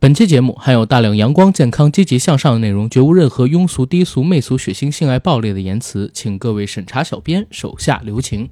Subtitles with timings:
[0.00, 8.48] 本期节目含有大量阳光、健康、积极向上的内容，绝无任何庸俗、低俗、媚俗、血腥、性爱、暴力的言辞，请各位审查小编手下留情。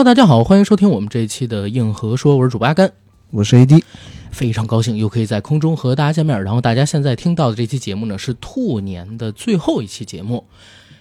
[0.00, 2.90] Hello，大家好，欢迎收听我们这一期的硬核说，我是主播阿甘。
[3.32, 3.82] 我是 AD，
[4.30, 6.42] 非常高兴又可以在空中和大家见面。
[6.42, 10.46] 然后大家现在听到的这期节目呢，是兔年的最后一期节目，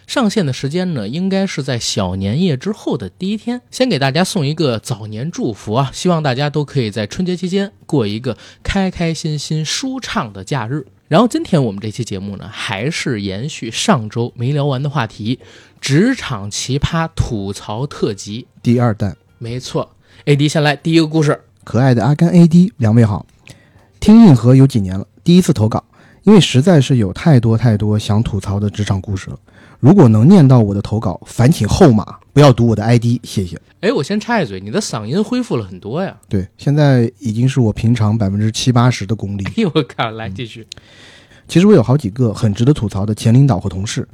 [0.06, 3.62] 上线的时间呢，应该是在小年夜之后的第一天。
[3.72, 10.86] 先给大家送一个早年祝福啊，希望大家都可以在春节期间过一个开开心心、舒畅的假日。
[11.10, 15.40] 然后今天我们这期节目呢，还是延续上周没聊完的话题——
[15.82, 18.46] 职场奇葩吐槽特辑。
[18.62, 19.90] 第二弹，没错
[20.26, 21.42] ，AD 先来第一个故事。
[21.64, 23.26] 可爱的阿甘 AD，两位好。
[24.00, 25.84] 听硬核有几年了，第一次投稿，
[26.22, 29.40] 因为实在是有太多太多想吐槽的职场故事了。
[29.80, 33.60] 如果能念到我的投稿，烦请后码，不要读我的 ID，谢谢。
[33.82, 36.16] 哎，我先插一嘴，你的嗓音恢复了很多呀！
[36.30, 39.44] 对，现在已经是我平常百分之七八十的功力。
[39.48, 40.66] 哎 呦我靠，来继续。
[41.50, 44.08] 其实我有好几个很值得吐槽的前领导和同事。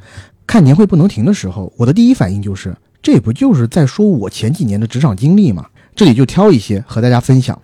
[0.47, 5.67] 看年会不能停的时候，我的第一反应就是，这不就是在说我前几年的职场经历吗？
[5.95, 7.61] 这里就挑一些和大家分享。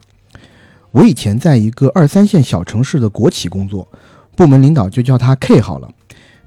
[0.92, 3.88] 我以前在一个二三线小城市的国企工作，
[4.36, 5.90] 部门领导就叫他 K 好了。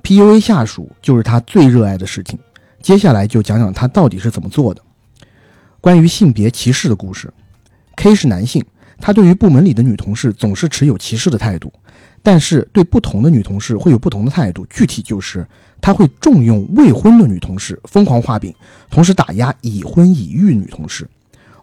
[0.04, 2.38] PUA 下属就是他最热爱的事情。
[2.84, 4.82] 接下来就讲讲他到底是怎么做的。
[5.80, 7.32] 关于性别歧视的故事
[7.96, 8.62] ，K 是男性，
[9.00, 11.72] 他对于部门里的女同事总是持有歧视的态度。
[12.22, 15.46] 但是对不同的女同事会有不同的态度，具体就是
[15.80, 18.54] 他会重用未婚的女同事，疯狂画饼，
[18.90, 21.08] 同时打压已婚已育女同事。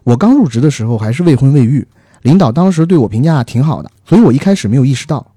[0.02, 1.86] 我刚入职的时候还是未婚未育，
[2.22, 5.31] 领导当时对我评价挺好的，所以我一开始没有意识到，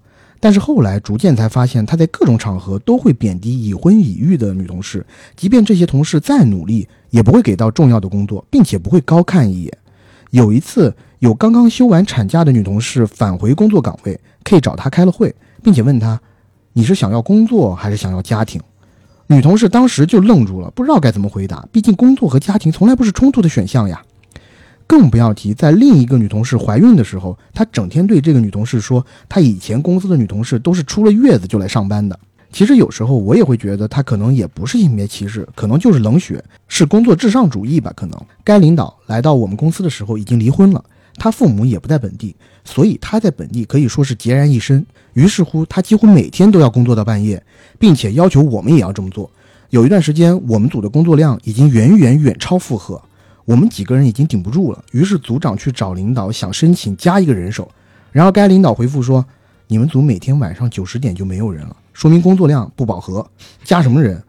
[0.45, 5.03] 但是后来逐渐才发现，他在各种场合都会贬低已婚已育的女同事，
[5.35, 9.75] 即便这些同事再努力，也不会给到重要的工作，并且不会高看一眼。
[10.29, 15.33] 有一次，有刚刚休完产假的女同事返回工作岗位，K 找她开了会，
[15.63, 16.21] 并且问她
[16.73, 18.61] ：“你是想要工作还是想要家庭？”
[19.25, 21.67] 女同事当时就愣住了，不知道该怎么回答。
[21.71, 23.99] 毕竟工作和家庭从来不是冲突的选项呀。
[24.87, 32.19] 更不要提在另一个女同事怀孕的时候，他整天对这个女同事说，他以前公司的女同事都是出了月子就来上班的。
[32.51, 37.91] 其实有时候我也会觉得，她可能也不是性别歧视，可能就是冷血，是工作至上主义吧。
[37.95, 40.81] 可能该领导来到我们公司的时候已经离婚了，
[41.17, 44.85] 他父母也不在本地，所以他在本地可以说是孑然一身。
[45.13, 47.43] 于是乎，他几乎每天都要工作到半夜，
[47.77, 49.29] 并且要求我们也要这么做。
[49.71, 53.01] 有一段时间，我们组的工作量已经远远远超负荷，
[53.45, 54.83] 我们几个人已经顶不住了。
[54.91, 57.71] 于是组长去找领导，想申请加一个人手，
[58.11, 59.25] 然后该领导回复说
[59.67, 63.25] ：“你们组每天晚上九十点就没有人了。”说明工作量不饱和，
[63.63, 64.21] 加什么人？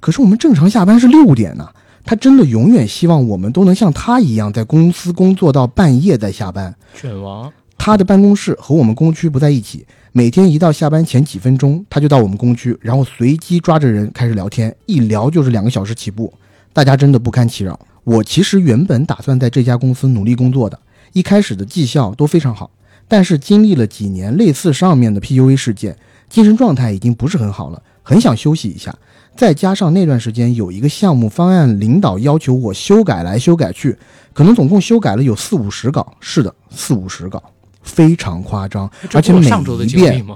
[0.00, 1.68] 可是我们正常下班是六点呢、
[2.04, 6.74] 他真的永远希望我们都能像他一样在公司工作到半夜再下班。
[6.94, 16.32] 卷王，他的办公室和我们工区不在一起，每天一到下班前几分钟，他就到我们工区，然后随机抓着人开始聊天，一聊就是两个小时起步，
[16.72, 17.78] 大家真的不堪其扰。
[18.04, 20.78] 我其实原本打算在这家公司努力工作的，
[21.12, 22.70] 一开始的绩效都非常好，
[23.06, 25.96] 但是经历了几年类似上面的 PUA 事件，
[26.28, 28.94] 精神状态已经不是很好了，很想休息一下。
[29.36, 33.96] 再加上那段时间有一个项目方案，领导要求我修改来修改去，
[34.32, 36.14] 可能总共修改了有四五十稿。
[36.20, 37.42] 是的，四五十稿，
[37.82, 39.46] 非常夸张，而且每
[39.86, 40.26] 一遍？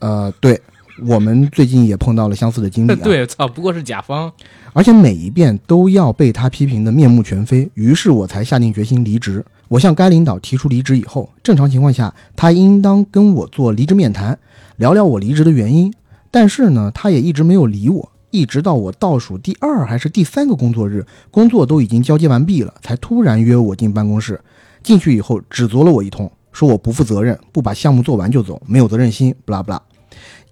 [0.00, 0.60] 呃，对
[1.06, 2.98] 我们最近也碰到了相似的经历、啊。
[3.02, 4.32] 对，操，不过是甲方。
[4.72, 9.44] 而且每一遍都要被他批评的面目全非，于是我才下定决心离职。
[9.68, 14.38] 我向该领导提出离职以后，正常情况下他应当跟我做离职面谈，
[14.76, 15.92] 聊聊我离职的原因。
[16.30, 24.40] 但是呢，他也一直没有理我，一直到我倒数第二还是第三个工作日，工作都已经交接完毕了，才突然约我进办公室。
[24.82, 29.82] 进去以后指责了我一通，说我不负责任，不把项目做完就走，没有责任心，不拉不拉。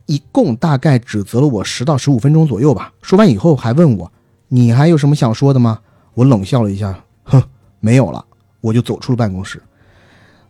[0.08, 2.92] 一共大概指责了我十到十五分钟左右吧。
[3.02, 4.10] 说完以后还问我
[4.48, 5.78] ：“你还有什么想说的吗？”
[6.14, 7.42] 我冷笑了一下，哼，
[7.78, 8.24] 没有了，
[8.62, 9.62] 我就走出了办公室。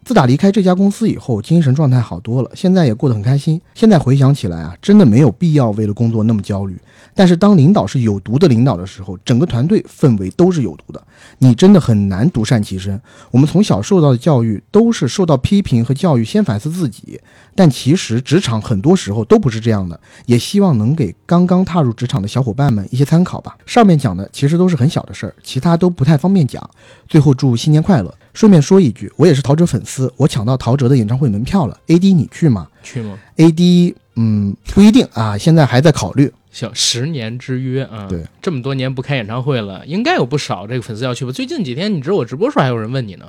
[0.09, 3.61] 自打离开这家公司以后，精神状态好多了，现在也过得很开心。
[3.75, 6.81] 现在回想起来啊，真的没有必要为了工作那么焦虑。
[7.15, 11.07] 但是当领导是有毒的领导的时候，整个团队氛围都是有毒的，
[11.37, 12.99] 你真的很难独善其身。
[13.31, 17.21] 我们从小受到的教育都是受到批评和教育，先反思自己。
[17.55, 23.59] 但其实职场很多时候都不是这样的，也希望能给刚刚踏入职场的小伙伴们一些参考吧。
[23.67, 26.67] 上面讲的其实都是很小的事儿，其他都不太方便讲。
[27.07, 28.15] 最后祝新年快乐！
[28.39, 31.77] 顺便说一句，我也是陶喆粉丝，我抢到陶喆的演唱会门票了。
[31.89, 36.33] AD 你去吗去吗？？AD 嗯不一定啊，现在还在考虑。
[36.53, 41.33] 行，十年之约啊，对，这么多年不开演唱会了，应该有不少这个粉丝要去吧？
[41.33, 43.27] 最近几天，你知道我直播时候还有人问你呢，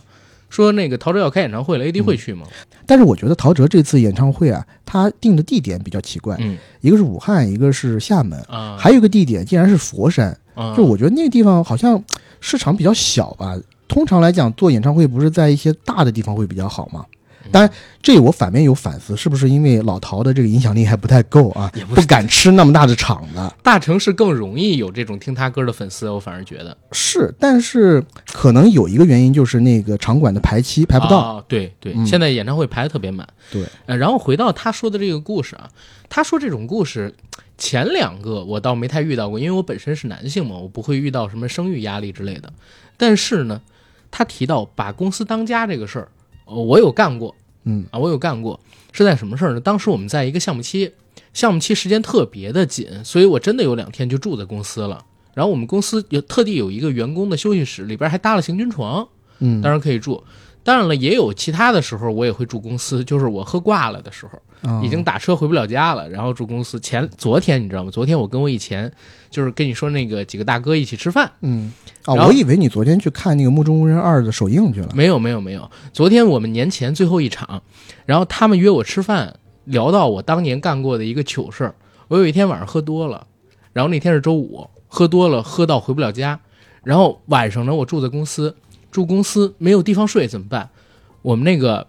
[0.47, 2.45] 说那个陶喆要开演唱会了，AD 会去吗？
[2.85, 10.37] 但是我觉得陶喆这次演唱会啊，他定的地点比较奇怪，嗯一个是武汉，一个是厦门，啊，还有一个地点竟然是佛山。
[10.53, 12.03] 啊就我觉得那个地方好像
[12.41, 13.57] 市场比较小吧。
[13.89, 17.05] 通常来讲，做演唱会不是在一些大的地方会比较好吗？
[17.51, 17.71] 当然，
[18.03, 23.51] 这我反面有反思，是不是因为老陶的这个影响力还不太够啊也，不不敢吃那么大的场子？
[23.63, 31.17] 大城市更容易有这种听他歌的粉丝，我反而觉得是，但是可能有一个原因就是那个场馆的排期排不到。
[31.17, 33.27] 啊对对，嗯现在演唱会排的特别满。
[33.49, 35.67] 对，呃，然后回到他说的这个故事啊，
[36.07, 37.11] 他说这种故事
[37.57, 42.53] 前两个我倒没太遇到过，因为我本身是男性嘛，我不会遇到什么生育压力之类的。
[42.95, 43.59] 但是呢，
[44.11, 46.07] 他提到把公司当家这个事儿，
[46.45, 48.59] 呃我有干过嗯啊，我有干过，
[48.91, 49.59] 是在什么事儿呢？
[49.59, 50.91] 当时我们在一个项目期，
[51.33, 55.05] 项目期时间特别的紧，所以我真的有两天就住在公司了。
[55.35, 59.07] 然后我们公司有特地有一个员工的休息室，里边还搭了行军床，
[59.39, 60.23] 嗯，当然可以住。
[60.63, 66.79] 当然了，也有其他的时候我也会住公司，就是我喝挂了的时候，啊已经打车回不了家了，然后住公司。
[66.79, 67.89] 前昨天你知道吗？
[67.89, 68.91] 昨天我跟我以前
[69.29, 71.71] 就是跟你说那个几个大哥一起吃饭，嗯
[72.05, 74.89] 啊，我以为你昨天去看那个《目中无人二》的首映去了。
[74.93, 75.69] 没有没有没有。
[75.93, 77.61] 昨天我们年前最后一场，
[78.05, 79.35] 然后他们约我吃饭，
[79.65, 81.75] 聊到我当年干过的一个糗事儿。
[82.09, 83.25] 我有一天晚上喝多了，
[83.71, 86.39] 然后那天是周五，喝多了喝到回不了家，
[86.83, 88.55] 然后晚上呢我住在公司，
[88.91, 90.69] 住公司没有地方睡怎么办？
[91.21, 91.85] 我们那个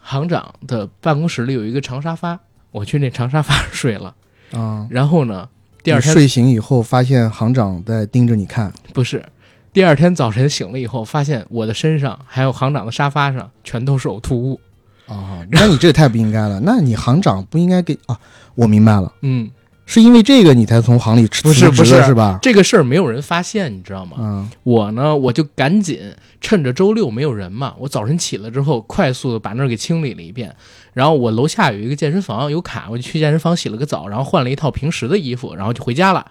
[0.00, 2.38] 行长的办公室里有一个长沙发，
[2.70, 4.14] 我去那长沙发上睡了。
[4.52, 5.48] 啊，然后呢，
[5.82, 9.24] 第二天睡醒以后发现行长在盯着你看，不是，
[9.72, 14.60] 第二天早晨醒了以后，发现我的身上还有行长的沙发上全都是呕吐物。
[15.06, 16.60] 啊，那你这也太不应该了。
[16.60, 18.18] 那你行长不应该给啊？
[18.54, 19.50] 我明白了，嗯，
[19.90, 22.38] 是因为这个你才从行里辞不是辞不是职的是吧？
[22.42, 24.18] 这个事儿没有人发现，你知道吗？
[24.20, 25.98] 嗯我呢，我就赶紧
[26.42, 30.54] 趁着周六没有人嘛，我早晨起来之后，快速的把那儿给清理了一遍。
[30.92, 36.26] 然后我楼下有一个健身房，有卡，我就去健身房洗了个澡，然后换了一套平时的衣服，然后就回家了。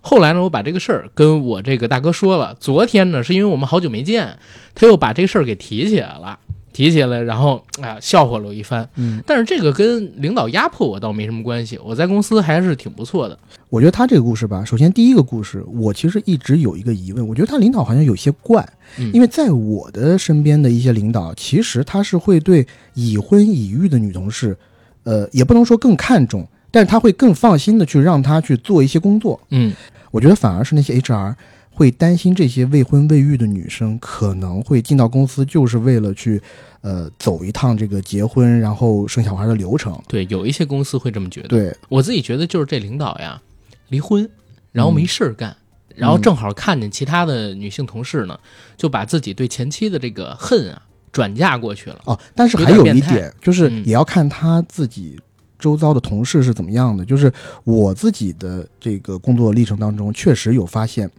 [0.00, 2.56] 后来呢，我把这个事儿跟我这个大哥说了。
[2.58, 4.38] 昨天呢，是因为我们好久没见，
[4.74, 6.38] 他又把这个事儿给提起来了，
[6.74, 8.86] 提起来，然后啊、笑话了我一番。
[8.96, 13.38] 嗯，但是这个跟领导压迫我倒没什么关系，我在公司还是挺不错的。
[13.70, 24.56] 我觉得他这个故事吧，首先第一个故事，我其实一直有一个疑问，我觉得他领导好像有些怪，嗯因为在我的身边的一些领导，其实他是会对已婚已育的女同事，
[25.04, 29.40] 呃，也不能说更看重，但是他会更放心的去让她去做一些工作。
[29.50, 29.72] 嗯，
[30.10, 31.34] 我觉得反而是那些 HR
[31.74, 36.40] 会担心这些未婚未育的女生可能会进到公司，就是为了去，
[36.82, 40.00] 呃，走一趟这个结婚然后生小孩的流程。
[40.06, 41.48] 对，有一些公司会这么觉得。
[41.48, 43.42] 对，我自己觉得就是这领导呀，
[43.88, 44.30] 离婚，
[44.70, 45.56] 然后没事儿干，
[45.96, 48.38] 然后正好看见其他的女性同事呢，
[48.76, 52.00] 就把自己对前妻的这个恨啊转嫁过去了。
[52.04, 55.18] 哦，但是还有一点就是嗯也要看他自己
[55.58, 57.04] 周遭的同事是怎么样的。
[57.04, 57.32] 就是
[57.64, 61.10] 我自己的这个工作历程当中，确实有发现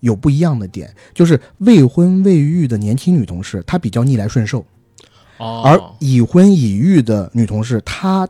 [0.00, 4.64] 有不一样的点，就是未婚未育的年轻女同事，她比较逆来顺受，
[5.38, 8.28] 哦，而已婚已育的女同事，她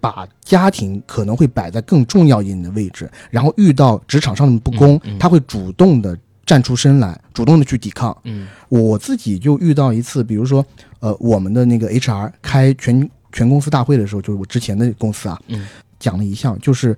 [0.00, 5.18] 把家庭可能会摆在更重要一点的位置，然后遇到职场上的不公，嗯嗯。
[5.18, 8.16] 她会主动的站出身来，主动的去抵抗。
[8.24, 8.48] 嗯。
[8.68, 10.64] 我自己就遇到一次，比如说，
[11.00, 15.66] 呃，我们的那个 HR 开全全公司大会的时候，就是我之前的公司啊，嗯。
[15.98, 16.96] 讲了一项，就是，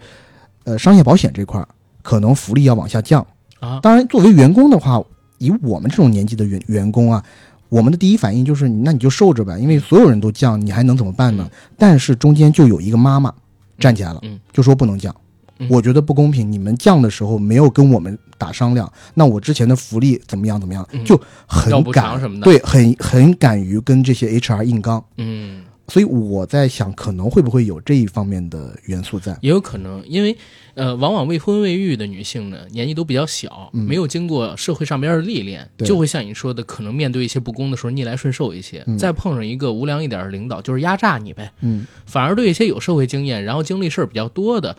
[0.62, 1.66] 呃，商业保险这块儿
[2.02, 3.26] 可能福利要往下降。
[3.62, 5.00] 啊，当然，作为员工的话，
[5.38, 7.24] 以我们这种年纪的员员工啊，
[7.68, 11.48] 我们的第一反应就是，那你就受着吧，因为所有人都降，你还能怎么办呢？
[11.78, 13.32] 但是中间就有一个妈妈
[13.78, 14.38] 站起来了，嗯。
[14.52, 15.14] 就说不能降。
[15.58, 15.68] 嗯。
[15.70, 21.04] 我觉得不公平，你们降的时候没有跟我们打商量，那我之前的福利怎么样怎么样，嗯。
[21.04, 22.44] 就很敢什么的。
[22.44, 25.02] 对，很很敢于跟这些 HR 硬刚。
[25.18, 29.36] 嗯，所以我在想，可能会不会有这一方面的元素在？
[29.42, 30.34] 也有可能，因为
[30.72, 33.84] 呃，往往未婚未育的女性呢，年纪都比较小，嗯。
[33.84, 38.96] 没有经过社会上边的历练，就会像你说的，可能面对一些不公的时候逆来顺受一些，嗯。
[38.96, 41.52] 再碰上一个无良一点的领导，就是压榨你呗。
[41.60, 41.86] 嗯。
[42.06, 44.74] 反而对一些有社会经验，然后经历事儿比较多的、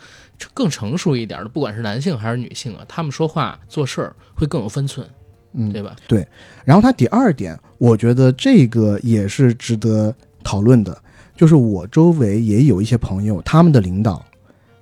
[0.52, 5.08] 更成熟一点的，不管是男性还是女性啊，他们说话做事儿会更有分寸，
[5.52, 5.94] 嗯，对吧？
[6.08, 6.26] 对。
[6.64, 11.00] 然后他第二点，我觉得这个也是值得讨论的，
[11.36, 14.24] 就是我周围也有一些朋友，他们的领导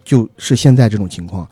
[0.04, 1.48] 就是现在这种情况，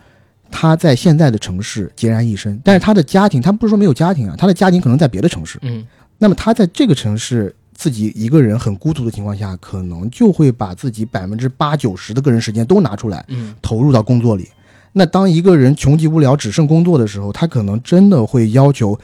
[0.51, 5.87] 他在现在的城市孑然一身，但是他的家庭，他不是说没有家庭啊，他的家庭可能在别的城市，嗯。
[6.19, 13.55] 那么他在这个城市自己一个人很孤独的情况下，可能就会把自己百分之八九十的个人时间都拿出来，嗯。
[13.63, 14.49] 投入到工作里。
[14.93, 18.99] 那当一个人穷极无聊，只剩工作的时候，他可能真的会要求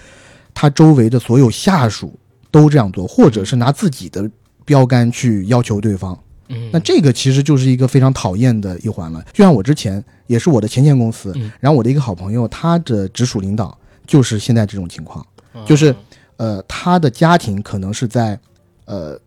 [0.53, 2.19] 他周围的所有下属
[2.50, 4.29] 都这样做，或者是拿自己的
[4.66, 6.18] 标杆去要求对方。
[6.49, 9.25] 嗯，那这个其实就是一个非常讨厌的一环了。
[9.32, 15.26] 就像我之前也是我的前前公司，嗯然后我的一个好朋友，他的直属领导就是现在这种情况。
[15.64, 15.96] 就是
[16.37, 18.38] 呃，他的家庭可能是在
[18.85, 19.18] 呃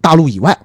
[0.00, 0.58] 大陆以外，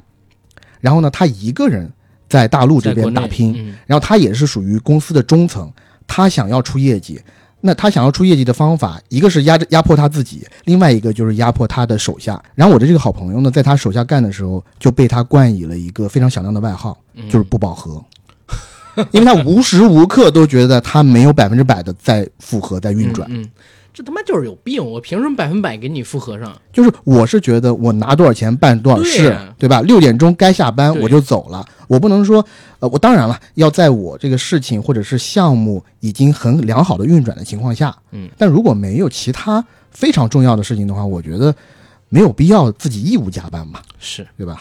[0.79, 1.88] 然后呢，他一个人
[2.27, 5.71] 在大陆这边打拼，嗯然后他也是属于公司的中层，
[6.07, 7.21] 他想要出业绩，
[7.62, 12.41] 那他想要出业绩的方法，一个是压着压迫他自己，另外一个就是压迫他的手下。
[12.56, 18.03] 然后我的这个好朋友呢，在他手下干的时候，就被他冠以了一个非常响亮的外号，嗯就是不饱和。
[19.12, 23.50] 因为他无时无刻都觉得他没有 百分之百的在复合在运转，嗯，嗯
[24.01, 24.84] 这他妈就是有病！
[24.84, 26.51] 我凭什么百分百给你复合上？
[26.74, 29.81] 就是我是觉得我拿多少钱办多少事，对吧？
[29.81, 32.43] 六点钟该下班我就走了，我不能说，
[32.79, 41.53] 呃，我当然了，要在我这个事情或者是项目已经很良好的运转的情况下，嗯，但如果没有其他非常重要的事情的话，我觉得
[42.10, 44.60] 没有必要自己义务加班吧，是对吧？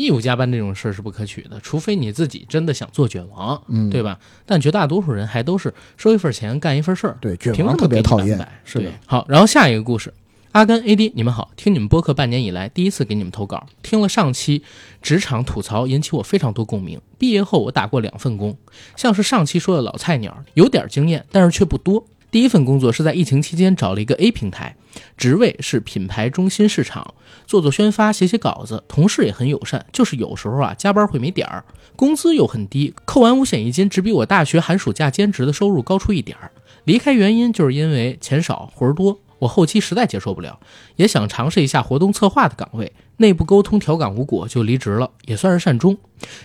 [0.00, 4.18] 义务加班这种事儿是不可取的，除非你自己真的想做卷王，嗯，对吧？
[4.46, 10.12] 但绝大多数人还都是收一份钱干一份事儿，对，卷王特别讨厌是的，好，然后下一个故事，
[10.52, 14.62] 阿甘 AD，你们好，听你们播客半年以来，第一次给你们投稿，听了上期
[15.02, 16.98] 职场吐槽，引起我非常多共鸣。
[17.18, 18.56] 毕业后我打过两份工，
[18.96, 22.04] 像是上期说的老菜鸟，有点经验，但是却不多。
[22.30, 24.76] 第一份工作是在疫情期间找了一个 A 平台，
[25.16, 31.64] 职位是品牌中心市场，做做宣发，写写稿子，同事也很友善，就是有时候啊加班会没点儿，
[31.96, 36.52] 工资又很低，扣完五险一金，只比我大学寒暑假兼职的收入高出一点儿。
[36.84, 40.60] 离开原因就是因为钱少活儿多，我后期实在接受不了，
[40.94, 45.98] 也想尝试一下活动策划的岗位，内部沟通调岗无果就离职了，也算是善终。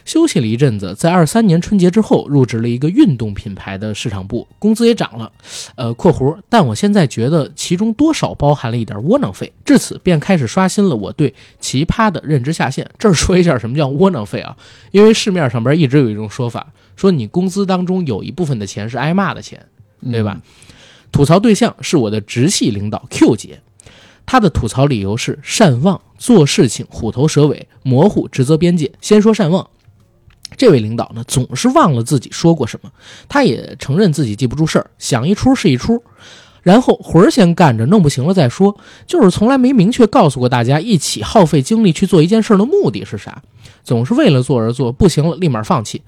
[0.06, 5.32] 休息了一阵子，在二三年春节之后入职了一个运动品牌的市场部，工资也涨了。
[5.76, 12.90] 呃（括弧）但我现在觉得其中多少包含了一点窝囊费，至此便开始刷新了我对奇葩的认知下限。
[12.98, 14.56] 这儿说一下什么叫窝囊费啊？
[14.92, 19.66] 因为市面上边一直有一种说法，说你工资当中有一部分的钱是挨骂的钱。
[20.12, 20.40] 对吧？
[21.16, 23.62] 吐槽对象是我的直系领导 Q 姐，
[24.26, 28.92] 她的吐槽理由是善忘，做事情虎头蛇尾，模糊职责边界。
[29.00, 29.66] 先说善忘，
[30.58, 32.92] 这位领导呢总是忘了自己说过什么，
[33.30, 36.04] 他也承认自己记不住事儿，想一出是一出。
[36.64, 43.42] 然后活儿先干着，弄不行了再说，就是从来没明确告诉过大家一起耗费精力去做一件事的目的是啥，
[43.86, 46.02] 总是为了做而做，不行了立马放弃。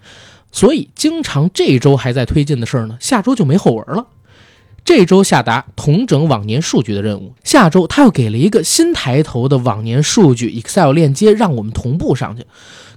[0.51, 4.05] 所以，经常这周还在推进的事儿呢，下周就没后文了。
[4.87, 12.45] 这周下达统整往年数据的任务，下周他又给了一个新抬头的往年数据 Excel 链接，让我们同步上去。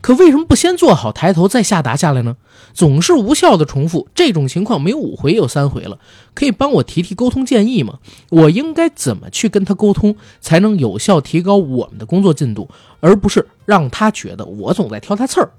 [0.00, 2.36] 可为什么不先做好抬头再下达下来呢？
[2.72, 5.98] 总是无效的重复，这种情况没有五回有三回了。
[6.32, 7.98] 可以帮我提提沟通建议吗？
[8.28, 12.70] 我应该怎么去跟他沟通，才能有效提高我们的工作进度，
[13.00, 15.50] 而不是让他觉得我总在挑他刺儿？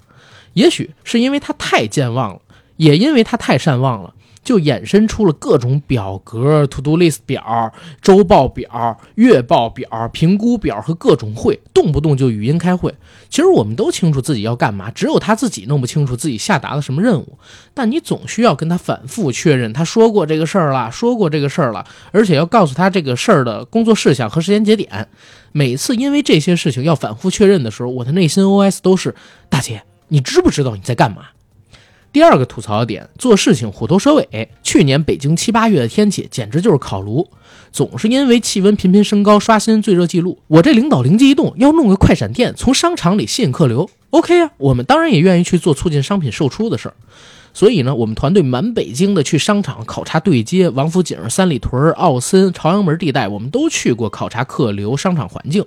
[0.54, 2.40] 也许是因为他太健忘了，
[2.78, 12.94] 也因为他太善忘了，就衍生出了各种表格、to do list 表、周报表、月报表、评估表和各种会，动不动就语音开会。
[13.28, 17.38] 其实我们都清楚自己要干嘛，只有他自己弄不清楚自己下达了什么任务。
[17.72, 25.08] 但你总需要跟他反复确认，他说过这个事儿了，说过这个事儿了，而且要告诉他这个事儿的工作事项和时间节点。
[25.52, 29.14] 每次因为这些事情要反复确认的时候，我的内心 OS 都是：
[29.48, 29.82] 大姐。
[30.08, 31.28] 你知不知道你在干嘛？
[32.12, 34.50] 第二个吐槽的点，做事情虎头蛇尾。
[34.62, 37.26] 去年北京七八月的天气简直就是烤炉，
[37.72, 40.38] 总是因为气温频频升高刷新最热记录。
[40.46, 43.88] 我这领导灵机一动，要弄个快闪店，从商场里吸引客流。
[44.10, 46.94] OK 啊，我们当然也愿意去做促进商品售出的事儿。
[47.54, 55.64] 所以呢，我们团队满北京的去商场考察对接，王府井、三里屯、奥森、朝阳门地带，我们都去过考察客流、商场环境，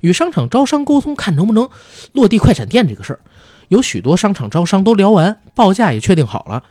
[0.00, 1.68] 与商场招商沟通，看能不能
[2.12, 3.20] 落地快闪店这个事儿。
[3.68, 6.64] 有许多商场招商都聊完，报价也确定好了，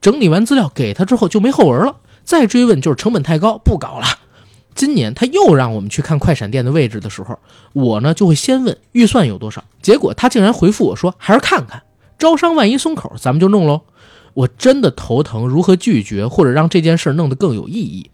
[0.00, 4.06] 整理完资料给他之后就没后文了，再追问就是成本太高，不搞了。
[4.74, 7.38] 今年他又让我们去看快闪店的位置的时候，
[7.74, 11.82] 我呢就会先问预算有多少，结果他竟然回复我说还是看看，
[12.18, 13.82] 招商万一松口，咱们就弄喽。
[14.34, 18.10] 我真的头疼，如何拒绝或者让这件事弄得更有意义？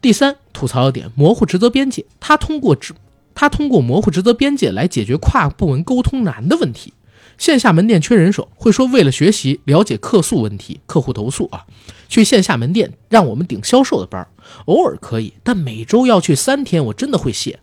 [0.00, 2.94] 第三，吐槽的点模糊职责边界，他通过职
[3.34, 6.92] 他通过模糊职责边界来解决跨部门沟通难的问题。
[7.38, 11.64] 线下门店缺人手，会说为了学习了解客诉问题、客户投诉啊，
[12.08, 14.26] 去线下门店让我们顶销售的班，
[14.66, 17.60] 偶尔可以，但每周要去三天，我真的会谢。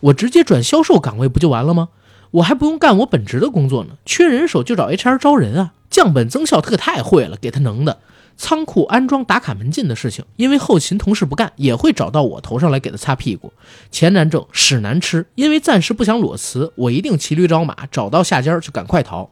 [0.00, 1.88] 我直接转销售岗位不就完了吗？
[2.32, 8.00] 我还不用干我本职的工作呢，缺人手就找 HR 招人啊，降本增效，他可太会了，给他能的。
[8.36, 13.52] 仓库安装打卡门禁的事情，因为后勤同事不干，也会找到我头上来给他擦屁股。
[13.90, 19.30] 钱难挣，屎难吃，因为暂时不想裸辞，我一定骑驴找马，找到下家就赶快逃。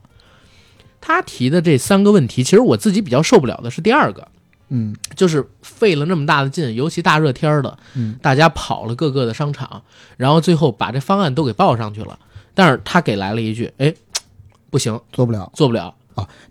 [1.00, 4.28] 他提的这三个问题，其实我自己比较受不了的是第二个，
[4.68, 9.82] 嗯就是费了那么大的劲，尤其大热天的，嗯，大家跑了各个的商场，
[10.16, 12.16] 然后最后把这方案都给报上去了，
[12.54, 13.92] 但是他给来了一句，哎，
[14.70, 15.50] 不行，做不了。
[15.54, 15.92] 做不了，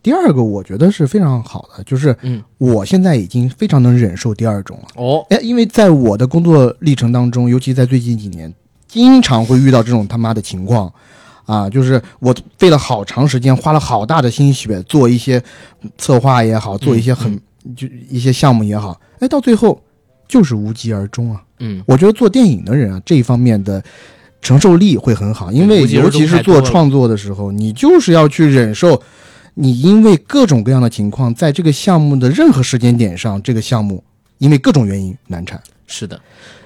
[0.02, 4.88] 第二个我觉得是非常好的，就是嗯，我现在已经非常能忍受第二种了。
[4.96, 8.54] 哦，哎，因为在我的工作历程当中，尤其在最近几年，
[8.88, 10.92] 经常会遇到这种他妈的情况，
[11.46, 15.42] 啊，就是我费了好长时间，花了好大的心血做一些
[15.98, 17.40] 策划也好，做一些很、
[17.76, 19.82] 就一些项目也好，哎，到最后
[20.28, 21.42] 就是无疾而终啊。
[21.60, 23.84] 嗯，我觉得做电影的人啊，这一方面的
[24.42, 29.00] 承受力会很好，因为尤其是做创作的时候，你就是要去忍受，
[29.54, 34.04] 你因为各种各样的情况，在这个项目的任何时间点上，这个项目
[34.38, 35.62] 因为各种原因难产。
[35.88, 36.22] 是的，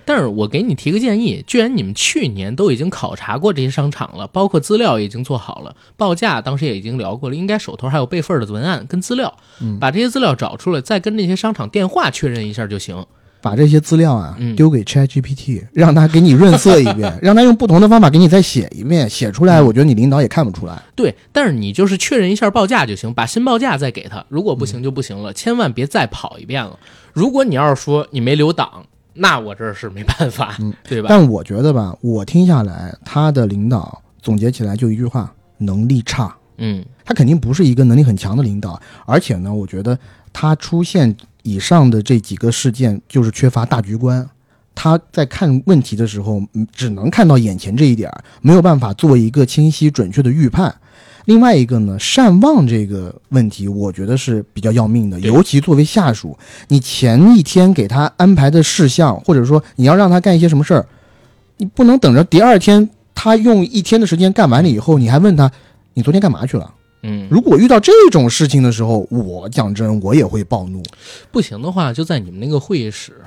[0.06, 13.04] 但是我给你提个建议，既然你们去年都已经考察过这些商场了，包括资料已经做好了，报价当时也已经聊过了，应该手头还有备份的文案跟资料，嗯把这些资料找出来，再跟那些商场电话确认一下就行。
[13.46, 20.82] 把这些资料啊嗯丢给 ChatGPT，让他给你润色一遍， 让他用不同的方法给你再写一遍，写出来，嗯我觉得你领导也看不出来。
[20.96, 26.76] 对，但是你就是确认一下报价就行，把新报价再给他，如果不行就不行了，千万别再跑一遍了。
[27.14, 31.06] 如果你要是说你没留档，那我这是没办法，嗯对吧？
[31.08, 36.36] 但我觉得吧，我听下来，他的领导总结起来就一句话：能力差。
[36.58, 39.96] 嗯他肯定不是一个能力很强的领导，而且呢，我觉得
[40.34, 44.28] 他出现以上的这几个事件，就是缺乏大局观。
[44.74, 50.76] 他在看问题的时候，嗯只能看到眼前这一点儿，没有办法做一个清晰准确的预判。
[51.26, 60.86] 另外一个呢，善忘这个问题，我觉得是比较要命的，尤其作为下属，你前一天给他安排的事项，或者说你要让他干一些什么事儿，
[61.58, 65.50] 你不能等着第二天他用一天的时间干完了以后，你还问他
[65.94, 66.74] 你昨天干嘛去了？
[67.06, 70.82] 嗯，如果遇到这种事情的时候，我讲真，我也会暴怒。
[71.32, 73.22] 不行的话，就在你们那个会议室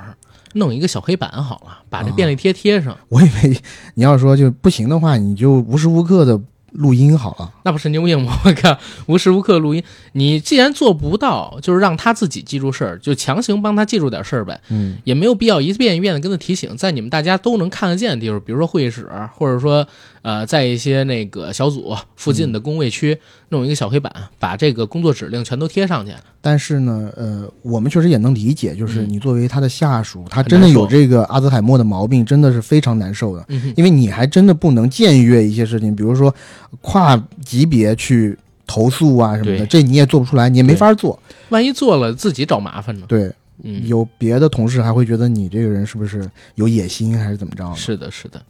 [0.54, 2.96] 弄一个小黑板好了，把这便利贴贴上。
[3.08, 3.60] 我以为
[3.94, 6.40] 你要说就不行的话，你就无时无刻的
[6.72, 7.52] 录音好了。
[7.64, 8.38] 那不神经病吗？
[8.44, 9.82] 我靠，无时无刻录音。
[10.12, 16.76] 你既然做不到，就是让他自己记住事儿，就强行帮他记住点事儿呗，嗯，也没有必要一遍一遍的跟他提醒。
[16.76, 19.86] 在你们大家都能看得见的地方，比如说会议室，或者说
[20.22, 23.18] 呃，在一些那个小组附近的工位区，
[23.50, 26.12] 弄一个小黑板，把这个工作指令全都贴上去。
[26.40, 33.44] 但是呢，呃，我们确实也能理解，就是嗯你作为他的下属，他真的有这个阿兹海默的毛病，真的是非常难受的。
[33.48, 36.35] 嗯，因为你还真的不能僭越一些事情，比如说
[36.81, 41.18] 跨级别去投诉啊什么的，这你也做不出来，你也没法做。
[41.48, 43.07] 万一做了自己找麻烦呢？
[43.09, 47.74] 对，嗯，有别的同事还会觉得你这个人是不是有野心，还是怎么着？
[47.74, 48.40] 是的，是的。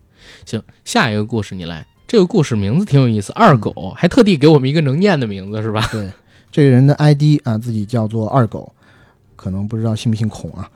[0.44, 1.87] 行，下一个故事你来。
[2.07, 5.87] 这个故事名字挺有意思，二狗还特地给我们一个能念的名字，是吧？
[5.92, 6.11] 对，
[6.50, 8.72] 这个人的 ID 啊，自己叫做二狗，
[9.37, 10.70] 可能不知道姓不姓孔啊。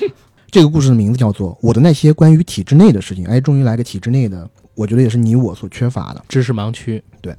[0.50, 3.24] 这个故事的名字叫做《我的那些关于体制内的事情》。
[3.28, 6.24] 哎，终于来个体制内的，我觉得也是你我所缺乏的。
[6.26, 7.02] 知识盲区。
[7.20, 7.36] 对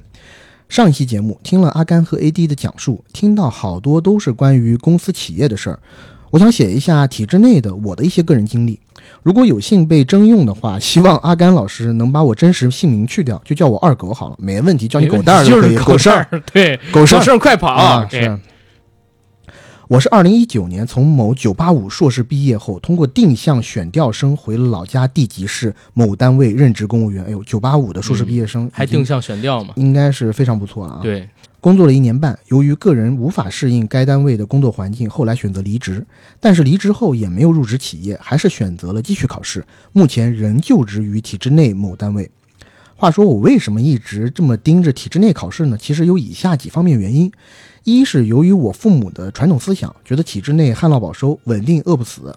[0.68, 5.80] 上一期节目听了阿甘和 AD 的讲述，听到好多都是关于公司企业的事儿。
[6.30, 8.78] 我想写一下体制内的我的一些个人经历。
[9.22, 15.76] 如果有幸被征用的话，希望阿甘老师能把我真实姓名去掉，就叫我二狗好了，没问题，叫你狗蛋儿就可以。
[15.76, 18.08] 是狗事儿，对，狗事儿快跑！
[18.08, 18.38] 是。
[19.88, 27.24] 我是二零一九年从某九八五硕士毕业后，通过定向选调生回了老家地级市某单位任职公务员。
[27.24, 29.74] 哎呦，九八五的硕士毕业生、还定向选调吗？
[29.74, 31.28] 应该是非常不错了啊。，对，
[31.60, 36.04] 工作了一年半，由于个人无法适应该单位的工作环境，后来选择离职。
[36.40, 39.64] 但是离职后也没有入职企业，还是选择了继续考试。
[39.92, 42.30] 目前仍就职于体制内某单位。
[42.96, 45.78] 话说我为什么一直这么盯着体制内考试呢？
[45.78, 47.30] 其实有以下几方面原因：
[47.84, 52.34] 一是由于我父母的传统思想，觉得体制内旱涝保收，稳定饿不死，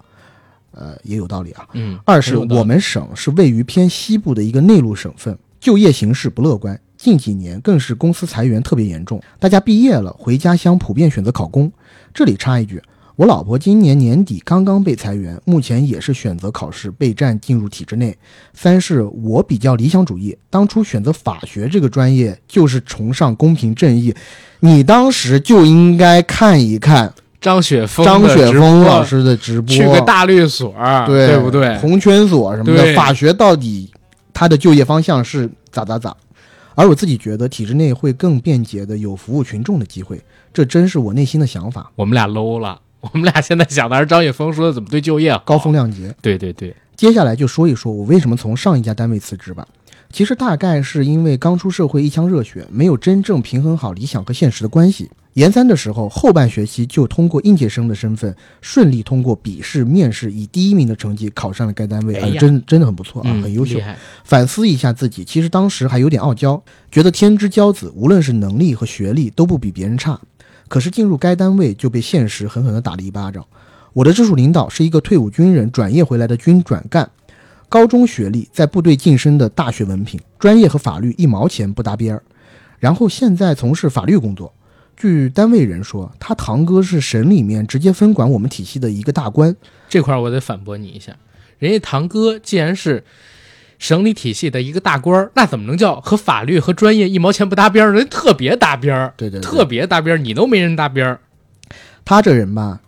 [0.72, 1.66] 呃，也有道理啊。
[1.74, 11.70] 嗯，二是我们省是位于偏西部的一个内陆省份，就业形势不乐观，近几年更是公司裁员特别严重，大家毕业了回家乡普遍选择考公。
[12.14, 12.82] 这里插一句，
[13.16, 18.16] 我老婆今年年底刚刚被裁员，目前也是选择考试备战进入体制内。
[18.54, 24.14] 三是我比较理想主义，当初选择法学这个专业就是崇尚公平正义，
[24.60, 30.74] 你当时就应该看一看张雪峰张雪峰老师的直播，去个大律所，
[31.06, 31.76] 对不对？
[31.80, 33.92] 红圈所什么的，法学到底
[34.32, 36.16] 他的就业方向是咋咋咋？
[36.74, 40.20] 而我自己觉得体制内会更便捷的有服务群众的机会，
[40.52, 41.90] 这真是我内心的想法。
[41.96, 46.14] 我们俩 low 了，我们俩现在想的是张雪峰说的怎么对就业好高风亮节。
[46.20, 49.66] 对对对，接下来就说一说我为什么从上一家单位辞职吧。
[50.10, 55.10] 其实大概是因为刚出社会一腔热血，没有真正平衡好理想和现实的关系。
[55.34, 63.80] 研三的时候，后半学期就通过应届生的身份顺利通过笔试、面试，以第一名的成绩考上了该单位，真真的很不错啊，嗯，很优秀
[64.22, 70.20] 反思一下自己，其实当时还有点傲娇，觉得天之骄子，无论是能力和学历都不比别人差。
[70.68, 73.44] 可是进入该单位就被现实狠狠地打了一巴掌。
[73.92, 77.10] 我的直属领导是一个退伍军人转业回来的军转干，
[77.68, 82.22] 高中学历，在部队晋升的大学文凭，专业和法律一毛钱不搭边儿。
[82.78, 84.54] 然后现在从事法律工作。
[84.96, 89.54] 据单位人说，他堂哥是省里面直接分管我们体系的一个大官，
[89.88, 91.16] 这块儿我得反驳你一下，
[91.58, 93.04] 人家堂哥既然是
[93.78, 97.92] 省里体系的一个大官，那怎么能叫和法律和专业一毛钱不搭边儿？
[97.92, 101.20] 人特别搭边儿，对对对特别搭边儿，你都没人搭边儿。
[102.04, 102.80] 他这人吧，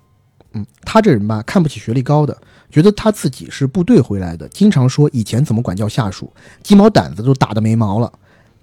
[0.53, 2.37] 嗯，他这人吧，看不起学历高的，
[2.71, 8.12] 觉得他自己是部队回来的，经常说以前怎么管教下属，鸡毛掸子都打的没毛了，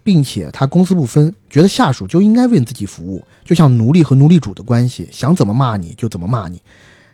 [0.03, 6.61] 并且他公私不分，觉得下属就应该为自己服务，就像奴隶和奴隶主的关系，想怎么骂你就怎么骂你。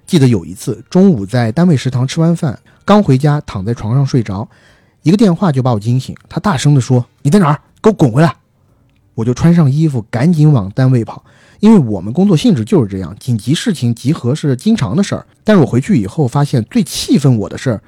[0.06, 4.50] 记得有一次中午在单位食堂吃完饭，刚回家躺在床上睡着，
[5.04, 7.62] 一个电话就把我惊醒，他大声地说：“你在哪儿？
[7.82, 8.36] 给我滚回来！”
[9.14, 11.24] 我就穿上衣服，赶紧往单位跑。
[11.60, 15.28] 因为我们工作性质就是这样，紧急事情集合是经常的事儿。
[15.44, 17.84] 但是我回去以后发现，最气愤我的事儿，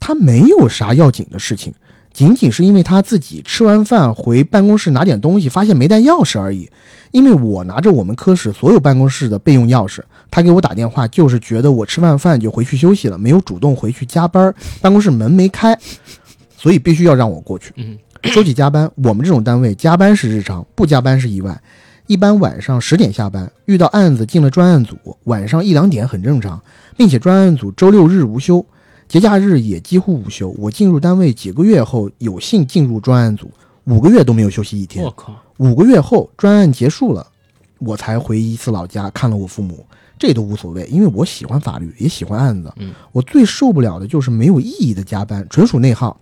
[0.00, 1.74] 他没有啥要紧的事情，
[2.16, 6.66] 仅仅是因为他自己吃完饭回办公室拿点东西，发现没带钥匙而已。
[7.10, 10.00] 因为我拿着我们科室所有办公室的备用钥匙，
[10.30, 15.78] 他给我打电话就是觉得我吃完饭就回去休息了，没有主动回去加班，办公室门没开，
[16.56, 17.74] 所以必须要让我过去。
[17.76, 21.60] 嗯，说起加班，我们这种单位加班是日常，不加班是意外。
[22.06, 26.58] 一般晚上十点下班，遇到案子进了专案组，晚上一两点很正常，
[26.96, 28.64] 并且专案组周六日无休，
[29.08, 30.50] 节假日也几乎无休。
[30.58, 33.50] 我进入单位几个月后，有幸进入专案组，
[33.84, 35.10] 五个月都没有休息一天我。
[35.12, 37.26] 靠，五个月后，专案结束了，
[37.78, 39.86] 我才回一次老家看了我父母，
[40.18, 42.72] 这都无所谓，因为我喜欢法律，也喜欢案子。
[42.76, 46.18] 嗯，我最受不了的就是没有意义的加班，纯属内耗。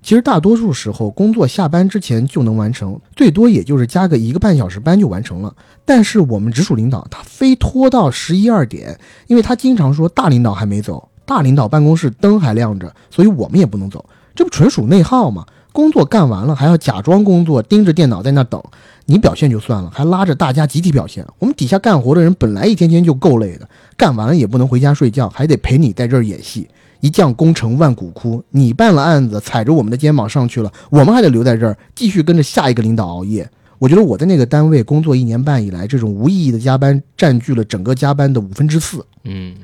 [0.00, 5.54] 其实大多数时候，工作下班之前就能完成，最多也就是加个一个半小时班就完成了。
[5.84, 14.04] 但是我们直属领导他非拖到十一二点，因为他经常说大领导还没走，大领导办公室灯还亮着，所以我们也不能走，
[14.34, 15.46] 这不纯属内耗吗？
[15.72, 18.62] 工作干完了还要假装工作，盯着电脑在那等。
[19.06, 21.26] 你表现就算了，还拉着大家集体表现。
[21.38, 26.68] 我们底下干活的人本来一天天就够累的，干完了也不能回家睡觉，还得陪你在这儿演戏。
[27.00, 33.48] 一将功成万骨枯，你办了案子，踩着我们的肩膀上去了，我们还得留在这儿继续跟着下一个领导熬夜。
[33.80, 39.04] 我觉得我在那个单位工作一年半以来，这种无意义的加班占据了整个加班的五分之四。
[39.24, 39.56] 嗯，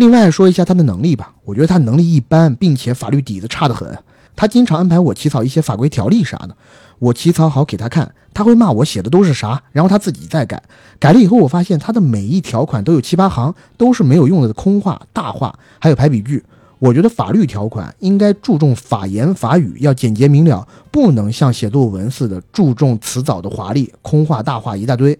[0.00, 3.98] 另外说一下他的能力吧，我觉得他能力一般，并且法律底子差得很。
[4.34, 6.56] 他经常安排我起草一些法规条例啥的，
[6.98, 10.62] 我起草好给他看，他会骂我写的都是啥，然后他自己再改。
[10.98, 16.42] 改了以后，我发现他的每一条款都有七八行，都是没有用的空话、大话，还有排比句。
[16.78, 25.18] 我觉得法律条款应该注重法言法语，要简洁明了，不能像写作文似的注重词藻的华丽，空话大话一大堆。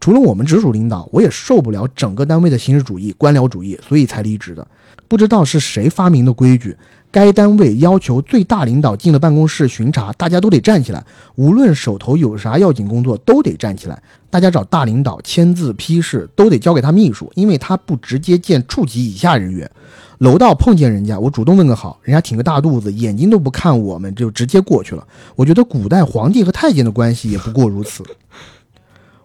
[0.00, 4.66] 除了我们直属领导，我也受不了整个单位的形式主义、官僚主义，所以才离职的。
[5.08, 6.76] 不知道是谁发明的规矩，
[7.12, 11.04] 该单位要求最大领导进了办公室巡查，大家都得站起来，
[11.36, 14.02] 无论手头有啥要紧工作都得站起来。
[14.30, 19.70] 大家找大领导签字批示都得交给他秘书，因为他不直接见处级以下人员。
[20.18, 25.06] 楼道碰见人家，我主动问个好，人家挺个大肚子，眼睛都不看我们，就直接过去了。
[25.36, 28.02] 我觉得古代皇帝和太监的关系也不过如此。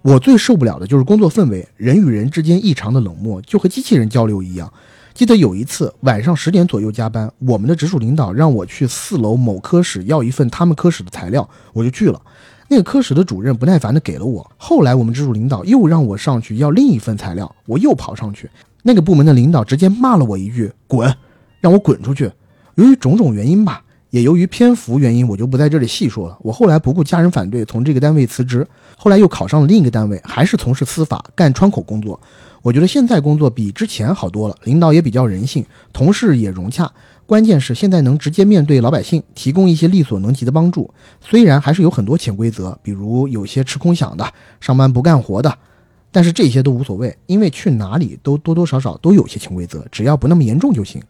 [0.01, 4.71] 我最受不了的就是工作氛围，人与人之间异常的冷漠，就和机器人交流一样。
[5.13, 12.19] 记得有一次晚上十点左右加班，我们的直属领导让我去四楼某科室要一份他们科室的材料，我就去了。
[12.67, 18.49] 那个科室的主任不耐烦的给了我，后来我们直属领导又让我上去要另一份材料，我又跑上去，
[18.81, 21.13] 那个部门的领导直接骂了我一句“滚”，
[21.59, 22.31] 让我滚出去。
[22.75, 26.37] 由于种种原因吧，也由于篇幅原因，我就不在这里细说了。
[26.41, 32.19] 我后来不顾家人反对，从这个单位辞职，后来又考上了另一个单位，还是从事司法，干窗口工作。
[32.61, 36.91] 我觉得现在工作比之前好多了，领导也比较人性，同事也融洽。
[37.25, 40.93] 关键是现在能直接面对老百姓，提供一些力所能及的帮助。
[41.21, 45.57] 虽然还是有很多潜规则，比如有些吃空饷的、上班不干活的，
[46.11, 51.01] 但是这些都无所谓，因为去哪里都多多少少都有些潜规则，只要不那么严重就行。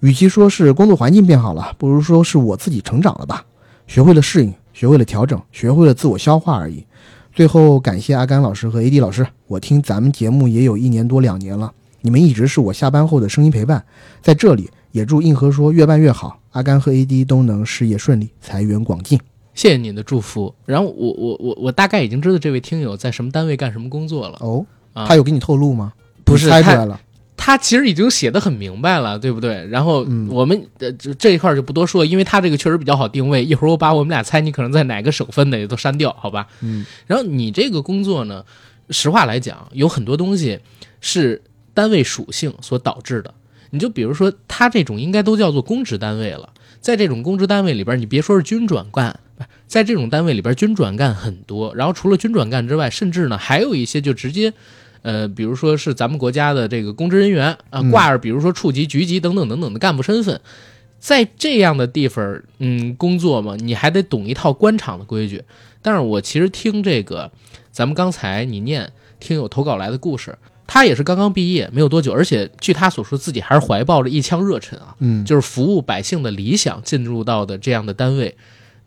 [0.00, 3.44] 与其说是工作环境变好了，不如说是我自己成长了吧，
[3.86, 6.84] 学会了适应，学会了调整，学会了自我消化而已。
[7.32, 13.84] 最后感谢阿甘老师和 AD 老师，我听咱们节目也有一年多两年了，你们一直是我下班后的声音陪伴。
[14.22, 19.18] 在这里也祝硬核说越办越好，阿甘和 AD 都能事业顺利，财源广进。
[19.54, 20.54] 谢谢你的祝福。
[20.66, 24.36] 然后我我我我大概已经知道这位听友在什么单位干什么工作了。
[24.40, 25.92] 哦，啊他有给你透露吗？
[26.24, 27.00] 不是猜出来了。
[27.46, 29.64] 他其实已经写的很明白了，对不对？
[29.68, 33.38] 然后嗯我们呃这这一块就不多说，因为他这个确实比较好定位。
[33.46, 36.48] 一会儿我把我们俩猜你可能在哪个省份的也都删掉，好吧？
[36.60, 36.84] 嗯。
[37.06, 38.44] 然后你这个工作呢，
[38.90, 40.58] 实话来讲，有很多东西
[41.00, 41.40] 是
[41.72, 43.32] 单位属性所导致的。
[43.70, 49.16] 你就比如说，他这种应该都叫做公职单位了，在这种公职单位里边，你别说是军转干，
[49.68, 51.72] 在这种单位里边，军转干很多。
[51.76, 54.52] 然后除了军转干之外，甚至呢还有一些就直接。
[55.02, 57.90] 呃，比如说是咱们国家的这个公职人员啊，嗯。
[57.90, 60.40] 挂着比如说处级、局级等等等等的干部身份，
[60.98, 65.42] 在这样的地方，嗯，工作嘛，你还得懂一套官场的规矩。
[65.82, 67.30] 但是我其实听这个，
[67.70, 78.36] 咱们刚才你念听友投稿来的故事，他也是刚刚毕业没有多久，而且据他所说，自己还是怀抱着一腔热忱啊，嗯，就是服务百姓的理想进入到的这样的单位，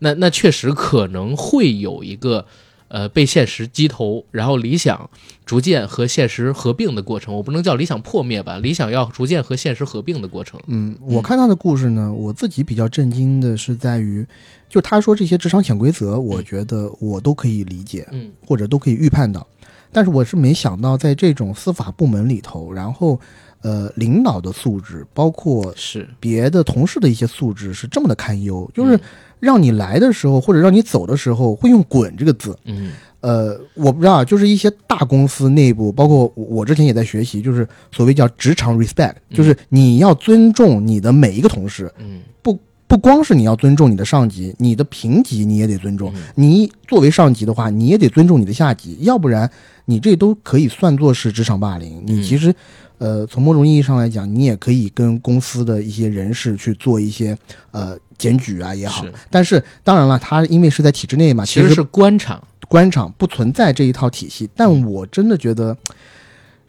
[0.00, 2.44] 那那确实可能会有一个
[2.90, 5.08] 呃被现实击头，然后理想
[5.46, 7.34] 逐渐和现实合并的过程。
[7.34, 10.60] 我不能叫理想破灭吧，理想要逐渐和现实合并的过程。
[10.66, 14.26] 嗯，我看他的故事呢，我自己比较震惊的是在于，
[14.68, 19.46] 就他说这些职场潜规则，我觉得我都可以理解，嗯或者都可以预判到，
[19.90, 23.18] 但是我是没想到在这种司法部门里头，然后
[23.62, 29.00] 呃，领导的素质，包括是，别的同事的一些素质是这么的堪忧，就是嗯
[29.40, 32.92] 让你来的时候或者让你走的时候会用“滚”这个字，嗯。
[33.22, 42.22] 呃，我不知道啊，就是一些大公司内部，包括我我之前也在学习，就是所谓叫职场 respect，就是你要尊重你的每一个同事，嗯。
[42.40, 46.10] 不不光是你要尊重你的上级，你的平级你也得尊重。
[46.14, 46.22] 嗯。
[46.34, 49.50] 你作为上级的话，你也得尊重你的下级，要不然
[49.84, 52.02] 你这都可以算作是职场霸凌。
[52.06, 52.22] 你嗯。
[52.22, 52.54] 其实，
[53.00, 57.36] 呃，从某种意义上来讲，你也可以跟公司的一些人士去做一些
[57.70, 59.12] 呃检举啊也好是。
[59.30, 62.42] 但是当然了，他因为是在体制内嘛，其实是官场。
[62.68, 65.76] 官场不存在这一套体系，但我真的觉得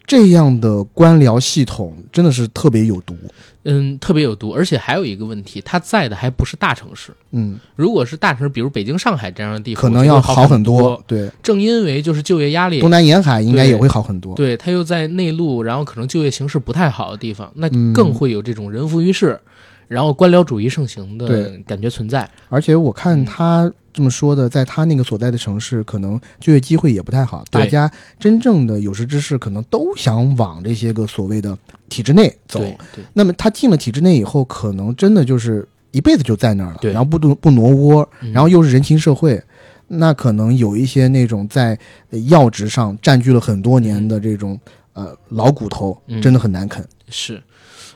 [0.04, 3.14] 这样的官僚系统真的是特别有毒。
[3.64, 7.12] 嗯，特别有毒，而且还有一个问题，它在的还不是大城市。
[7.30, 11.00] 嗯，如果是大城市，比如北京、上海这样的地方，可能要好很多。
[11.06, 14.34] 对，正因为就是就业压力东南沿海应该也会好很多。
[14.34, 19.38] 对，它又在内陆，然后可能就业形势不太好的地方，那嗯更会有这种人浮于事，
[19.88, 22.28] 然后官僚主义盛行的感觉存在。
[22.48, 27.44] 而且我看嗯他这么说的，在他那个所在的城市，可能就业机会也不太好。
[27.50, 31.56] 对大家真正的有识之士，可能都想往这些个所谓的
[31.88, 32.64] 体制内走。
[33.12, 39.42] 那么他进了体制内以后，可能真的就是一辈子就在那儿了，对然后不挪不挪窝，嗯然后又是人情社会。
[39.94, 44.58] 那可能有一些那种在呃要职上占据了很多年的这种
[44.94, 46.82] 呃老骨头，嗯真的很难啃。
[47.10, 47.42] 是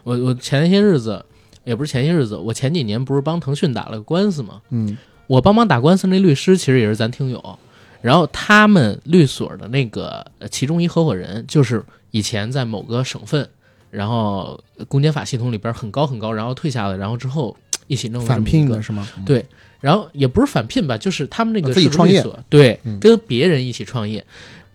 [0.04, 1.24] 我我前些日子
[1.66, 4.62] 也不是前些日子，我前几年不是帮腾讯打了个官司吗？
[4.70, 7.58] 嗯我帮忙打官司那律师其实也是咱听友，
[8.00, 13.48] 然后他们律所的那个呃其中一合伙人就是以前在某个省份，
[13.90, 17.56] 然后公检法系统里边很高很高，然后退下来，然后之后
[17.88, 19.08] 一起弄了这返么一个聘的是吗？
[19.26, 19.44] 对，
[19.80, 24.24] 然后也不是返聘吧，就是他们那个自己创业对，嗯跟别人一起创业。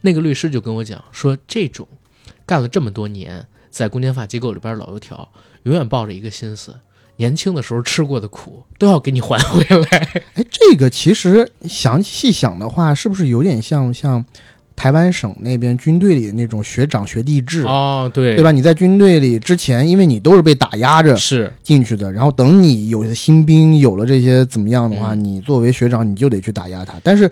[0.01, 1.87] 那个律师就跟我讲说，这种
[2.45, 5.29] 干了这么多年，在公检法机构里边老油条，
[5.63, 6.75] 永远抱着一个心思，
[7.17, 9.97] 年轻的时候吃过的苦都要给你还回来。
[10.35, 14.25] 哎，这个其实想细想的话，是不是有点像像
[14.81, 18.51] 台湾省那边军队里那种学长学弟制，哦，对，对吧？
[18.51, 26.95] 你在军队里之前，因为你都是被打压着是，进去的，然后等你有了新兵，有了这些怎么样的话，嗯你作为学长你就得去打压他。
[27.03, 27.29] 但是，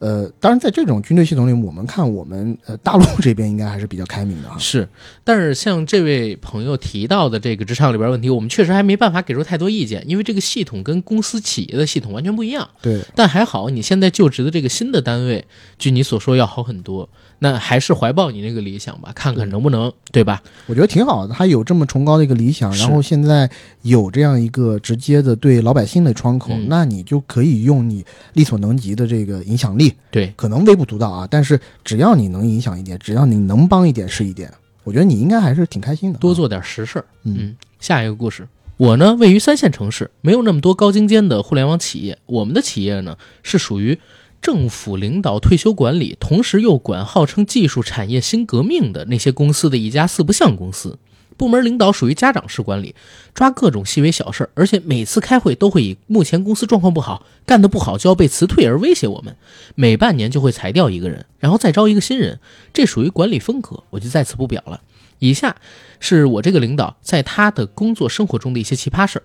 [0.00, 4.56] 呃，当然在这种军队系统里，我们看我们呃大陆这边应该还是比较开明的哈。
[4.58, 4.88] 是，
[5.22, 12.68] 但是像这位朋友提到的这个职场里边问题，我们确实还没办法给出太多意见，因为这个系统跟公司企业的系统完全不一样。
[12.82, 15.44] 对，但还好，你现在就职的这个新的单位，
[15.78, 17.08] 据你所说要好很多。
[17.38, 20.42] 那还是怀抱你那个理想吧，看看能不能，对吧？
[20.66, 23.50] 我觉得挺好的，他有这么崇高的一个理想，然后现在
[23.82, 34.52] 有这样一个直接的对老百姓的窗口，嗯那你就可以用你力所能及的这个影响力，对，可能微不足道啊，但是只要你能影响一点，只要你能帮一点是一点，
[34.84, 36.20] 我觉得你应该还是挺开心的啊。
[36.20, 37.04] 多做点实事儿。
[37.24, 42.18] 嗯嗯，下一个故事，我呢位于三线城市，没有那么多高精尖的互联网企业。
[42.26, 43.98] 我们的企业呢是属于
[44.42, 50.98] 政府领导退休管理，同时又管号称技术产业新革命的那些公司的一家四不像公司。
[51.36, 52.94] 部门领导属于家长式管理，
[53.32, 59.34] 抓各种细微小事，而且每次开会都会以目前公司状况不好，干得不好就要被辞退而威胁我们。
[59.74, 62.40] 每半年就会裁掉一个人，然后再招一个新人，
[62.74, 64.82] 这属于管理风格，我就在此不表了。
[65.18, 65.56] 以下
[65.98, 69.22] 是我这个领导在他的工作生活中的一些奇葩事儿。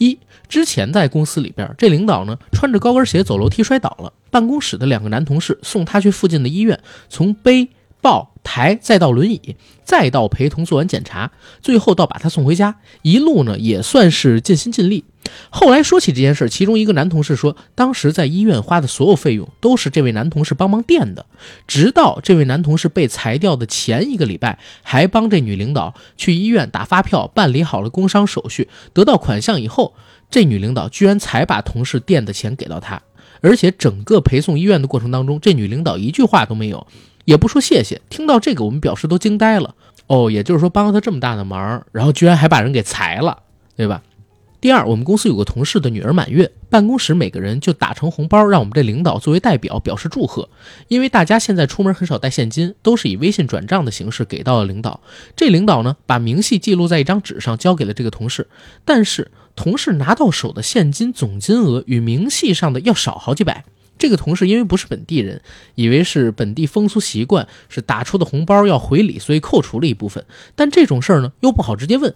[0.00, 7.68] 一，之前在公司里边，这领导呢穿着高跟鞋走楼梯摔倒了，办公室的两个男同事送他去附近的医院，从背、
[8.00, 15.04] 抱、抬，再到轮椅，再到陪同做完检查，最后到把他送回家，一路呢也算是尽心尽力。
[15.50, 21.26] 后来说起这件事，其中一个男同事说，当时在医院花的所有费用都是这位男同事帮忙垫的，
[21.66, 29.94] 直到这位男同事被裁掉的前一个礼拜，还帮这女领导去医院打发票，办理好了工伤手续，得到款项以后，
[30.30, 33.02] 这女领导居然才把同事垫的钱给到他，
[33.42, 36.86] 而且整个陪送医院的过程当中，这女领导一句话都没有，
[37.30, 38.00] 也不说谢谢。
[38.10, 39.72] 听到这个，我们表示都惊呆了。
[40.08, 43.44] 哦，也就是说帮了他这么大的忙，然后居然还把人给裁了，
[43.76, 44.02] 对吧？
[44.60, 50.48] 第二，我们公司有个同事的女儿满月，办公室每个人就打成红包，让我们这领导作为代表表示祝贺。
[50.88, 55.00] 因为大家现在出门很少带现金，都是以微信转账的形式给到了领导。
[55.36, 58.48] 这领导呢，把明细记录在一张纸上，交给了这个同事。
[58.84, 63.64] 但是同事拿到手的现金总金额与明细上的要少好几百。
[64.00, 65.42] 这个同事因为不是本地人，
[65.74, 70.24] 以为是本地风俗习惯，是打出的红包要回礼，所以扣除了一部分。
[70.56, 72.12] 但这种事儿呢，又不好直接问。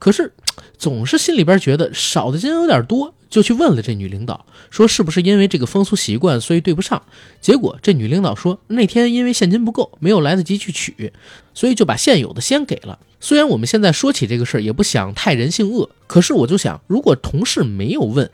[0.00, 0.32] 可是
[0.76, 7.00] 总是心里边觉得少的金有点多，就去问了这女领导，说是不是因为这个风俗习惯，所以对不上。
[7.40, 11.12] 结果这女领导说，那天因为现金不够，没有来得及去取，
[11.54, 12.98] 所以就把现有的先给了。
[13.20, 18.28] 虽然我们现在说起这个事儿，也不想太人性恶，可是我就想，如果同事没有问，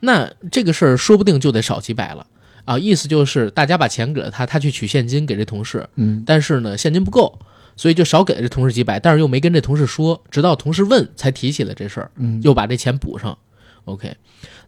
[0.00, 2.26] 那这个事儿说不定就得少几百了。
[2.66, 7.38] 啊，意思就是大家把钱给了他，他去取现金给这同事，嗯，但是呢现金不够，
[7.76, 13.38] 所以就少给了这同事几百，但是又没跟这同事说，直到同事问才提起了这事儿，嗯又把这钱补上。
[13.86, 14.16] OK，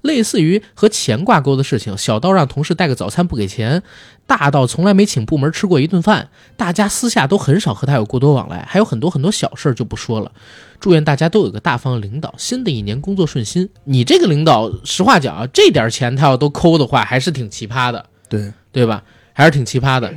[0.03, 3.83] 类似于和钱挂钩的事情，小到让同事带个早餐不给钱，
[4.27, 10.33] 大到从来没请部门吃过一顿饭，大家私下都很少和他有过多往来，还有很多很多小事儿就不说了。
[10.81, 13.69] 祝愿大家都有个大方的领导，新的一年工作顺心。
[13.85, 18.07] 你这个领导，实话讲，这点钱他要都抠的话，还是挺奇葩的。
[18.29, 19.03] 对，对吧？
[19.33, 20.15] 还是挺奇葩的。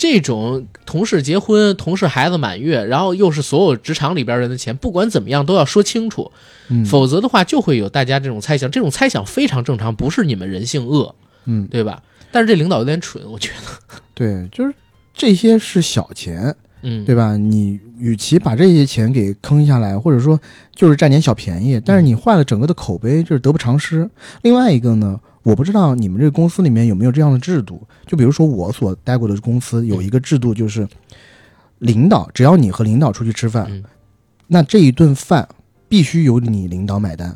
[0.00, 6.32] 这种同事结婚、同事孩子满月，然后又是所有职场里边人的钱，不管怎么样都要说清楚，
[6.68, 8.70] 嗯，否则的话就会有大家这种猜想。
[8.70, 12.02] 这种猜想非常正常，不是你们人性恶，嗯，对吧？
[12.32, 14.72] 但是这领导有点蠢，我觉得，对，就是
[15.12, 17.36] 这些是小钱，嗯，对吧？
[17.36, 20.40] 你与其把这些钱给坑下来，或者说
[20.74, 24.08] 就是占点小便宜，但是你坏了整个的口碑，就是得不偿失。
[24.40, 30.86] 另外一个呢，我不知道你们这个公司里面有没有这样的制度，就比如说我所待过的公司有一个制度，就是
[31.78, 33.84] 领导只要你和领导出去吃饭，嗯
[34.46, 35.48] 那这一顿饭
[35.88, 37.34] 必须由你领导买单。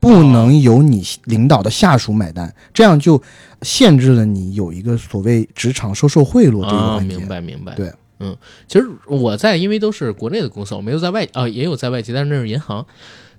[0.00, 3.22] 不能由你领导的下属买单，这样就
[3.62, 7.16] 限制了你有一个所谓职场收受贿赂这个啊，环节。
[7.16, 7.74] 明白明白。
[7.74, 7.90] 对，
[8.20, 8.36] 嗯，
[8.68, 12.86] 其实我在，因为都是国内的公司，我没有在外啊、也有在外企，但是那是银行。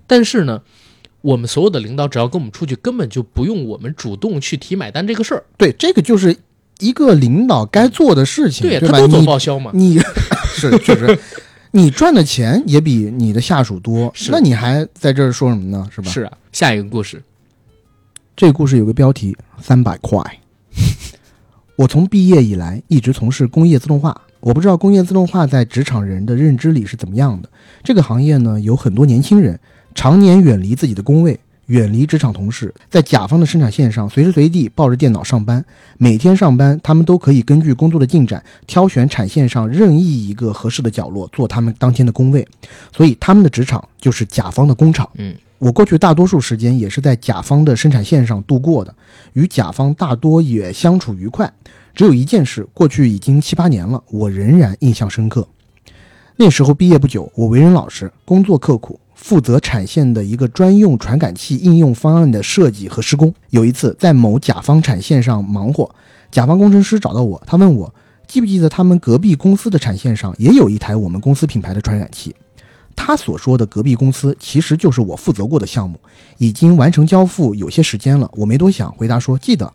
[0.08, 0.60] 但是呢，
[1.26, 6.36] 我们所有的领导只要跟我们出去，根本就不用我们主动去提买单这个事儿，对，这个就是
[6.78, 8.94] 一个领导该做的事情，对对吧？
[8.94, 9.72] 他都做你报销嘛。
[9.74, 9.98] 你
[10.54, 11.18] 是确实，
[11.72, 15.88] 你赚的钱也比你的下属多，是那你还在这儿说什么呢？
[15.92, 16.08] 是吧？
[16.08, 17.20] 是啊，下一个故事，
[18.36, 20.22] 这个故事有个标题：三百块。
[21.76, 27.48] 我从毕业以来一直从事工业自动化，我不知道工业自动化在职场人的认知里是怎么样的。
[27.82, 29.58] 这个行业呢，有很多年轻人
[29.96, 35.64] 常年远离自己的工位，远离职场同事，在甲方的生产线上随时随地抱着电脑上班。
[35.96, 42.46] 每天上班，他们都可以根据工作的进展，挑选产线上任意一个合适的角落做他们当天的工位。
[42.94, 45.08] 所以，他们的职场就是甲方的工厂。
[45.14, 48.94] 嗯，我过去大多数时间也是在甲方的生产线上度过的，
[49.32, 51.50] 与甲方大多也相处愉快。
[51.94, 55.48] 只有一件事，过去已经七八年了，我仍然印象深刻。
[56.36, 63.34] 那时候毕业不久，我为人老实，工作刻苦，负责产线的一个专用传感器应用方案的设计和施工。
[63.50, 65.90] 有一次在某甲方产线上忙活，
[66.30, 67.92] 甲方工程师找到我，他问我
[68.28, 72.32] 记不记得他们隔壁公司的产线上也有一台我们公司品牌的传感器。
[72.94, 75.98] 他所说的隔壁公司其实就是我负责过的项目，
[76.38, 78.30] 已经完成交付有些时间了。
[78.34, 79.72] 我没多想，回答说记得。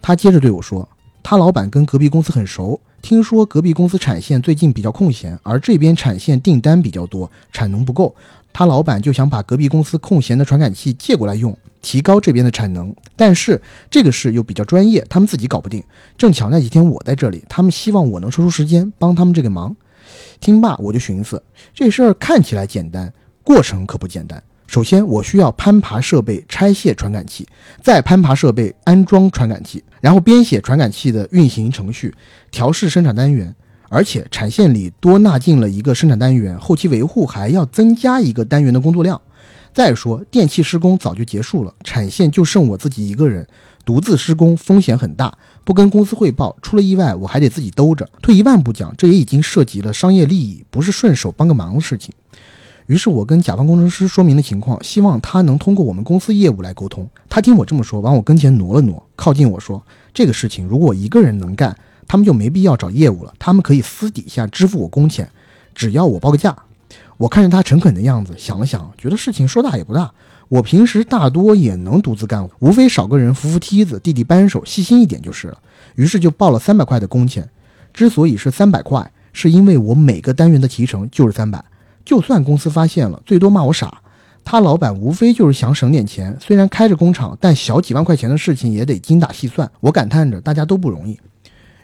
[0.00, 0.88] 他接着对我说。
[1.28, 8.14] 他老板跟隔壁公司很熟，听说隔壁公司产线最近比较空闲，而这边产线订单比较多，产能不够，
[8.52, 12.94] 他老板就想把隔壁公司空闲的传感器借过来用，提高这边的产能。
[13.16, 13.60] 但是
[13.90, 15.82] 这个事又比较专业，他们自己搞不定。
[16.16, 19.74] 正巧那几天我在这里，他们希望我能抽出时间帮他们这个忙。
[20.38, 21.42] 听罢，我就寻思，
[21.74, 23.12] 这事儿看起来简单，
[23.42, 24.40] 过程可不简单。
[24.66, 27.46] 首先，我需要攀爬设备拆卸传感器，
[27.82, 32.14] 再攀爬设备安装传感器，然后编写传感器的运行程序，
[32.50, 33.54] 调试生产单元。
[33.88, 39.20] 而且产线里多纳进了一个生产单元，后期维护还要增加一个单元的工作量。
[39.72, 43.46] 再说电气施工早就结束了，产线就剩我自己一个人，
[43.84, 48.08] 独自施工风险很大，不跟公司汇报，出了意外我还得自己兜着。
[48.20, 52.12] 退一万步讲，这也已经涉及了商业利益，不是顺手帮个忙的事情。
[52.86, 57.08] 于是我跟甲方工程师说明了情况，希望他能通过我们公司业务来沟通。
[57.28, 59.82] 他听我这么说，往我跟前挪了挪，靠近我说
[60.14, 61.76] ：“这个事情如果我一个人能干，
[62.06, 65.28] 他们就没必要找业务了，他们可以私底下支付我工钱，
[65.74, 66.56] 只要我报个价。”
[67.18, 70.12] 我看着他诚恳的样子，想了想，觉得事情说大也不大。
[70.48, 75.58] 我平时大多也能独自干，无非少个人扶扶梯子、递递扳手，细心一点就是了。
[75.96, 77.48] 于是就报了三百块的工钱。
[77.92, 81.64] 之所以是三百块，是因为我每个单元的提成就是三百。
[82.06, 84.00] 就算公司发现了，最多骂我傻。
[84.44, 89.68] 他老板无非就是想省点钱，虽然开着工厂，但小几万块钱的事情也得精打细算。
[89.80, 91.18] 我感叹着，大家都不容易。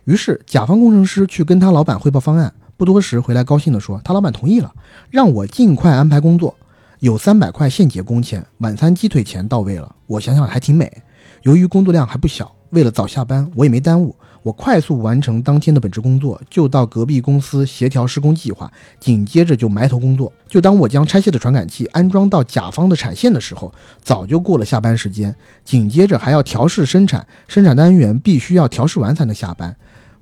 [0.05, 4.73] 于是甲方工程师去跟他老板汇报方案，不多时回来高兴地说，他老板同意了，
[5.11, 6.55] 让我尽快安排工作，
[7.01, 9.93] 有三百块现结工钱，晚餐鸡腿钱到位了。
[10.07, 11.03] 我想想还挺美。
[11.43, 14.14] 由于工作量还不小，为了早下班，我也没耽误。
[14.43, 20.32] 我快速完成当天的本职工作，就到隔壁公司协调施工计划，紧接着就埋头工作。
[20.49, 23.72] 就当我将拆卸的传感器安装到甲方的产线的时候，
[24.03, 25.34] 早就过了下班时间。
[25.64, 29.76] 紧接着还要调试生产，生产单元必须要调试完才能下班，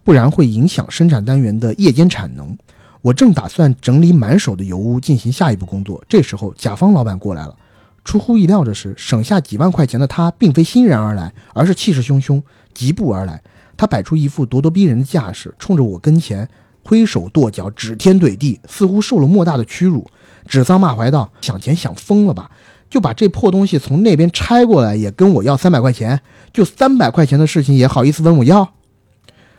[0.04, 2.56] 不然会影响生产单元的夜间产能。
[3.00, 7.56] 我正打算整理满手的油污进行下一步工作，这时候甲方老板过来了。
[8.04, 12.42] 出乎意料的是，省下几万块钱的他并非欣然而来，而是气势汹汹
[12.74, 13.42] 疾步而来。
[13.80, 16.46] 他摆出一副咄咄逼人的架势，冲着我跟前
[16.84, 20.06] 挥手跺脚，指天怼地，似乎受了莫大的屈辱，
[20.46, 22.50] 指桑骂槐道：“想钱想疯了吧？
[22.90, 26.20] 就把这破东西从那边拆过来，也跟我要三百块钱？
[26.52, 28.74] 就三百块钱的事情也好意思问我要？”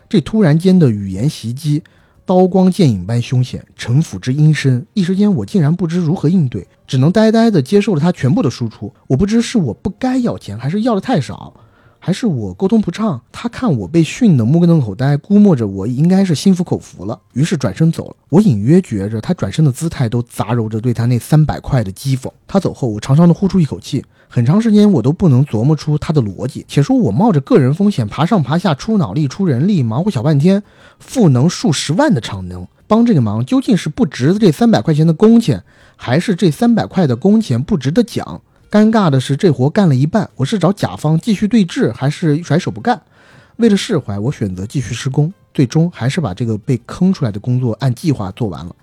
[0.08, 1.82] 这突然间的语言袭击，
[2.24, 8.94] 刀光剑影般凶险，城府之阴深，一时间我竟然不知如何应对，只能呆呆地接受了他全部的输出。
[9.08, 11.52] 我不知是我不该要钱，还是要的太少。
[12.04, 18.16] 还是我沟通不畅，他看我被训得目瞪口呆，估摸着我应该是心服口服了，于是转身走了。
[18.30, 22.28] 我隐约觉着他转身的姿态都杂糅着对他那三百块的讥讽。
[22.48, 26.66] 他走后，我长长的呼出一口气，很长时间我都不能琢磨出他的逻辑。
[26.68, 30.64] 且说我冒着个人风险爬上爬下，出脑力出人力，忙活小半天，
[30.98, 35.64] 赋能数十万的产能，帮这个忙究竟是不值这三百块钱的工钱，
[35.96, 38.42] 还是这三百块的工钱不值得奖？
[38.72, 43.02] 尴尬的是，这活干了一半，我是找甲方继续对峙，还是甩手不干？
[43.58, 48.74] 为了释怀，我选择继续施工，最终还是把这个被坑出来的工作按计划做完了。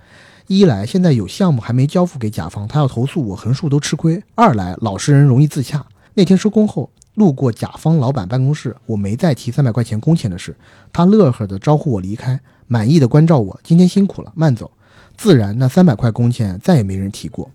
[0.47, 5.82] 一来，现在有项目还没交付给甲方，他要投诉我横竖都吃亏；二来，老实人容易自洽。
[6.12, 10.55] 那天收工后，路过甲方老板办公室，我没再提三百块钱工钱的事，
[10.93, 14.70] 他乐呵的招呼我离开，满意的关照我：“今天辛苦了，慢走。”
[15.16, 17.51] 自然，那三百块工钱再也没人提过。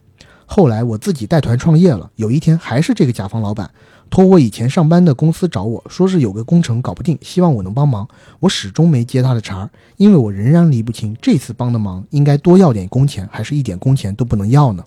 [0.45, 3.69] 后来我自己带团创业了，有一天还是这个甲方老板
[4.09, 8.07] 托我以前上班的公司找我说是有个工程搞不定，希望我能帮忙。
[8.39, 14.83] 我始终没接他的茬儿，因为我仍然理不清这次帮的忙应该多要点工钱，还是一点工钱都不能要呢？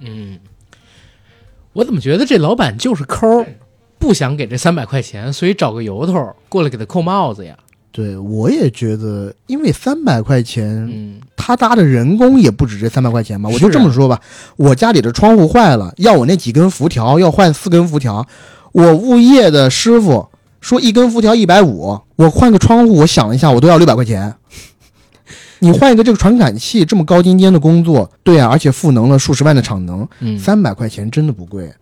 [0.00, 0.38] 嗯，
[1.72, 3.26] 我怎么觉得这老板就是抠，
[3.98, 7.56] 不想给这三百块钱，所以找个由头过来给他扣帽子呀？
[7.90, 13.48] 对我也觉得，因为三百块钱，嗯，他搭的人工也不止这三百块钱吧？
[13.52, 14.20] 我就这么说吧，
[14.56, 18.26] 我家里的窗户坏了，要我那几根辐条，要换四根辐条，
[18.72, 20.28] 我物业的师傅
[20.60, 24.34] 说一根辐条一百五，我换个窗户，我想了一下，我都要六百块钱。
[25.60, 31.72] 你换一个这个传感器，这么高精尖的工作，对啊，而且赋能了数十万的产能，嗯，三百块钱真的不贵。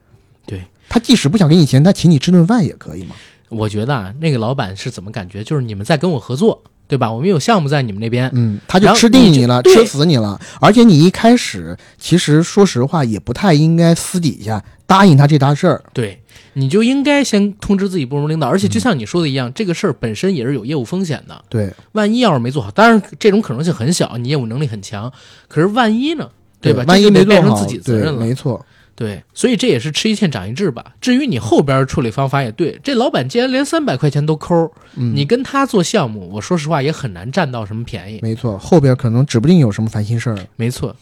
[0.46, 3.14] 对他即使不想给你钱，他请你吃顿饭也可以嘛。
[3.48, 5.44] 我觉得啊，那个老板是怎么感觉？
[5.44, 7.12] 就是你们在跟我合作，对吧？
[7.12, 10.40] 我们有项目在你们那边，嗯，他就吃定你了，吃死你了。
[10.60, 15.82] 而且你一开始，其实说实话，也不太应该私底下答应他这大事儿。
[15.92, 16.20] 对，
[16.54, 18.48] 你就应该先通知自己部门领导。
[18.48, 21.44] 而且就像你说的一样，这个事儿本身也是有业务风险的。
[21.48, 25.12] 对，万一要是没做好，当然这种可能性很小，你业务能力很强。
[25.48, 26.28] 可是万一呢？
[26.60, 26.82] 对吧？
[26.88, 28.20] 万一没做好，自己责，任了。
[28.20, 28.64] 没错。
[28.96, 30.82] 对，所以这也是吃一堑长一智吧。
[31.02, 38.18] 至于你后边处理方法也对，这老板既然连三百块钱都抠，嗯，你跟他做项目，我说实话也很难占到什么便宜。
[38.22, 40.38] 没错，后边可能指不定有什么烦心事儿。
[40.56, 40.96] 没错。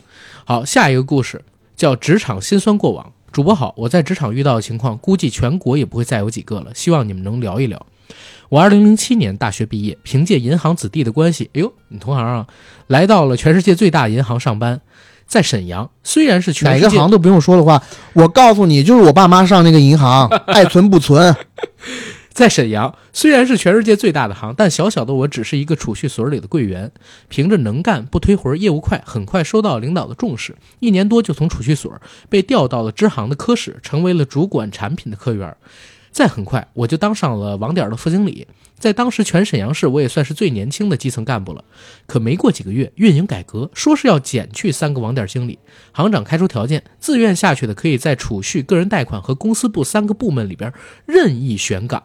[0.45, 1.41] 好，下一个故事
[1.77, 3.13] 叫职场辛酸过往。
[3.31, 7.87] 主播好，我在职场遇到的情况，估计全国也不会再有几个了，希望你们能聊一聊。
[8.49, 12.47] 我二零零七年大学毕业，凭借银行子弟的关系，哎呦，你同行啊，
[12.89, 14.81] 来到了全世界最大银行上班，
[15.35, 17.83] 在沈阳，虽然是全世界哪个行都不用说的话，
[18.13, 21.35] 我告诉你，就是我爸妈上那个银行， 爱存不存。
[22.33, 26.89] 在沈阳，虽然是全世界最大的行，但小小的我只是一个储蓄所里的柜员，
[27.29, 30.55] 凭着能干不推活，业务快，很快收到领导的重视。
[30.79, 31.93] 一年多就从储蓄所
[32.29, 35.53] 被调到了支行的科室，成为了主管产品的科员。
[36.13, 38.47] 再很快，我就当上了网点的副经理。
[38.79, 41.65] 在当时全沈阳市，我也算是最年轻的基层干部了。
[42.07, 45.59] 可没过几个月，运营改革，说是要减去三个网点经理，
[45.93, 50.73] 行长开出条件，自愿下去的可以在储蓄、个人贷款和公司部三个部门里边
[51.07, 52.03] 任意选岗。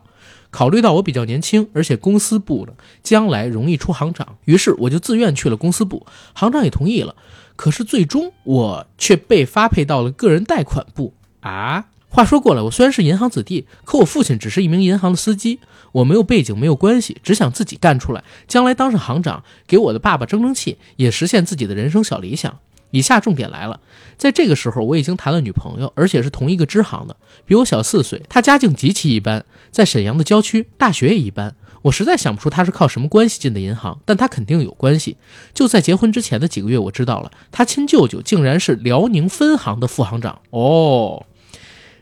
[0.51, 7.15] 考虑到我比较年轻，而且公司部呢将来容易出行长，于是我就自愿去了公司部，行长也同意了。
[7.55, 11.85] 可是最终我却被发配到了个人贷款部啊。
[12.11, 15.59] 话说过来，我虽然是银行子弟，可我父亲只是一名银行的司机，
[15.91, 22.57] 我没有背景，没有关系，只想自己干出来，将来当上行长，给我的爸爸争争气，也实现自己的人生小理想。
[22.91, 23.79] 以下重点来了，
[24.17, 31.55] 在这个时候我已经谈了女朋友，而且是同一个支行的，比我小四岁，她家境极其一般，在沈阳的郊区，大学也一般。
[31.83, 35.17] 我实在想不出她是靠什么关系进的银行，但她肯定有关系。
[35.53, 41.27] 就在结婚之前的几个月，我知道了，她亲舅舅竟然是辽宁分行的副行长哦。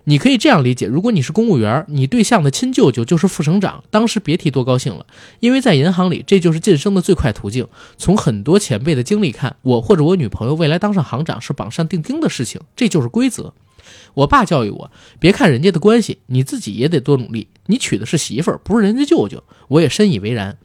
[0.09, 5.05] 你可以这样理解：如果你是公务员，你对象的亲舅舅就是副省长，当时别提多高兴了，
[5.41, 7.67] 因为在银行里，这就是晋升的最快途径。
[7.97, 13.53] 从很多前辈的经历看，我或者我女朋友未来当上行长是榜上钉钉的事情，这就是规则。
[14.13, 14.89] 我爸教育我，
[15.19, 17.49] 别看人家的关系，你自己也得多努力。
[17.65, 19.43] 你娶的是媳妇儿，不是人家舅舅。
[19.67, 20.57] 我也深以为然。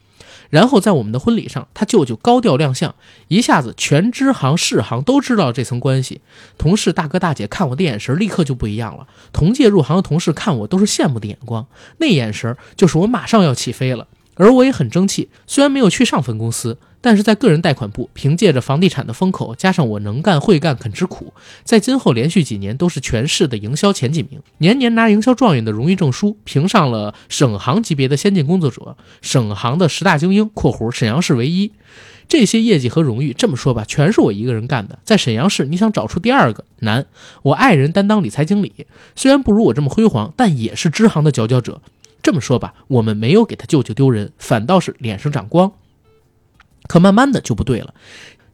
[0.53, 2.95] 然后在我们的婚礼上，他舅舅高调亮相，
[3.29, 6.21] 一下子全支行、市行都知道了这层关系。
[6.59, 9.07] 同事大哥大姐看我的眼神立刻就不一样了。
[9.33, 14.07] 同届入行的同事看我都是羡慕的眼光，那眼神就是我马上要起飞了。
[14.35, 21.35] 而我也很争气，虽然没有去上分公司，但是在个人贷款部，凭借着房地产的风口，加上我能干会干肯吃苦，
[21.65, 31.73] 在今后连续几年都是全市的营销前几名，年年拿营销状元的荣誉证书，评上了省行级别的先进工作者，省行的十大精英（括弧沈阳市唯一）。
[32.29, 34.99] 这些业绩和荣誉，这么说吧，全是我一个人干的。
[35.05, 37.05] 在沈阳市，你想找出第二个难。
[37.43, 38.87] 我爱人担当理财经理，
[39.17, 41.83] 虽然不如我这么辉煌，但也是支行的佼佼者。
[42.23, 45.73] 这么说吧，我们没有给他舅舅丢人，反倒是脸上长光。
[46.93, 47.95] 可慢慢的就不对了。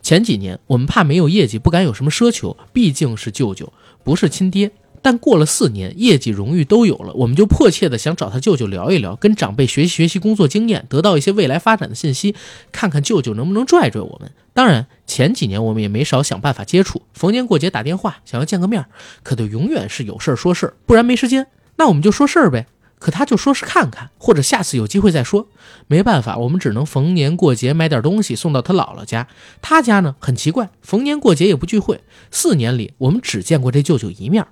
[0.00, 3.72] 前几年我们怕没有业绩，不敢有什么奢求，毕竟是舅舅，
[4.04, 4.70] 不是亲爹。
[5.02, 12.36] 但过了四年，业绩、荣誉都有了，我们就迫切的想找他舅舅聊一聊，跟长辈学习学习工作经验，得到一些未来发展的信息，
[12.70, 14.30] 看看舅舅能不能拽拽我们。
[14.54, 18.84] 当然，前几年我们也没少想办法接触，逢年过节打电话，想要见个面，
[19.24, 21.48] 可他永远是有事儿说事儿，不然没时间。
[21.74, 22.68] 那我们就说事儿呗。
[22.98, 25.48] 可他就说是看看，或者下次有机会再说。
[25.86, 29.28] 没办法，我们只能逢年过节买点东西送到他姥姥家。
[29.62, 32.00] 他家呢很奇怪，逢年过节也不聚会。
[32.30, 34.46] 四年里，我们只见过这舅舅一面。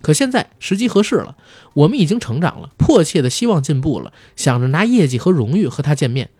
[0.00, 1.36] 可现在时机合适了，
[1.74, 6.30] 我们已经成长了，迫切的希望进步了，想着拿业绩和荣誉和他见面。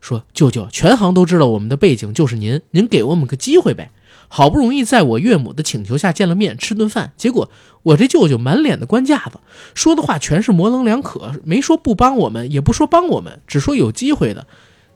[0.00, 3.90] 说舅舅，全行都知道我们的背景就是您，您给我们个机会呗。
[4.32, 7.50] 好不容易在我岳母的请求下见了面，吃顿饭，结果
[7.82, 9.40] 我这舅舅满脸的官架子，
[9.74, 14.46] 说的话全是模棱两可，没说不帮我们，也不说帮我们，只说有机会的。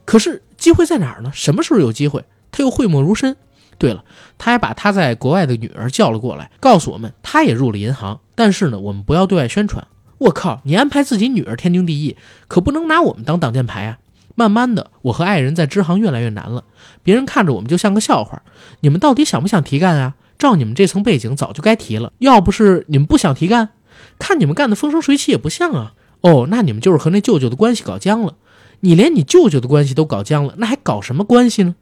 [0.04, 1.32] 可是机会在哪儿呢？
[1.34, 2.24] 什么时候有机会？
[2.52, 3.36] 他又讳莫如深。
[3.76, 4.04] 对了，
[4.38, 9.84] 他还把他在国外的女儿叫了过来，告诉我们他也入了银行，但是呢，我们不要对外宣传。
[10.18, 12.16] 我靠，你安排自己女儿天经地义，
[12.46, 13.98] 可不能拿我们当挡箭牌啊！
[14.34, 16.64] 慢慢的，我和爱人在支行越来越难了，
[17.02, 18.42] 别人看着我们就像个笑话。
[18.80, 20.14] 你们到底想不想提干啊？
[20.36, 22.12] 照你们这层背景，早就该提了。
[22.18, 23.70] 要不是你们不想提干，
[24.18, 25.92] 看你们干的风生水起也不像啊。
[26.22, 28.34] 哦，那你们就是和那舅舅的关系搞僵了。
[28.80, 31.76] 你连你舅舅的关系都搞僵了，那还搞什么关系呢？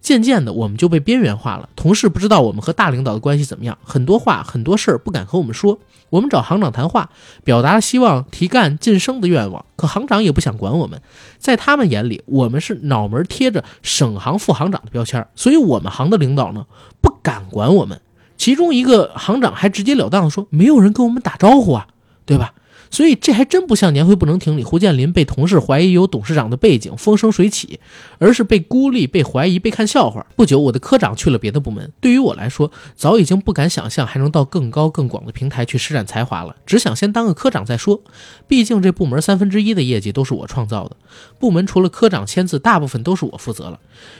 [0.00, 1.68] 渐渐的，我们就被边缘化了。
[1.74, 5.78] 同事不知道我们和大领导的关系怎么样，很多话、很多事儿不敢和我们说。
[6.08, 7.10] 我们找行长谈话，
[7.42, 11.02] 表达了希望提干晋升的愿望，可行长也不想管我们。
[11.38, 16.66] 在他们眼里，我们是脑门贴着省行副行长的标签，所以我们行的领导呢
[17.00, 18.00] 不敢管我们。
[18.36, 21.88] 其中一个行长还直截了当的说：“没有人跟我们打招呼啊，
[22.24, 22.52] 对吧？”
[22.96, 27.78] 所以这还真不像年会不能停里胡建林被同事怀疑有董事长的背景风生水起，
[28.16, 30.26] 而是被孤立、被怀疑、被看笑话。
[30.34, 31.92] 不久，我的科长去了别的部门。
[32.00, 38.00] 对于我来说，早已经不敢想象还能到更高更广的平台去施展才华了，只想先当个科长再说。
[38.48, 40.96] 毕竟这部门三分之一的业绩都是我创造的，
[41.38, 43.78] 部门除了科长签字，大部分都是我负责了。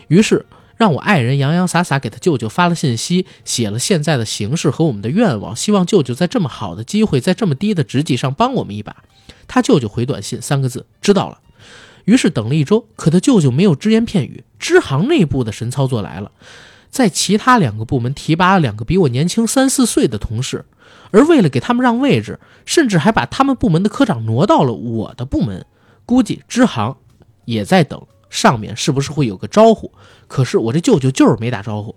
[0.09, 0.45] 于是。
[0.77, 9.05] 让我爱人洋洋洒洒给他舅舅发了信息，写了现在的形势和我们的愿望，希望舅舅在这么好的机会，在这么低的职级上帮我们一把。
[9.49, 11.41] 他舅舅回短信三个字：知道了。
[12.05, 14.45] 于是等了一周，可他舅舅没有只言片语。
[14.59, 16.31] 支行内部的神操作来了，
[16.89, 20.65] 在其他两个部门提拔了两个比我年轻三四岁的同事，
[21.11, 25.67] 而为了给他们让位置，甚至还把他们部门的科长挪到了我的部门。
[26.05, 26.97] 估计支行
[27.45, 28.07] 也在等。
[28.37, 29.91] 上面是不是会有个招呼？
[30.29, 31.97] 可是我这舅舅就是没打招呼。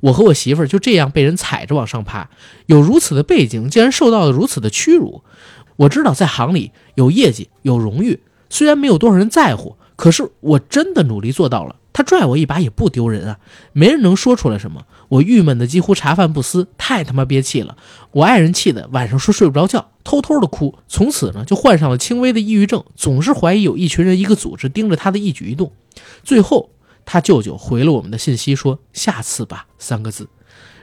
[0.00, 2.30] 我和我媳妇儿就这样被人踩着往上爬，
[2.66, 5.22] 有如此的背景，竟然受到了如此的屈辱。
[5.76, 11.76] 我知道在行里有业绩有荣誉，虽然没有多少人在乎，可是我真的努力做到了。
[11.92, 13.38] 他拽我一把也不丢人啊，
[13.72, 14.86] 没人能说出来什么。
[15.12, 17.76] 我郁闷的几乎茶饭不思，太他妈憋气了。
[18.12, 20.78] 我爱人气的晚上说睡不着觉，偷偷的哭。
[20.88, 25.70] 从此呢，就患上了轻微的抑郁症，总是怀疑有一群人、一个组织盯着他的一举一动。
[26.24, 26.70] 最后，
[27.04, 30.30] 他舅舅回了我们的信息，说“下次吧”三个字。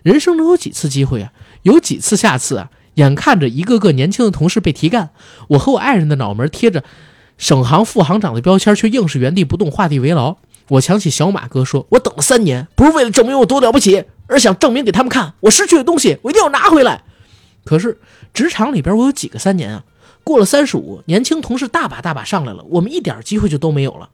[0.04, 1.34] 人生能有几次机会啊？
[1.64, 2.70] 有几次下次啊？
[2.94, 5.10] 眼看着一个个年轻的同事被提干，
[5.48, 6.84] 我和我爱人的脑门贴着
[7.40, 10.38] 省行副行长的标签，却硬是原地不动，画地为牢。
[10.70, 17.03] 我想起小马哥说：“我等了三年，不是为了证明我多了不起。”而想证明给他们看，我失去的东西，我一定要拿回来。
[17.65, 17.99] 可是
[18.34, 19.84] 职场里边，我有几个三年啊？
[20.24, 24.09] 过了三十五，年轻同事大把大把上来了，我们一点机会就都没有了。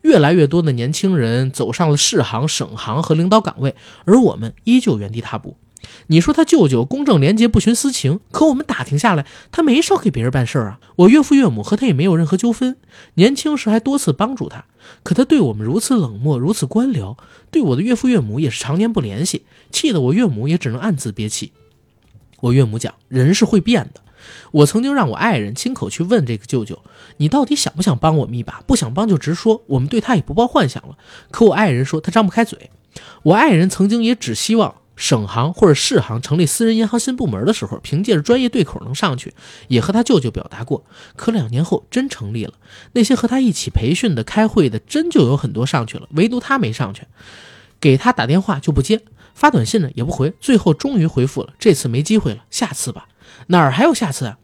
[0.00, 5.56] 越来越多的年轻人走上了市行、省行和领导岗位，而我们依旧原地踏步。
[6.08, 10.80] 你说他舅舅公正廉洁、不徇私情，可我们打听下来，他没少给别人办事儿啊。
[10.96, 12.76] 我岳父岳母和他也没有任何纠纷，
[13.14, 14.64] 年轻时还多次帮助他。
[15.02, 17.16] 可他对我们如此冷漠，如此官僚，
[17.50, 21.52] 对我的岳父岳母也是常年不联系，气得我岳母也只能暗自憋气。
[22.40, 24.00] 我岳母讲，人是会变的。
[24.52, 26.80] 我曾经让我爱人亲口去问这个舅舅，
[27.16, 28.62] 你到底想不想帮我们一把？
[28.66, 30.96] 不想帮就直说，我们对他也不抱幻想了。
[31.30, 32.70] 可我爱人说他张不开嘴。
[33.22, 34.74] 我爱人曾经也只希望。
[34.94, 39.34] 省行或者市行成立私人银行新部门的时候，凭借着专业对口能上去，
[39.68, 40.84] 也和他舅舅表达过。
[41.16, 42.54] 可两年后真成立了，
[42.92, 47.04] 那些和他一起培训的、开会的，真就有很多上去了，唯独他没上去。
[47.80, 49.00] 给他打电话就不接，
[49.34, 53.08] 发短信呢也不回，最后终于回复了，这次没机会了，下次吧。
[53.48, 54.38] 哪儿还有下次啊？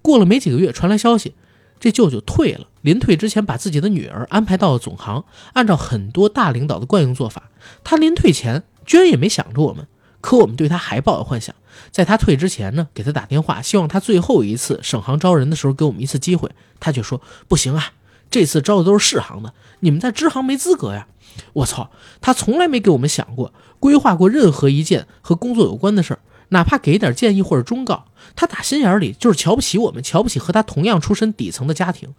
[0.00, 1.34] 过了没几个月，传来消息，
[1.80, 7.50] 这舅舅退了，临退之前把自己的女儿安排到了总行，按照很多大领导的惯用做法，
[7.82, 8.62] 他临退前。
[8.88, 9.86] 居然也没想着我们，
[10.22, 11.54] 可我们对他还抱有幻想。
[11.92, 16.50] 在他退之前呢，给他打电话，希望他最后一次省行招人的时候给我们一次机会。
[16.80, 17.92] 他却说不行啊，
[18.30, 21.06] 这次招的都是市行的，你们在支行没资格呀！
[21.52, 21.90] 我操，
[22.22, 26.20] 他从来没给我们想过、规划过任何一件和工作有关的事儿。
[26.48, 32.14] 哪怕给点建议或者忠告，他打心眼里就是瞧不起我们，瞧不起和他同样出身底层的家庭。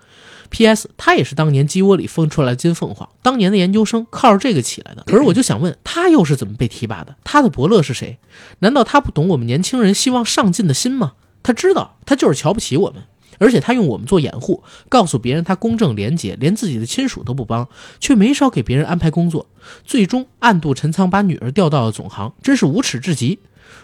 [0.49, 0.89] P.S.
[0.97, 5.03] 他也是当年鸡窝里孵出来的金凤凰，当年的研究生靠着这个起来的。
[5.05, 7.15] 可是我就想问他又是怎么被提拔的？
[7.23, 8.17] 他的伯乐是谁？
[8.59, 11.13] 难道他不懂我们年轻人希望上进的心吗？
[11.43, 13.03] 他知道他就是瞧不起我们，
[13.37, 17.67] 而且他用我们做掩护，告诉别人他公正廉洁，连自己的亲属都不帮，
[17.99, 19.47] 却没少给别人安排工作，
[19.85, 23.39] 最终暗度陈仓把女儿调到了总行，真是无耻至极。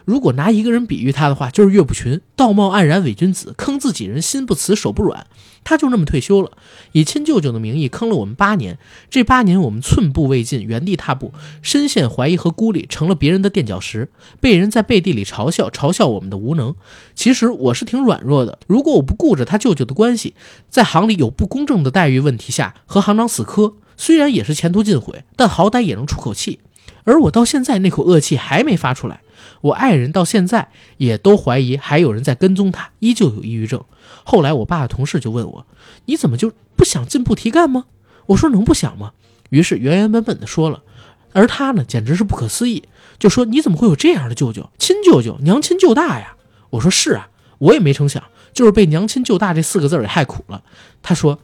[0.06, 5.28] 如果拿一个人比喻他的话，就是岳不群，道貌岸然伪君子，坑自己人，心不慈手不软。
[5.64, 6.52] 他就那么退休了，
[6.92, 8.78] 以亲舅舅的名义坑了我们八年。
[9.10, 11.34] 这八年我们寸步未进，原地踏步，
[11.64, 14.10] 深陷怀疑和孤立，成了别人的垫脚石，
[14.40, 16.76] 被人在背地里嘲笑，嘲笑我们的无能。
[17.16, 20.36] 其实我是挺软弱的，如果我不顾着他舅舅的关系，
[20.70, 26.60] 在行里有不公正的待遇问题下和行长死磕，虽然也是前途尽毁，但好歹也能出口气。
[27.06, 29.22] 而我到现在那口恶气还没发出来。
[29.62, 33.84] 我爱人到现在也都怀疑还有人在跟踪他，依旧有抑郁症。
[34.24, 35.66] 后来我爸的同事就问我
[36.06, 37.86] ：“你怎么就不想进步提干吗？”
[38.28, 39.12] 我说能不想吗？
[39.50, 40.82] 于是原原本本的说了，
[41.34, 42.84] 而他呢，简直是不可思议，
[43.20, 46.36] 就说你怎么会有这样的舅舅，亲舅舅，娘亲舅大呀？
[46.72, 47.30] 我说是啊，
[47.60, 50.64] 我也没成想，就是被娘亲舅大这四个字儿给害苦了。
[51.04, 51.40] 他说，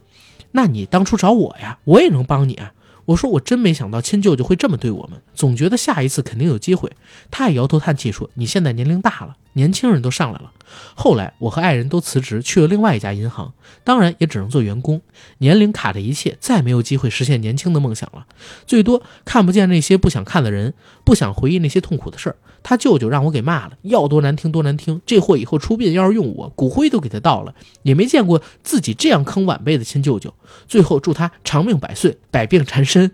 [0.50, 2.72] 那你当初找我呀，我也能帮你啊。
[3.06, 6.90] 我说我真没想到亲舅舅会这么对我们，总觉得下一次肯定有机会。
[7.30, 10.52] 他也摇头叹气说：“你现在年龄大了，年轻人都上来了。”
[10.94, 13.52] 后来我和爱人都辞职去了另外一家银行，
[13.84, 15.02] 当然也只能做员工。
[15.38, 18.26] 年龄卡着一切，再没有机会实现年轻的梦想了。
[18.66, 20.72] 最多看不见那些不想看的人，
[21.04, 22.36] 不想回忆那些痛苦的事儿。
[22.62, 25.02] 他舅舅让我给骂了，要多难听多难听。
[25.04, 27.54] 这货以后出殡要是用我，骨灰都给他倒了。
[27.82, 30.32] 也没见过自己这样坑晚辈的亲舅舅。
[30.66, 33.12] 最后祝他长命百岁，百病缠身。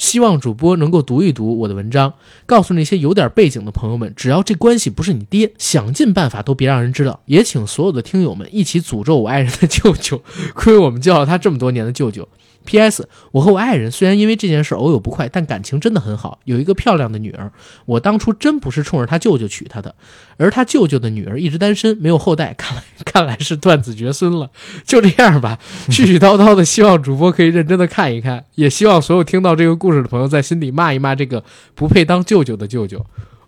[0.00, 2.14] 希望主播能够读一读我的文章，
[2.46, 7.20] 告诉那些有点背景的朋友们，只要这关系不是你爹，想尽办法都别让人知道。
[7.26, 10.22] 也请所有的听友们一起诅咒我爱人的舅舅，
[10.56, 12.26] 亏我们叫了他这么多年的舅舅。
[12.64, 13.08] P.S.
[13.32, 17.50] 我和我爱人虽然因为这件事偶有不快，但感情真的很好，有一个漂亮的女儿。
[17.86, 19.94] 我当初真不是冲着他舅舅娶她的，
[20.36, 24.50] 而他舅舅的女儿一直单身，没有后代，看来看来是断子绝孙了。
[24.84, 25.58] 就这样吧，
[25.88, 31.42] 絮絮叨叨的，希望主播可以认真的看一看，也希望所有听到这个故事的朋友在心底骂一骂这个
[31.74, 33.04] 不配当舅舅的舅舅。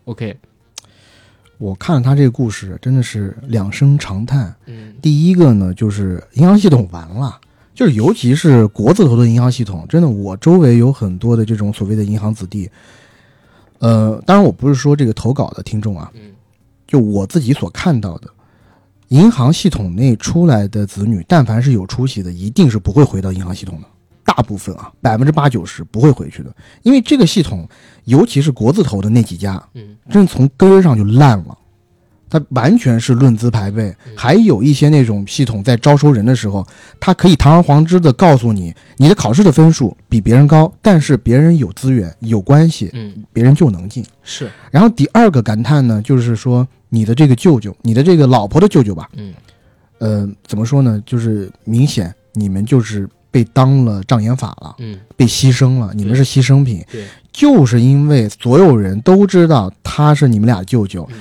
[0.07, 0.37] OK，
[1.59, 4.53] 我看了他这个故事，真的是两声长叹。
[4.67, 7.39] 嗯第一个呢，就是银行系统完了，
[7.75, 12.71] 就是尤其是国字头的银行系统，真的，我周围有很多的这种所谓的银行子弟。
[13.79, 16.33] 呃，当然我不是说这个投稿的听众啊，嗯
[16.87, 18.29] 就我自己所看到的，
[19.09, 23.87] 银行系统内出来的子女，但凡是有出息的，一定是不会回到银行系统的。
[24.25, 27.69] 大部分啊，百分之八九十不会回去的，因为这个系统，
[28.05, 31.59] 尤其是国字头的那几家，嗯真从根儿上就烂了。
[32.33, 36.67] 它完全是论资排辈，还有一些那种系统在招收人的时候，
[36.99, 44.03] 它可以堂而皇之的告诉你，你的考试的分数比别人高，但是别人有资源、有关系，嗯，别人就能进。
[44.23, 49.35] 是，然后第二个感叹呢，就是说你的这个舅舅，你的这个老婆的舅舅吧，嗯。
[49.99, 50.99] 呃，怎么说呢？
[51.05, 54.99] 就是明显你们就是被当了障眼法了，嗯。
[55.17, 56.83] 被牺牲了，你们是牺牲品。
[56.91, 61.21] 对，就是因为所有人都知道他是你们俩舅舅，嗯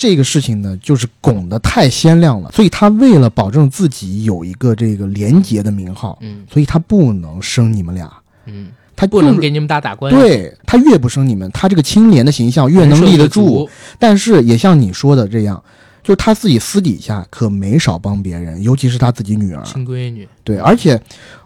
[0.00, 8.10] 这个事情呢，就是拱得太鲜亮了，所以他为了保证自己有一个这个廉洁的名号，嗯所以他不能生你们俩，
[8.46, 15.62] 嗯，他就是不能给你们打打官司，对他越不生你们，他这个清廉的形象越能立得住。，但是也像你说的这样，
[16.02, 19.62] 就是他自己私底下可没少帮别人，尤其是他自己女儿。
[19.64, 20.98] 亲闺女，对，而且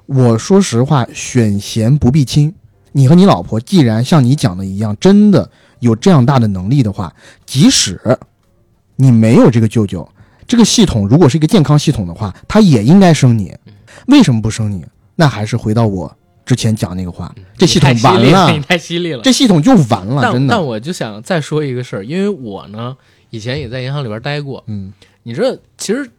[0.07, 2.55] 我说实话，选贤不避亲。
[2.93, 5.51] 你和你老婆既然像你讲的一样，真的
[5.81, 7.13] 有这样大的能力的话，
[7.45, 8.01] 即使
[8.97, 10.09] 你没有这个舅舅，
[10.47, 13.55] 这个系统如果是一个健康系统的话，他也应该生你。
[14.07, 14.85] 为什么不生你？
[15.17, 16.15] 那还是回到我
[16.45, 19.23] 之前讲那个话，这系统完了，你， 太犀利了。
[19.23, 20.55] 这系统就完了，但真的。
[20.55, 22.97] 但我就想再说一个事儿，因为我呢
[23.31, 24.93] 以前也在银行里边待过，嗯
[25.23, 26.11] 你这其实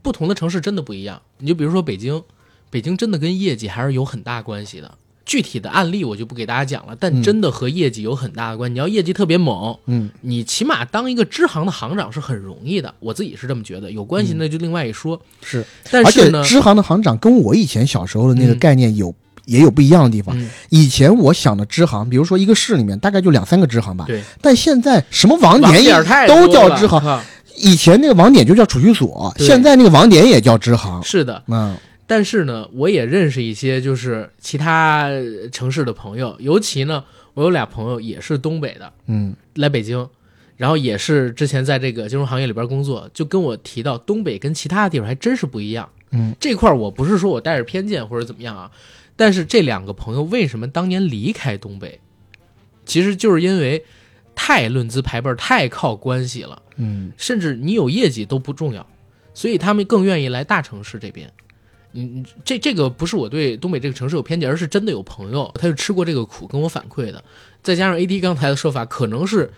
[0.00, 1.20] 不同的城市真的不一样。
[1.38, 2.22] 你就比如说北京，
[2.70, 4.94] 北京真的跟业绩还是有很大关系的。
[5.26, 8.72] 具体的案例我就不给大家讲了，但嗯真的和业绩有很大的关系。
[8.72, 13.90] 你要业绩特别猛，嗯你起码当一个支行的行长是很容易的，我自己是这么觉得。
[13.90, 15.20] 有关系那就另外一说。
[15.42, 19.12] 是，但是呢，支行的行长跟我以前小时候的那个嗯概念有、
[19.46, 20.38] 也有不一样的地方。
[20.40, 25.92] 嗯，以前我想的支行，比如说一个市里面大概就两三个支行吧，对，但现在什么网网点也
[26.28, 27.20] 都叫支行，
[27.56, 31.02] 以前那个网点就叫储蓄所，现在那个网点也叫支行。
[31.02, 31.76] 是的，嗯
[32.06, 37.04] 但是呢，我也认识一些就是其他呃城市的朋友，尤其呢，
[37.34, 40.08] 我有俩朋友也是东北的，嗯来北京，
[40.56, 45.88] 然后也是之前在这个金融行业里边工作，就跟我提到东北跟其他的地方还真是不一样。
[46.12, 48.70] 嗯，这块我不是说我带着偏见或者怎么样啊，
[49.16, 51.98] 但是这两个朋友为什么当年离开东北，
[52.84, 53.84] 其实就是因为
[54.36, 56.62] 太论资排辈，太靠关系了。
[56.76, 58.86] 嗯甚至你有业绩都不重要，
[59.34, 61.28] 所以他们更愿意来大城市这边。
[61.96, 67.22] 嗯，这这个不是我对东北这个城市有偏见，而是真的有朋友他是吃过这个苦跟我反馈的。
[67.62, 69.50] 再加上 AD 刚才的说法，可能是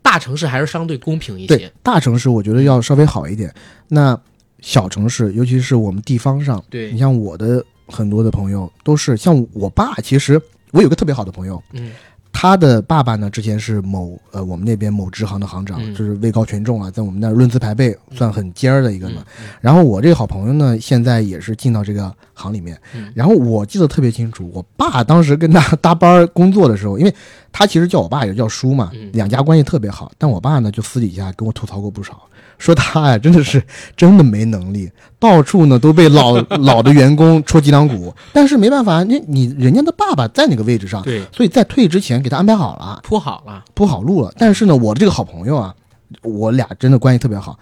[0.00, 3.52] 大城市还是相对公平一对些。，大城市我觉得要稍微好一点。
[3.88, 4.18] 那
[4.60, 11.90] 小城市，尤其是我们地方上，对你像我的很多的朋友都是像我爸，其实我有个特别好的朋友，嗯
[12.32, 19.24] 他的爸爸呢，之前是某呃我们那边某支行的行长，嗯就是位高权重啊，在我们那儿论资排辈算很尖儿的一个嗯嘛。
[19.60, 22.76] 然后我这个好朋友呢，现在也是进到这个行里面。
[22.94, 27.14] 嗯然后我记得特别清楚，我爸当时跟他搭班儿工作的时候，因为
[27.52, 30.10] 他其实叫我爸也叫叔嘛嗯，两家关系特别好。
[30.18, 32.22] 但我爸呢，就私底下跟我吐槽过不少，
[32.58, 33.62] 说他呀真的是
[33.96, 38.14] 真的没能力，到处呢都被老 老的员工戳脊梁骨。
[38.32, 44.32] 但是没办法，你你人家的爸爸在那个位置上，对，所以在退之前给他安排好了，铺好了，铺好路了。
[44.38, 45.74] 但是呢，我的这个好朋友啊，
[46.22, 47.58] 我俩真的关系特别好，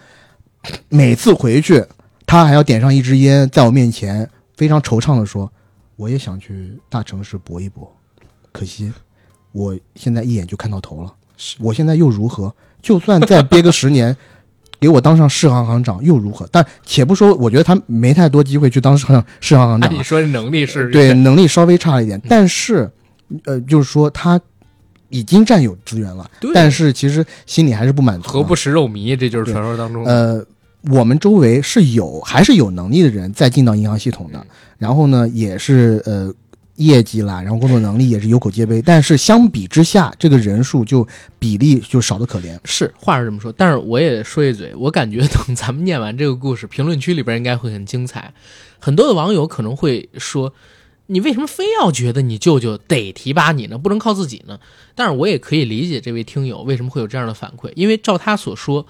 [0.89, 1.83] 每次回去
[2.27, 5.51] 他还要点上一支烟，在我面前非常惆怅的说
[5.97, 7.91] ：“我也想去大城市搏一搏，
[8.51, 8.91] 可惜
[9.51, 11.11] 我现在一眼就看到头了。
[11.59, 12.53] 我现在又如何？
[12.81, 14.15] 就算再憋个十年。”
[14.81, 16.49] 给我当上市行行长又如何？
[16.51, 19.95] 但且不说，我觉得他没太多机会去当上市行行长啊。
[19.95, 22.89] 你说这能力是对能力稍微差了一点，但是，
[23.45, 24.41] 呃，就是说他
[25.09, 28.27] 已经占有资源了，但是其实心里还是不满足。
[28.27, 30.03] 何不食肉糜，这就是传说当中。
[30.03, 30.43] 呃，
[30.89, 34.45] 我们周围是有还是有能力的人在进到银行系统的嗯，
[34.79, 36.33] 然后呢，也是呃
[36.83, 41.07] 业绩啦，然后工作能力也是有口皆碑，但是相比之下，这个人数就
[41.39, 42.59] 比例就少得可怜。
[42.65, 48.33] 是话是这么说，但是我也说一嘴，我感觉等咱们念完这个故事，评论区里边应该会很精彩。
[48.79, 50.53] 很多的网友可能会说，
[51.07, 53.77] 你为什么非要觉得你舅舅得提拔你呢？
[53.77, 54.59] 不能靠自己呢？
[54.95, 58.85] 但是我也可以理解这位听友为什么会有这样的反馈，因为照他所说，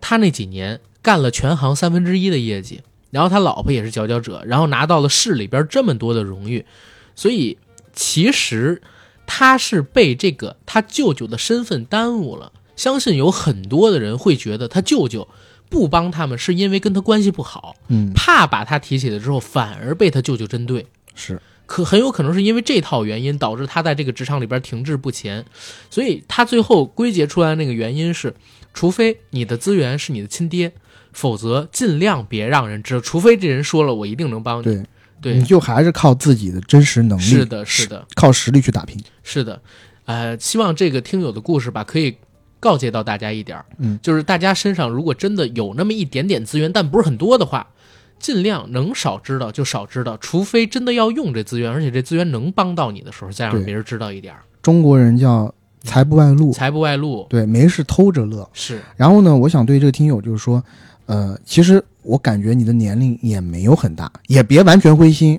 [0.00, 2.80] 他那几年干了全行三分之一的业绩，
[3.10, 6.64] 然后他老婆也是佼佼者，然后拿到了市里边这么多的荣誉，
[7.16, 7.58] 所以
[7.92, 8.80] 其实
[9.26, 12.52] 他是被这个他舅舅的身份耽误了。
[12.76, 15.26] 相信有很多的人会觉得他舅舅
[15.68, 20.86] 不帮他们，是因为跟他关系不好，嗯，怕把他提起来之后反而被他舅舅针对。
[21.14, 25.44] 是可很有可能是因为这套原因导致他在这个职场里边停滞不前，
[25.90, 28.32] 所以他最后归结出来的那个原因是，
[28.72, 30.70] 除非你的资源是你的亲爹，
[31.12, 34.84] 否则尽量别让人知道，除非这人说了我一定能帮你。
[35.20, 39.02] 对，你就还是靠自己的真实能力，是的，是的，靠实力去打拼。
[39.22, 39.60] 是的，
[40.04, 42.16] 呃，希望这个听友的故事吧，可以
[42.60, 47.66] 告诫到大家一点儿，嗯，就是大家身上如果真的有那么一点点资源，但不是很多的话，
[48.18, 55.52] 尽量能少知道就少知道，除非真的要用这资源，而且这资源能帮到你的时候，再让别人知道一点儿，中国人叫
[55.82, 57.26] 财不外露，财不外露。
[57.28, 58.48] 对，没事偷着乐。
[58.52, 60.62] 是，然后呢，我想对这个听友就是说，
[61.06, 65.38] 呃，其实我感觉你的年龄也没有很大，也别完全灰心。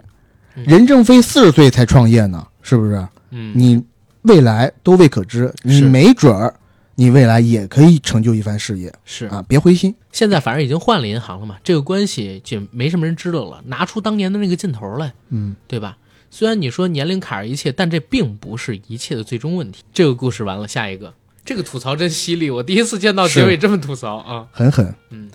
[0.55, 3.07] 嗯任正非四十岁才创业呢，是不是？
[3.30, 3.84] 嗯，你
[4.24, 6.51] 未来都未可知，你没准儿
[6.95, 9.45] 你未来也可以成就一番事业是啊！
[9.47, 9.93] 别灰心。
[10.11, 15.95] 现在反正已经换了银行了嘛，这个关系就没什么人知道了，拿出当年的那个劲头来，嗯，对吧？
[16.32, 19.84] 虽然你说年龄卡着一切，但这并不是一切的最终问题。
[19.93, 21.13] 这个故事完了，下一个，
[21.45, 24.47] 这个吐槽真犀利，我第一次见到结尾这么吐槽啊！
[24.51, 24.91] 很狠。
[25.11, 25.30] 嗯，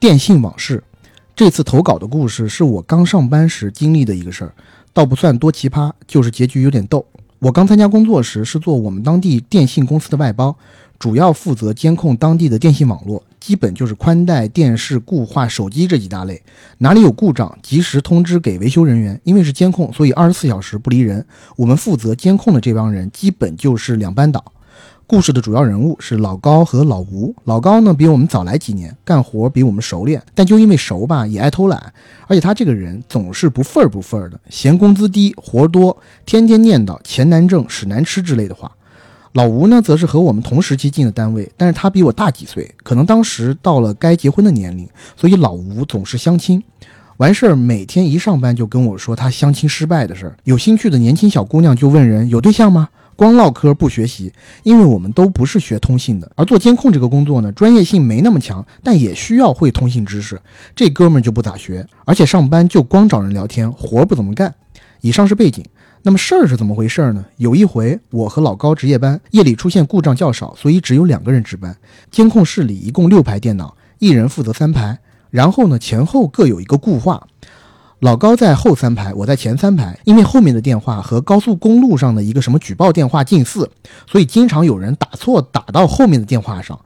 [0.00, 0.80] 电信往事，
[1.34, 4.52] 这次投稿的故事是我刚上班时经历的一个事儿，
[4.92, 7.04] 倒不算多奇葩，就是结局有点逗。
[7.40, 10.56] 我刚参加工作时是做我们当地电信公司的外包，
[11.00, 16.40] 主要负责监控当地的电信网络，基本就是宽带、电视、固话、手机这几大类。
[16.78, 19.20] 哪里有故障，及时通知给维修人员。
[19.24, 21.26] 因为是监控，所以二十四小时不离人。
[21.56, 24.44] 我们负责监控的这帮人，基本就是两班倒。
[25.08, 27.34] 故事的主要人物是老高和老吴。
[27.44, 31.94] 老高呢比我们早来几年，干活比我们熟练，但就因为熟吧，也爱偷懒。
[32.26, 35.96] 而且他这个人总是不份儿不份儿的，嫌工资低，活多，
[36.26, 38.70] 天天念叨钱难挣、屎难吃之类的话。
[39.32, 44.86] 老吴呢，则是和我们同时期进的单位，但是他比我大几岁，可能当时到了该结婚的年龄，
[45.16, 46.62] 所以老吴总是相亲。
[47.16, 50.36] 完事儿，每天一上班就跟我说他相亲失败的事儿。
[50.44, 52.90] 有兴趣的年轻小姑娘就问人有对象吗？
[53.18, 60.40] 光唠嗑不学习，因为我们都不是学通信的，而做监控这个工作呢，专业性没那么强，但也需要会通信知识。
[60.76, 64.54] 这哥们儿就不咋学，而且上班就光找人聊天，活不怎么干。
[65.00, 65.64] 以上是背景。
[66.04, 67.24] 那么事儿是怎么回事呢？
[67.38, 71.76] 有一回，我和老高值夜班，夜里出现故障较少，所以只有两个人值班。
[72.12, 74.96] 监控室里一共六排电脑，一人负责三排，
[75.30, 77.26] 然后呢前后各有一个固话。
[78.00, 79.98] 老高在后三排，我在前三排。
[80.04, 83.68] 因为后面的电话和高速公路上的一个什么举报电话近似，
[84.06, 86.78] 所以经常有人打错打到后面的电话上。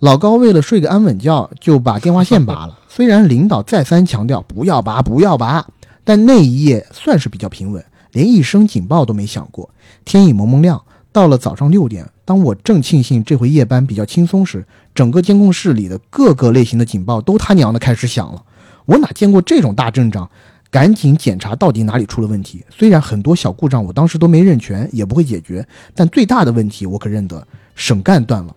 [0.00, 2.78] 老高为了睡个安稳觉，就把电话线 拔了。
[2.88, 5.64] 虽然领导再三强调不要拔，不要拔，
[6.02, 9.70] 但那一夜算是比较平稳，连一声警报都没响过。
[10.04, 10.82] 天已蒙蒙亮，
[11.12, 18.42] 到了早上六点，当我正庆幸这回夜班比较轻松时，整个监控室里的各个类型的警报都他娘的开始响了。
[18.86, 20.30] 我哪见过这种大阵仗？
[20.70, 22.64] 赶紧检查到底哪里出了问题。
[22.68, 28.54] 虽然很多小故障我当时都没认全，也不会解决，但最大的问题我可认得，省干断了。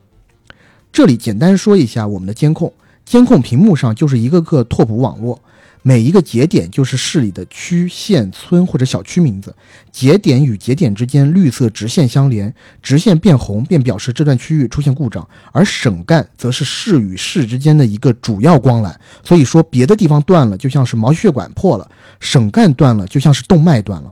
[0.91, 2.73] 这里简单说一下我们的监控，
[3.05, 5.39] 监控屏幕上就是一个个拓扑网络，
[5.83, 9.55] 每一个节点就是市里的区、县、村或者小区名字。
[9.91, 12.53] 节点与节点之间绿色直线相连，
[12.83, 15.27] 直线变红便表示这段区域出现故障。
[15.51, 18.93] 而省干则是市与市之间的一个主要光缆。
[19.23, 24.11] 所以说，别的地方断了，就像是毛细血管破了；省干断了，就像是动脉断了。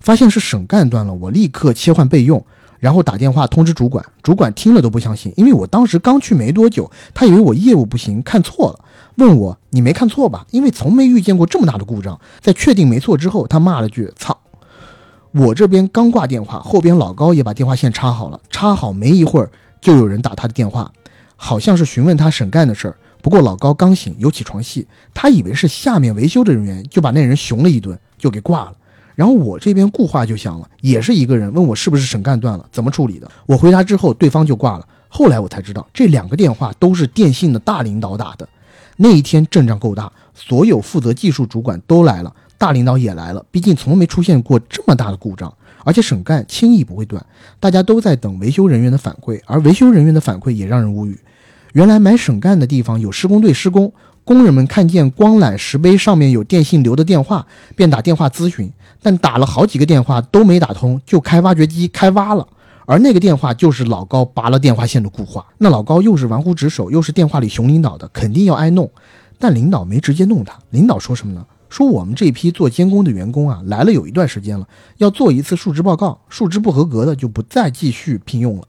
[0.00, 2.44] 发现是省干断了，我立刻切换备用，
[2.84, 4.04] 然后打电话通知主管。
[4.22, 8.84] 主管听了都不相信，因为我当时刚去没多久，他以为我业务不行，看错了。
[9.14, 10.44] 问我你没看错吧？
[10.50, 12.20] 因为从没遇见过这么大的故障。
[12.42, 14.38] 在确定没错之后，他骂了句“操”。
[15.32, 18.38] 我这边刚挂电话，后边老高也把电话线插好了。
[18.50, 20.92] 插好没一会儿，就有人打他的电话，
[21.36, 22.96] 好像是询问他省干的事儿。
[23.22, 28.74] 不过老高刚醒，有起床气，他以为是下面维修的人员，就把那人熊了一顿，就给挂了。
[29.14, 33.30] 然后我这边固话就响了，也是一个人问我是不是省干断了，怎么处理的。
[33.46, 34.88] 我回答之后，对方就挂了。
[35.08, 38.48] 后来我才知道，这两个电话都是电信的大领导打的。
[38.96, 43.44] 那一天阵仗够大，所有负责技术主管都来了，大领导也来了。
[43.50, 45.52] 毕竟从没出现过这么大的故障，
[45.84, 47.24] 而且省干轻易不会断。
[47.60, 51.18] 大家都在等维修人员的反馈，而维修人员的反馈也让人无语。
[51.72, 53.92] 原来买省干的地方有施工队施工，
[54.24, 57.46] 工人们看见光缆石碑上面有电信留的电话，
[57.76, 58.72] 便打电话咨询，
[59.02, 62.46] 但打了好几个电话都没打通，就开挖掘机开挖了。
[62.86, 65.44] 而那个电话就是老高拔了电话线的固话。
[65.58, 68.90] 那老高又是玩忽职守，又是电话里熊领导的，肯定要挨弄。
[69.38, 71.44] 但领导没直接弄他，领导说什么呢？
[71.68, 74.66] 说我们这批做监工的员工啊，来了有一段时间了，
[74.98, 78.68] 要做一次述职报告，述职不合格的就不再继续聘用了。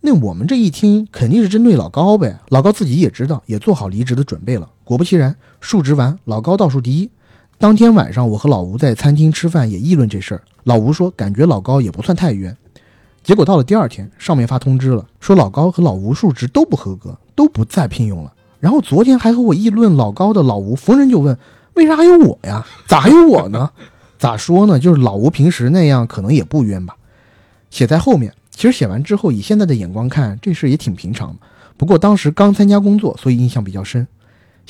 [0.00, 2.38] 那我们这一听肯定是针对老高呗。
[2.48, 4.68] 老高自己也知道，也做好离职的准备了。
[4.90, 7.08] 果不其然，述职完，老高倒数第一。
[7.58, 10.42] 当天晚上，我和老吴在餐厅吃饭，也议论这事儿。
[10.64, 12.56] 老吴说，感觉老高也不算太冤。
[13.22, 18.32] 结果到了第二天，上面发通知了，说老高和老吴述职都不合格，都不再聘用了。
[18.58, 21.38] 然后昨天还和我议论老高的老吴，逢人就问，
[21.74, 22.66] 为啥还有我呀？
[22.88, 23.70] 咋还有我呢？
[24.18, 24.76] 咋说呢？
[24.76, 26.96] 就是老吴平时那样，可能也不冤吧。
[27.70, 31.36] 写在后面，其实写完之后，以现在的眼光看，这事也挺平常。
[31.76, 34.04] 不过当时刚参加工作，所以印象比较深。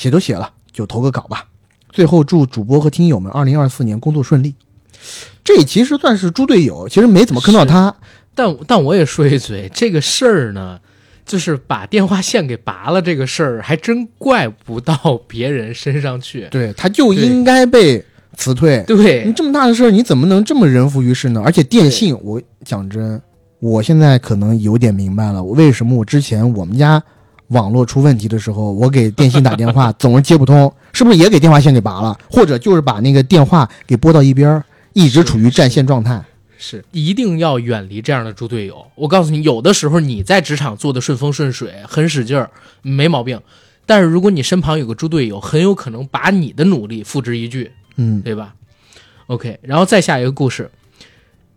[0.00, 1.44] 写都写了，就投个稿吧。
[1.90, 4.54] 最后祝主播和听友们二零二四年工作顺利。
[5.44, 7.94] 这其实算是猪队友，其实没怎么坑到他。
[8.34, 10.80] 但但我也说一嘴，这个事儿呢，
[11.26, 16.48] 就是把电话线给拔了，这个事儿还真怪不到别人身上去。
[16.50, 18.02] 对，他就应该被
[18.38, 18.82] 辞退。
[18.86, 21.42] 对你，这么大的事儿，你怎么能这么人浮于事呢？
[21.44, 23.20] 而且电信，我讲真，
[23.58, 27.02] 我现在可能有点明白了，为什么我之前我们家
[27.50, 36.20] 网络出问题的时候，我给电信打电话 总是接不通，是不是也给电话线给拔了，或者就是把那个电话给拨到一边儿，一直处于占线状态？
[36.62, 38.86] 是一定要远离这样的猪队友。
[38.94, 42.50] 我告诉你，有的时候你在职场做的顺风顺水，很使劲儿，
[42.82, 43.40] 没毛病。
[43.86, 48.54] 但是如果你身旁有个猪队友，很有可能把你的努力付之一炬，嗯，对吧
[49.26, 50.70] ？OK，然后再下一个故事，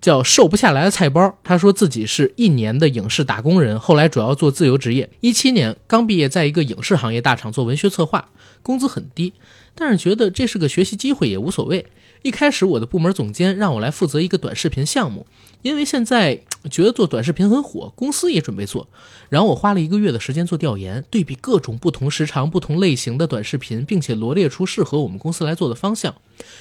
[0.04, 1.40] 叫瘦不下来的菜包。
[1.46, 5.10] 他说自己是一年的影视打工人，后来主要做自由职业。
[5.22, 8.30] 一七年刚毕业，在一个影视行业大厂做文学策划，
[8.62, 9.32] 工资很低，
[9.74, 11.86] 但是觉得这是个学习机会，也无所谓。
[12.22, 15.26] 一开始我的部门总监让我来负责一个短视频项目，
[15.62, 16.38] 因为现在
[16.70, 18.88] 觉得做短视频很火，公司也准备做。
[19.30, 26.16] 然后我花了一个月的时间做调研，对比各种不同时长、不同类型的短视频，并且罗列出适合我们公司来做的方向，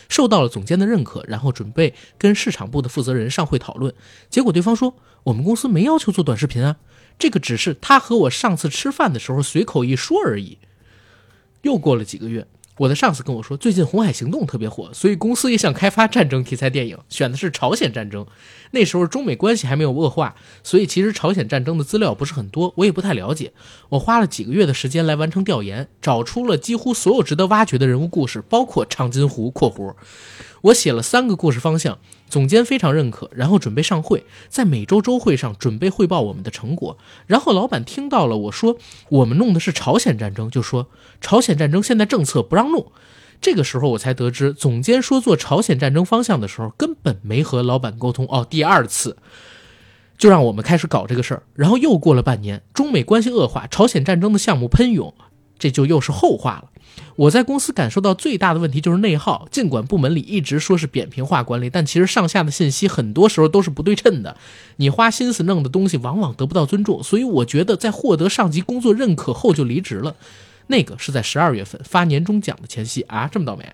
[0.09, 1.25] 受到了总监的认可。
[1.29, 3.95] 然后准备跟市场部的负责人上会讨论，
[4.29, 4.95] 结果对方说
[5.25, 6.77] 我们公司没要求做短视频啊，
[7.19, 10.59] 这个只是他和我上次吃饭的时候随口一说而已。
[11.63, 12.47] 又过了几个月。
[12.79, 18.27] 我的上司跟我说，最近《红海行动》特别火，所以公司也想开发战争题材电影，选的是朝鲜战争。
[18.71, 23.53] 那时候中美关系还没有恶化，所以其实朝鲜战争的资料不是很多，我也不太了解。
[23.91, 29.95] 我花了几个月的时间来完成调研，找出了几乎所有值得挖掘的人物故事，包括长津湖（括弧）。
[30.63, 31.99] 我写了三个故事方向，
[32.29, 36.97] 总监非常认可，然后准备上会，在每周周会上准备汇报我们的成果。
[37.27, 38.77] 然后老板听到了我说
[39.09, 40.89] 我们弄的是朝鲜战争，就说
[41.21, 42.93] 朝鲜战争现在政策不让弄。
[43.41, 48.47] 这个时候我才得知，总监说做朝鲜战争方向的时候根本没和老板沟通哦。
[48.49, 49.17] 第二次
[50.17, 55.13] 就让我们开始搞这个事儿，然后又过了半年，中美关系恶化，朝鲜战争的项目喷涌，
[55.59, 56.71] 这就又是后话了。
[57.17, 64.37] 我在公司感受到最大的问题就是内耗，尽管部门里一直说是扁平化管理，但其实上下的信息很多时候都是不对称的。
[64.77, 70.17] 你花心思弄的东西往往得不到尊重，所以我觉得在获得上级工作认可后就离职了。
[70.69, 73.71] 那个是在十二月份发年终奖的前夕啊，这么倒霉。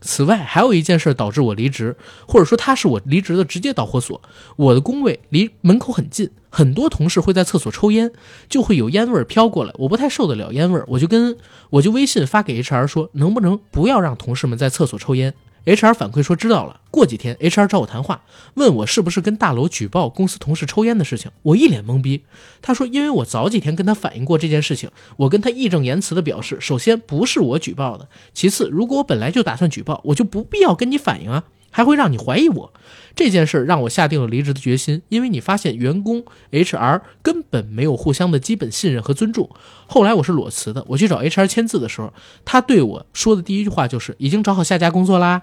[0.00, 1.96] 此外，还有一件事导致我离职，
[2.26, 4.20] 或者说他是我离职的直接导火索。
[4.56, 8.10] 我的工位离门口很近，很多同事会在厕所抽烟，
[8.48, 11.36] 就会有烟味儿飘过来，我不太受得了烟味儿，我就跟
[11.70, 15.34] 我就微信发给 HR 说，能不能不要让同事们在厕所抽烟
[15.64, 16.80] ？HR 反馈说知道了。
[16.90, 18.22] 过几天，HR 找我谈话，
[18.54, 21.30] 问我是不是跟大楼举报公司同事抽烟的事情。
[21.42, 22.24] 我一脸懵逼。
[22.62, 32.72] 他说，因为我早几天跟他反映过这件事情，我跟他义正言辞的表示，首先不是我举报的，其次，如果我本来就打算举报，我就不必要跟你反映啊，还会让你怀疑我。
[33.14, 39.50] 这件事让我下定了离职的决心，因为你发现员工 HR 根本没有互相的基本信任和尊重。
[39.88, 42.12] 后来我是裸辞的，我去找 HR 签字的时候，
[42.44, 45.42] 他对我说的第一句话就是已经找好下家工作啦。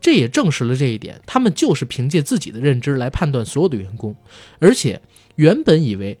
[0.00, 4.16] 这也证实了这一点，他们就是凭借自己的认知来判断所有的员工，
[4.58, 5.00] 而且
[5.36, 6.18] 原本以为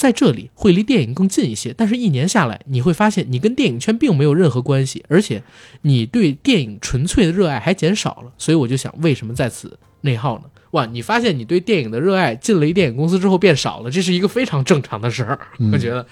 [0.00, 5.42] 在这里会离电影更近一些，但是一年下来，你会发现你跟电影圈并没有任何关系，而且
[5.82, 8.32] 你对电影纯粹的热爱还减少了。
[8.38, 10.44] 所以我就想，为什么在此内耗呢？
[10.70, 15.38] 哇，你发现你对电影的热爱进了一电影公司之后变少了，这是一个非常正常的事儿，
[15.70, 16.06] 我觉得。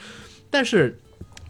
[0.50, 0.98] 但是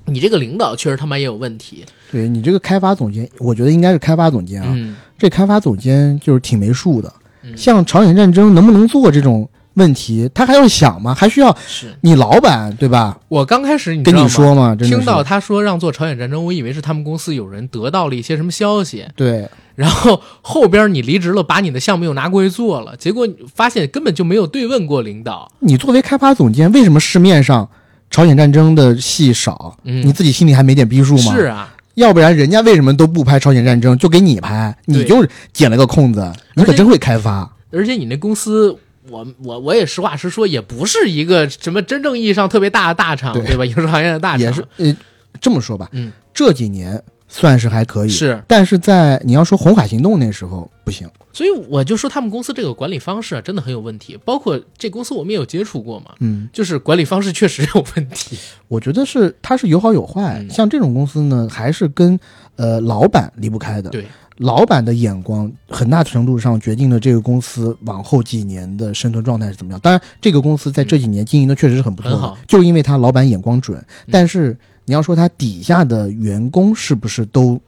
[0.05, 4.69] 你这个领导确实他妈也有问题，对你这个开发总监，我觉得应该是开发总监啊。
[4.71, 7.13] 嗯这开发总监就是挺没数的。
[7.43, 9.49] 嗯像朝鲜战争能不能做这种
[9.79, 11.15] 问题，他还要想吗？
[11.15, 13.19] 还需要是你老板对吧？
[13.29, 25.51] 我刚开始跟你说嘛，听到他说让做朝鲜战争，我以为是他们公司有人得到了一些什么消息，对，然后后边你离职了，把你的项目又拿过去做了，结果发现根本就没有对问过领导。
[25.61, 27.69] 你作为开发总监，为什么市面上
[28.11, 29.77] 朝鲜战争的戏少？
[29.85, 31.33] 嗯你自己心里还没点逼数吗？
[31.33, 34.77] 是啊，要不然人家为什么都不拍朝鲜战争，就给你拍？
[34.87, 37.51] 你就捡了个空子，你可真会开发。
[37.71, 38.75] 而且你那公司，
[39.09, 43.65] 我我我也实话实说，也不是一个什么真正意义上特别大的大厂，对对吧？
[43.65, 44.97] 影视行业的大厂也是，呃，
[45.41, 54.19] 这么说吧，嗯，这几年算是还可以，是，但是在你要说红海行动那时候不行，所以我就说他们公司这个管理方式啊，真的很有问题。
[54.25, 58.39] 包括这公司我们也有接触过嘛，嗯，就是管理方式确实有问题。
[58.69, 62.19] 我觉得是它是有好有坏，嗯像这种公司呢，还是跟
[62.57, 64.07] 呃老板离不开的，对，
[64.39, 69.81] 老板的眼光很大程度上决定了这个公司往后几年的生存状态是怎么样。
[69.81, 73.85] 当然，这个公司在这几年经营的确实是很不错的，就因为他老板眼光准。
[74.11, 77.61] 但是你要说他底下的员工是不是都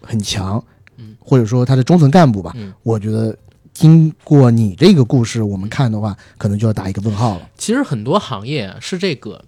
[0.00, 0.64] 很强，
[0.96, 3.36] 嗯或者说他的中层干部吧，嗯我觉得
[3.74, 7.48] 经过你这个故事，我们看的话，可能就要打一个问号了。
[7.58, 9.44] 其实很多行业啊是这个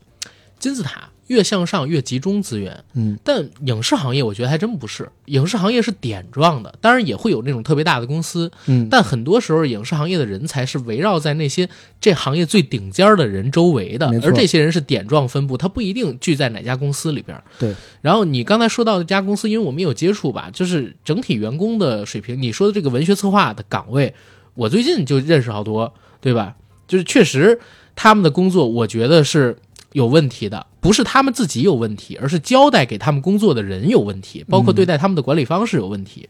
[0.59, 11.69] 金字塔越向上越集中资源，嗯，但影视行业我觉得还真不是，影视行业是点状的，当然也会有那种特别大的公司，嗯，但很多时候影视行业的人才是围绕在那些
[12.01, 17.43] 这行业最顶尖的人周围的而这些人是点状分布，他不一定聚在哪家公司里边。
[17.59, 17.75] 对。
[18.03, 24.15] 然后你刚才说到的这家公司，因为我们有接触吧，就是整体员工的水平，你说的这个文学策划的岗位，
[24.55, 26.55] 我最近就认识好多，对吧？
[26.87, 27.59] 就是确实
[27.97, 29.57] 他们的工作，我觉得是
[29.95, 36.29] 有问题的，不是他们自己有问题，而是交代给他们工作的人有问题，包括对待他们的管理方式有问题。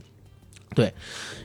[0.74, 0.94] 对，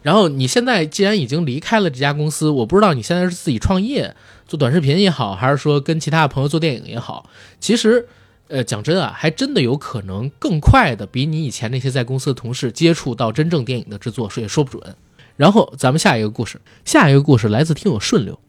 [0.04, 4.16] 然后你现在既然已经离开了这家公司，我不知道你现在是自己创业
[4.48, 8.08] 做短视频也好，还是说跟其他的朋友做电影也好，其实。
[8.52, 14.96] 呃，讲真啊，还真的有可能更快的比你以前那些在公司的同事接触到真正电影的制作，说也说不准。
[15.36, 18.40] 然后咱们下一个故事，下一个故事来自听友顺溜。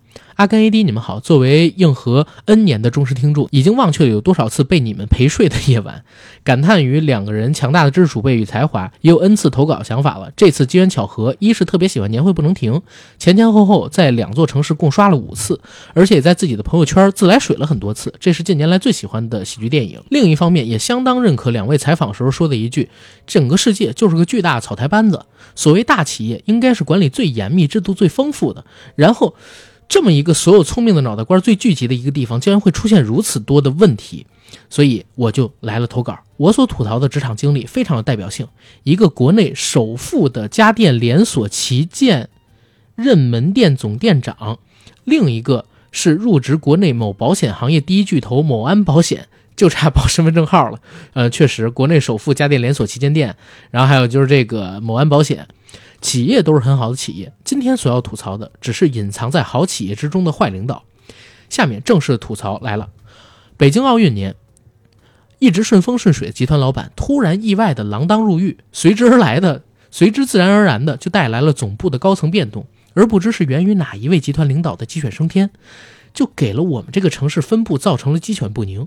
[0.40, 1.20] 阿甘 AD，你们好。
[1.20, 6.02] 作为硬核 N 年的忠实听众，已经忘却了有多少次被你们陪睡的夜晚，
[6.42, 10.32] 感叹于两个人强大的知识储备与才华，也有 N 次投稿想法了。
[10.34, 12.80] 这次机缘巧合，一是特别喜欢年会不能停，
[13.18, 15.60] 前前后后在两座城市共刷了五次，
[15.92, 20.00] 而且也在自己的朋友圈自来水了很多次，这是近年来最喜欢的喜剧电影。
[20.08, 22.88] 另一方面，也相当认可两位采访时候说的一句
[23.28, 28.64] ：“整个世界就是个巨大草台班子。”所谓大企业，应该是管理最严密、制度最丰富的。
[28.94, 29.34] 然后，
[29.90, 34.24] 这么一个所有聪明的脑袋瓜最聚集的一个地方，竟然会出现如此多的问题，
[34.70, 36.16] 所以我就来了投稿。
[36.36, 38.46] 我所吐槽的职场经历非常有代表性，
[38.84, 42.30] 一个国内首富的家电连锁旗舰
[42.94, 44.60] 任门店总店长，
[45.02, 49.26] 另一个是入职国内某保险行业第一巨头某安保险。
[49.56, 50.80] 就差报身份证号了，
[51.12, 53.36] 呃，确实，国内首富家电连锁旗舰店，
[53.70, 55.46] 然后还有就是这个某安保险，
[56.00, 57.32] 企业都是很好的企业。
[57.44, 60.84] 今天所要吐槽的，只是隐藏在好企业之中的坏领导。
[61.48, 62.90] 下面正式的吐槽来了：
[63.56, 64.36] 北京奥运年，
[65.38, 75.50] 一直顺风顺水的集团老板突然意外的锒铛入狱，随之而来的，随之自然而然的就带来了总部的高层变动，而不知是源于哪一位集团领导的鸡犬升天，
[76.14, 78.86] 就给了我们这个城市分部造成了鸡犬不宁。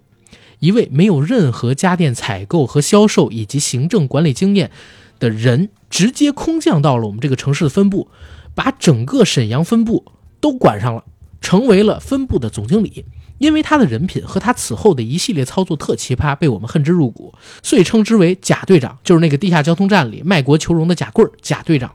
[0.60, 4.72] 一位没有任何家电采购和销售以及行政管理经验
[5.20, 8.10] 的人直接空降到了我们这个城市的分部，
[8.56, 10.04] 把整个沈阳分部
[10.42, 11.04] 都管上了，
[11.40, 13.06] 成为了分部的总经理。
[13.38, 21.94] 因为他的人品和他此后的一系列操作特奇葩，被我们恨之入骨，所以称之为贾队长，就是那个地下交通站里卖国求荣的贾贵儿贾队长。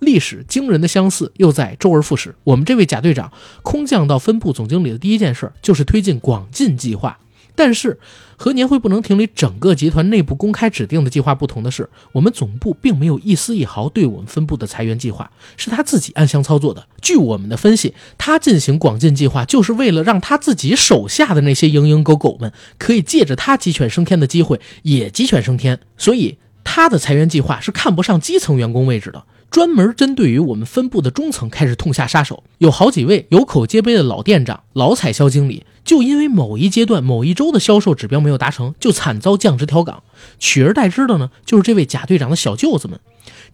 [0.00, 2.34] 历史惊人的相似又在周而复始。
[2.42, 3.32] 我们这位贾队长
[3.62, 7.20] 空降到分部总经理的第一件事就是推进广进计划。
[7.54, 8.00] 但是
[8.38, 16.86] 和年会不能停里整个集团内部公开指定的计划不同的是，我们总部并没有一丝一毫对我们分部的裁员计划，是他自己暗箱操作的。
[17.02, 29.24] 据我们的分析，他进行广进计划就是为了让他自己手下的那些蝇营狗苟们可以借着他鸡犬升天的机会也鸡犬升天，所以他的裁员计划是看不上基层员工位置的。
[29.50, 40.02] 专门针对于我们分部的中层开始痛下杀手，有好几位有口皆碑的老店长、老采销经理，就因为某一阶段、某一周的销售指标没有达成，就惨遭降职调岗。
[40.38, 43.00] 取而代之的呢，就是这位贾队长的小舅子们，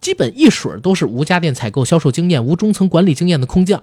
[0.01, 3.81] 基本一水儿都是无家电采购销售经验、无中层管理经验的空降，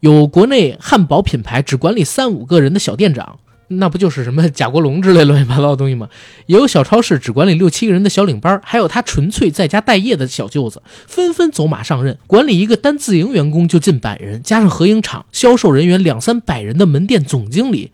[0.00, 3.38] 有国内汉堡品牌只管理三五个人的小店长。
[3.68, 6.08] 那不就是什么贾国龙之类乱七八糟的东西吗？
[6.46, 17.90] 也有小超市只管理六七个人的小领班，还有他纯粹在家待业的小舅子，纷纷走马上任，管理一个单自营员工就近百人，加上合影厂销售人员两三百人的门店总经理。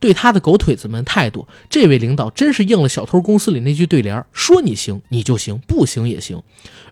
[0.00, 6.42] 对他的狗腿子们态度，这位领导真是应了小偷公司里那句对联：说你行你就行，不行也行。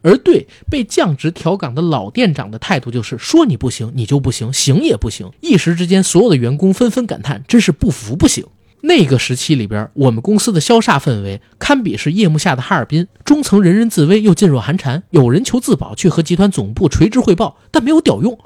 [0.02, 5.30] 而对被降职调岗的老店长的态度就是说你不行你就不行，行也不行。
[5.40, 8.44] 一时之间，所有的员工纷纷感叹：真是不服不行。
[8.82, 18.38] 那个时期里边，我们公司的消煞氛围堪比是夜幕下的哈尔滨，中层人人自危又噤若寒蝉，有人求自保去和集团总部垂直汇报，但没有屌用。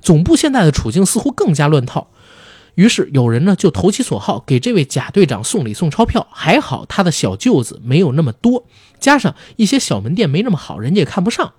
[0.00, 2.10] 总部现在的处境似乎更加乱套。
[2.78, 6.24] 于是有人呢就投其所好，给这位贾队长送礼送钞票。
[6.30, 8.66] 还好他的小舅子没有那么多，
[9.00, 11.54] 加上一些小门店没那么好，人家也看不上。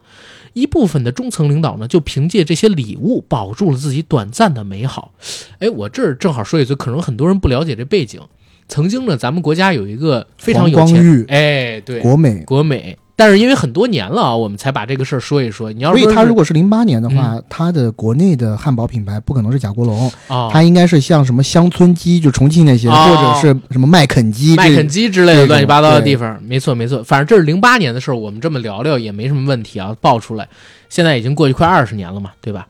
[0.54, 5.14] 一部分的中层领导呢，就凭借这些礼物保住了自己短暂的美好。
[5.60, 8.22] 哎，我这儿正好说一嘴，可能很多人不了解这背景。
[8.70, 12.46] 曾经呢，咱们国家有一个非常有钱哎，对，国美。
[12.46, 12.98] 国美。
[13.20, 15.74] 但是因为很多年了啊，我们才把这个事儿说一说。
[15.74, 22.96] 你要所以他如果是零八年的话，他的国内的汉堡品牌不可能是贾国龙，啊，他应该是像什么乡村鸡，就重庆那些，哦。
[23.10, 30.48] 或者是什么麦肯基，麦肯基之类的乱七八糟的地方，没错没错，反正这是零八年的事儿，我们这么聊聊也没什么问题啊，爆出来，
[30.88, 32.68] 现在已经过去快二十年了嘛，对吧？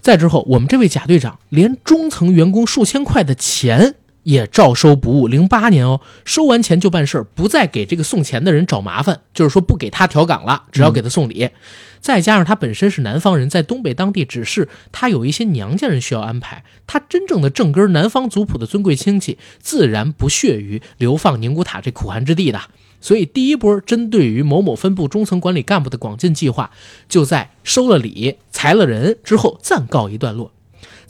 [0.00, 5.26] 再之后，我们这位贾队长连中层员工数千块的钱也照收不误。
[5.26, 11.50] 零八年哦，收完钱就办事儿，不再给这个送钱的人找麻烦，就是说不给他调岗了，只要给他送礼。
[12.00, 22.60] 再加上他本身是南方人，在东北当地，只是他有一些娘家人需要安排，他真正的正根南方族谱的尊贵亲戚，自然不屑于流放宁古塔这苦寒之地的。
[23.00, 26.70] 所以，第一波针对于某某分部中层管理干部的广进计划，
[27.08, 30.52] 就在收了礼、裁了人之后暂告一段落。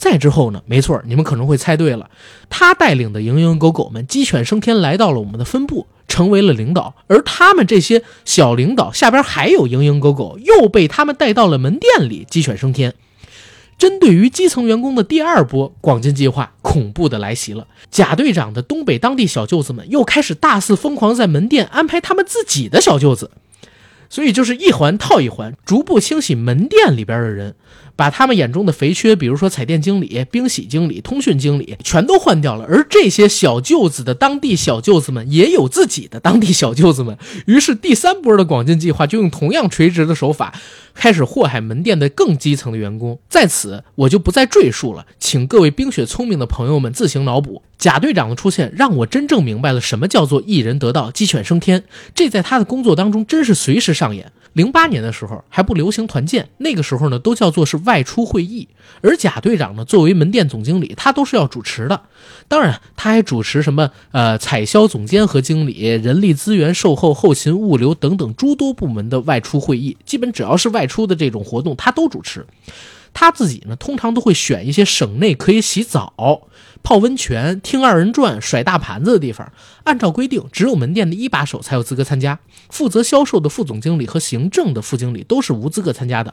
[0.02, 2.10] 再之后呢，没错，你们可能会猜对了，
[2.50, 6.96] 他带领的蝇营狗苟们鸡犬升天，来到了我们的分部，成为了领导。
[7.06, 12.94] 而他们这些小领导下边还有蝇营狗苟，又被他们带到了门店里，鸡犬升天。
[13.78, 17.68] 针对于基层员工的第二波广进计划，恐怖的来袭了。
[17.88, 23.30] 贾队长的东北当地小舅子们又开始大肆疯狂在门店安排他们自己的小舅子，
[24.10, 27.54] 所以就是一环套一环，逐步清洗门店里边的人，
[27.94, 32.64] 把他们眼中的肥缺，比如说彩电经理、冰洗经理、通讯经理，全都换掉了。
[32.68, 37.16] 而这些小舅子的当地小舅子们也有自己的当地小舅子们，
[37.46, 40.54] 于是第三波的广进计划就用同样垂直的手法，
[40.94, 43.18] 开始祸害门店的更基层的员工。
[43.28, 47.62] 在此我就不再赘述了，请各位冰雪聪明的朋友们自行脑补。
[47.78, 51.82] 贾队长的出现，让我真正明白了什么叫做一人得道，鸡犬升天。
[52.14, 54.30] 这在他的工作当中真是随时上演。
[54.52, 58.68] 零八年的时候还不流行团建，那个时候呢都叫做是外出会议，
[59.00, 62.02] 而贾队长呢作为门店总经理，他都是要主持的。
[62.48, 72.46] 当然，他还主持什么呃采销总监和经理、人力资源、售后、后勤、物流等等诸多部门的外出会议，基本只要是外出的这种活动，他都主持。
[73.14, 76.48] 他自己呢，通常都会选一些省内可以洗澡、
[76.82, 79.52] 泡温泉、听二人转、甩大盘子的地方。
[79.84, 82.38] 按照规定，只有门店的一把手才有资格参加，
[82.70, 86.32] 负责销售的副总经理和行政的副经理都是无资格参加的。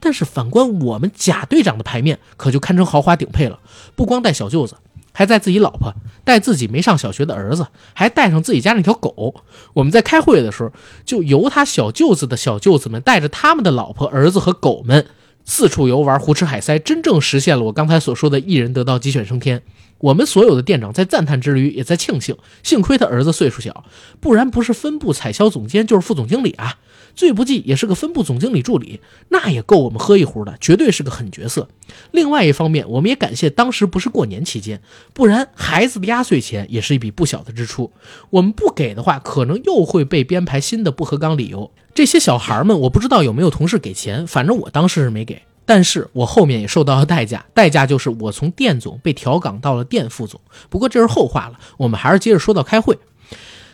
[0.00, 3.58] 但是反观我们贾队长的牌面，可就堪称豪华顶配了。
[3.94, 4.76] 不光带小舅子，
[5.12, 5.92] 还带自己老婆，
[6.24, 9.42] 带自己没上小学的儿子，还带上自己家那条狗。
[9.74, 10.72] 我们在开会的时候，
[11.04, 15.06] 就由他小舅子的小舅子们带着他们的老婆、儿子和狗们。
[15.44, 19.62] 四处游玩，胡吃海塞，真正实现了我刚才所说的“一人得道，鸡犬升天”。
[19.98, 23.84] 我们所有的店长在赞叹之余，也在庆幸，幸亏他儿子岁数小，
[24.20, 26.78] 不然不是分部采销总监，就是副总经理啊。
[27.14, 31.68] 最不济也是个分部总经理助理，那也够我们喝一壶的，绝对是个狠角色。
[32.10, 34.80] 另外一方面，我们也感谢当时不是过年期间，
[35.12, 37.92] 不然孩子的压岁钱也是一笔不小的支出。
[38.30, 41.70] 我们不给的话，可能又会被编排新的不合纲理由。
[41.94, 45.42] 这些小孩们，我不知道有没有同事给钱，反正我当时是没给。
[45.66, 50.38] 但是我后面也受到了代价，代价就是我从店总被调岗到了店副总。
[50.68, 52.98] 不过这是后话了，我们还是接着说到开会。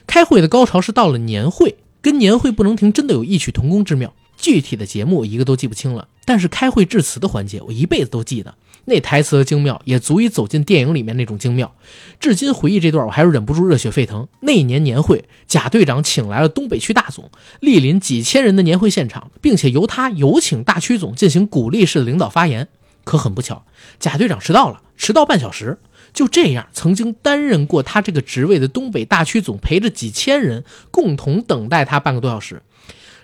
[0.06, 1.76] 开会的高潮是到了年会。
[2.02, 8.54] 跟年会不能停真的有异曲同工之妙，具体的节目我一个都记不清了，但是开会致辞的环节我一辈子都记得，
[8.86, 11.74] 那台词的精妙也足以走进电影里面那种精妙，
[12.18, 14.26] 至今回忆这段我还是忍不住热血沸腾。
[14.40, 22.68] 那一年年会，贾队长请来了东北区大总，莅临几千人的年会现场，并且由他有请大区总进行鼓励式的领导发言。
[23.04, 23.64] 可很不巧，
[23.98, 25.78] 贾队长迟到了，迟到半小时。
[26.12, 32.62] 就这样，曾经担任过他这个职位的东北大区总陪着几千人共同等待他半个多小时，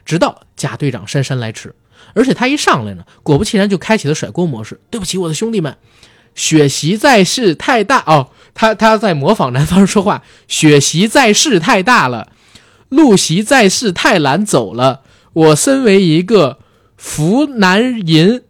[0.05, 1.75] 直到贾队长姗姗来迟。
[2.15, 4.79] 而且他一上来呢，果不其然就开启了甩锅模式。
[4.91, 5.77] 对不起，我的兄弟们，
[6.35, 10.23] 血席在世太大哦，他他在模仿南方人说话。
[10.47, 12.31] 血席在世太大了，
[12.91, 15.03] 路席在世太难走了。
[15.33, 16.59] 我身为一个
[16.97, 18.45] 湖南人，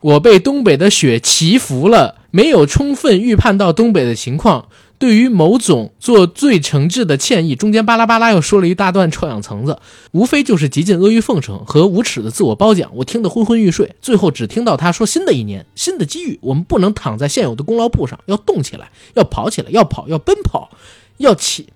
[0.00, 2.21] 我被东北的雪祈福了。
[2.32, 4.68] 没有充分预判到东北的情况，
[4.98, 7.54] 对于某种做最诚挚的歉意。
[7.54, 9.78] 中间巴拉巴拉又说了一大段臭氧层子，
[10.12, 13.94] 无非就是极尽阿谀奉承和无耻的自我褒奖，我听得昏昏欲睡。
[14.00, 20.70] 最后只听到他说：“新的一年，新的机遇，我们不能躺在现有的功劳簿上，要动起来，要跑起来，要跑，要奔跑，
[21.18, 21.68] 要起，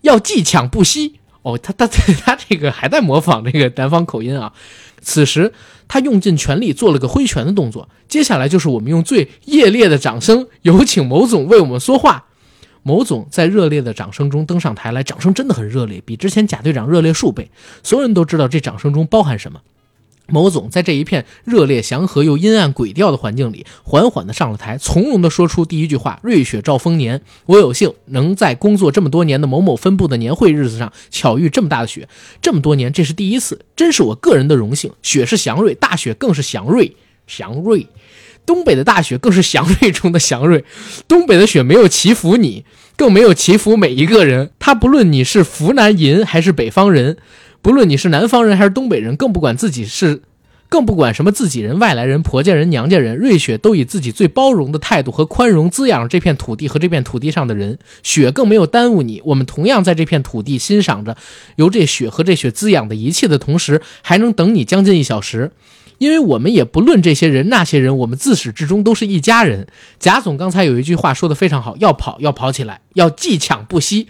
[0.00, 4.52] 要技抢不息。”哦，他他他这个还在模仿这个南方口音啊。
[5.06, 5.52] 此时。
[5.88, 12.24] 他用尽全力做了个挥拳的动作，接下来就是我们用最热烈的掌声有请某总为我们说话。
[12.82, 17.48] 某总在热烈的掌声中登上台来，掌声真的很热烈，比之前贾队长热烈数倍。
[17.84, 19.60] 所有人都知道这掌声中包含什么。
[20.26, 32.08] 某总在这一片热烈祥和又阴暗诡调的环境里，缓缓地上了台，从容地说出第一句话：“瑞雪兆丰年，我有幸能在工作这么多年的某某分部的年会日子上巧遇这么大的雪，
[32.42, 34.90] 这么多年这是第一次，真是我个人的荣幸。
[35.02, 36.96] 雪是祥瑞，大雪更是祥瑞，
[37.26, 37.86] 祥瑞，
[38.44, 40.64] 东北的大雪更是祥瑞中的祥瑞。
[41.06, 42.64] 东北的雪没有祈福你，
[42.96, 47.16] 更没有祈福每一个人，他不论你是湖南人还是北方人。”
[47.66, 50.22] 不论你是南方人还是东北人，更不管自己是，
[50.68, 57.80] 更不管什么自己人、外来人、婆家人、娘家人，瑞雪都以自己最包容的态度和宽容滋养这片土地和这片土地上的人。
[58.04, 61.16] 雪更没有耽误你，我们同样在这片土地欣赏着
[61.56, 65.50] 由这雪和这雪滋养的一切的同时，还能等你将近一小时，
[65.98, 69.66] 因为我们也不论这些人那些人，我们自始至终都是一家人。
[69.98, 74.06] 贾总刚才有一句话说的非常好，要跑要跑起来，要技抢不息。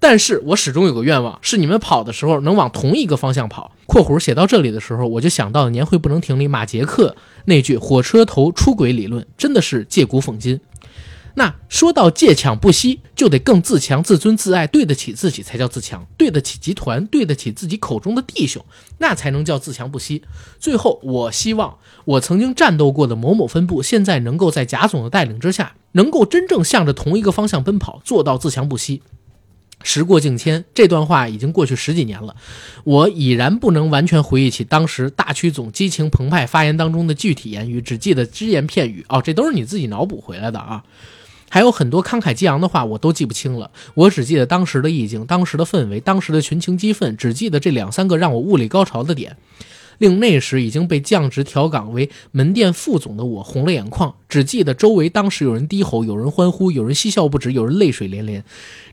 [0.00, 3.72] 但是我始终有个愿望，是你们跑的时候能往同一个方向跑。
[3.86, 7.16] （括弧写到这里的时候，我就想到了年会不能停里马杰克
[7.46, 10.60] 那句“火车头出轨理论”，真的是借古讽今。
[11.34, 18.64] 那说到借抢不息，就得更自强、自尊、自爱，对得起自己才叫自强，对得起集团，对得起自己口中的弟兄，
[18.98, 20.22] 那才能叫自强不息。
[20.58, 29.02] 最后，我希望我曾经战斗过的某某分部，现在能够在贾总的带领之下，能够真正向着同一个方向奔跑，做到自强不息。
[29.82, 32.34] 时过境迁，这段话已经过去十几年了，
[32.84, 39.04] 我已然不能完全回忆起当时大区总激情澎湃发言当中的具体言语，只记得只言片语。
[39.08, 40.82] 哦，这都是你自己脑补回来的啊！
[41.50, 43.70] 还有很多慷慨激昂的话，我都记不清了。
[43.94, 49.36] 我只记得当时的意境、当时的氛围、当时的群情激愤，只记得这两三个让我物理高潮的点。
[49.98, 58.44] 令那时已经被降职调岗为门店副总的我红了眼眶，只记得周围当时有人低吼，有人欢呼，有人嬉笑不止，有人泪水连连，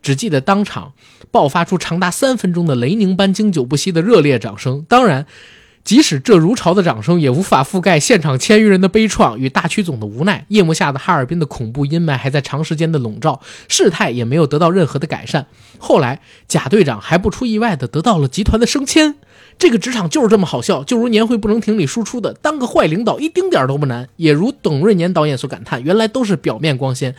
[0.02, 0.94] 只记得当场
[1.32, 4.86] 爆发出长达三分钟的雷鸣般经久不息的热烈掌声。
[4.90, 5.26] 当然，
[5.84, 10.46] 即使这如潮的掌声也无法覆盖现场千余人的悲怆与大区总的无奈。
[10.48, 15.46] 夜幕下的哈尔滨的恐怖阴霾还在长时间的笼罩，事态也没有得到任何的改善。
[15.78, 19.18] 后来，贾队长还不出意外的得到了集团的升迁。
[19.58, 24.10] 这个职场就是这么好笑，就如年会不能停里输出的，当个坏领导一丁点都不难。
[24.18, 27.16] 也如董瑞年导演所感叹，原来都是表面光鲜，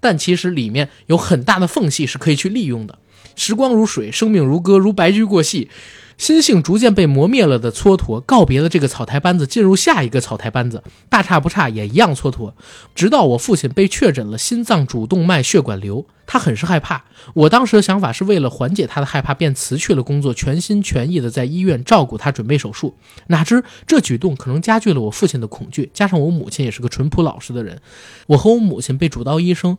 [0.00, 2.98] 但其实里面有很大的缝隙是可以去利用的。
[3.36, 5.68] 时光如水，生命如歌，如白驹过隙。
[6.16, 12.52] 心性逐渐被磨灭了的蹉跎，告别了这个草台班子，进入下一个草台班子，大差不差，也一样蹉跎。
[12.94, 17.04] 直到我父亲被确诊了心脏主动脉血管瘤，他很是害怕。
[17.34, 22.94] 我当时的想法是为了缓解他的害怕，便辞去了工作，全心全意的在医院照顾他，准备手术。
[23.26, 27.80] 哪知这举动可能加剧了我父亲的恐惧，加上我母亲也是个淳朴老实的人，
[28.28, 29.76] 我和我母亲被主刀医生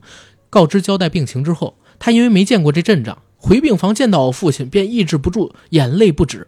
[0.49, 6.47] 告知交代病情之后，他因为没见过这阵仗，回病房见到我父亲便抑制不住眼泪不止。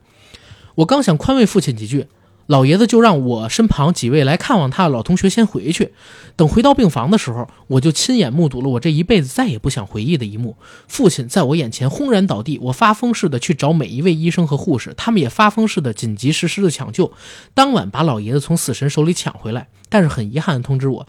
[0.75, 2.07] 我刚想宽慰父亲几句，
[2.45, 5.91] 老爷子就让我身旁几位来看望他的老同学先回去。
[6.35, 10.55] 等回到病房的时候，我就亲眼目睹了我这一辈子再也不想回忆的一幕：
[10.87, 17.11] 父亲在我眼前轰然倒地，我发疯似的去找每一位医生和护士，他们也发疯似的紧急实施的抢救，
[17.55, 19.67] 当晚把老爷子从死神手里抢回来。
[19.89, 21.07] 但是很遗憾的通知我，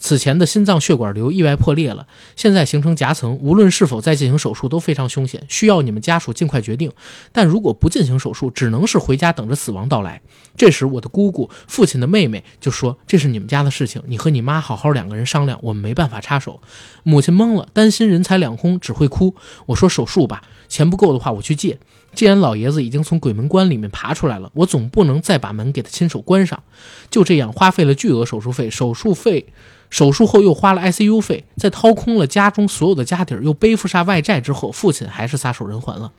[0.00, 6.90] 此前的心脏血管瘤意外破裂了，现在形成夹层，无论是否再进行手术都非常凶险，需要你们家属尽快决定。
[7.30, 10.22] 但如果不进行手术，只能是回家等着死亡到来。
[10.56, 16.62] 这时，我的姑姑、父亲的妹妹就说：“这是你们家的事情，你和你妈好好两个人商量，我们没办法插手。”
[17.04, 19.34] 母亲懵了，担心人财两空，只会哭。
[19.66, 21.78] 我说：“手术吧，钱不够的话我去借。”
[22.14, 26.60] 既然老爷子已经从鬼门关里面爬出来了，我总不能再把门给他亲手关上。
[27.10, 29.46] 就这样，花费了巨额手术费，手术费。
[29.90, 36.12] 手术后又花了 ICU 费，在掏空了家中所有的家底儿，又背负下外债之后，父亲还是撒手人寰了。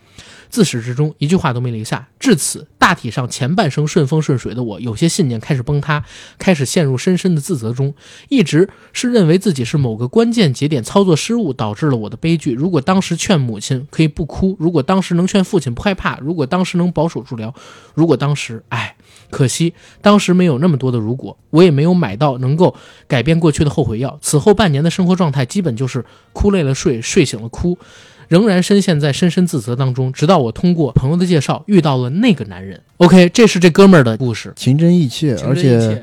[0.50, 2.10] 自始至终一句话都没留下。
[2.20, 6.04] 至此，大体上前半生顺风顺水的我，有些信念开始崩塌，
[6.38, 7.94] 开始陷入深深的自责中。
[8.28, 12.52] 一直是认为自己是某个关键节点操作失误导致了我的悲剧。
[12.52, 17.56] 如果当时劝母亲可以不哭，如果当时能劝父亲不害怕，如果当时能保守治疗，
[17.94, 18.98] 如果当时，哎，
[19.32, 22.76] 可惜当时没有那么多的如果，我也没有买到能够
[23.08, 24.20] 改变过去的后悔药。
[24.22, 27.76] 此后半年的生活状态基本就是哭累了睡，睡醒了哭。
[28.28, 32.80] 仍然深陷在深深自责当中，直到我通过朋友的介绍遇到了那个男人。
[32.96, 36.02] OK，这是这哥们儿的故事，情真意切，而且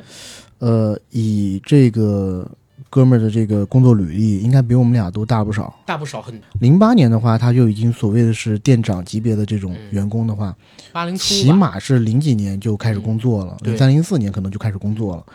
[0.59, 2.47] 呃，以这个
[2.91, 5.75] 哥们儿的这个工作履历，应该比我们俩都大不少。
[5.85, 10.57] 大不少，很零八年的话，他就已经所谓的是店长级别的这种员工的话，
[10.93, 15.27] 八零起码是零几年就开始工作了，零三零四年可能就开始工作了，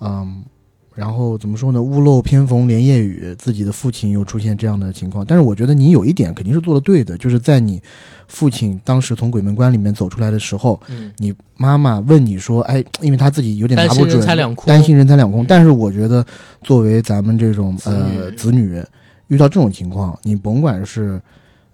[0.00, 0.42] 嗯，
[0.98, 1.80] 然后怎么说呢？
[1.80, 5.24] 屋漏偏逢连夜雨，自己的父亲又出现这样的情况。
[5.24, 7.80] 但是我觉得你有一点肯定是做的对的，就是在你
[8.26, 15.44] 父亲当时从鬼门关里面走出来的时候，嗯，你妈妈问你说：“哎，因为他自己有点拿担心不准，人财两空，担心人财两空。
[15.44, 16.26] 嗯但是我觉得，
[16.62, 18.82] 作为咱们这种呃子女，
[19.28, 21.22] 遇到这种情况，你甭管是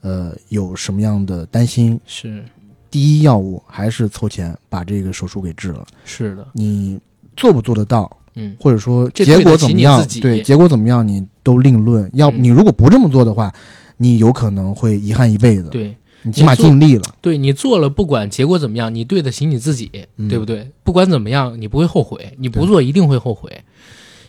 [0.03, 2.45] 呃有什么样的担心，是
[2.91, 5.87] 第一要务还是凑钱把这个手术给治了。
[6.05, 7.01] 是的，你
[7.39, 10.06] 做不做得到，嗯，或者说结果怎么样？
[10.20, 12.11] 对，结果怎么样你都另论。
[12.15, 13.52] 要嗯你如果不这么做的话，
[13.97, 15.69] 你有可能会遗憾一辈子。
[15.70, 17.02] 对你起码尽力了。
[17.20, 20.70] 对，你做了，不管结果怎么样，你对得起你自己，嗯对不对？
[20.82, 23.51] 不管怎么样，你不会后悔，你不做一定会后悔。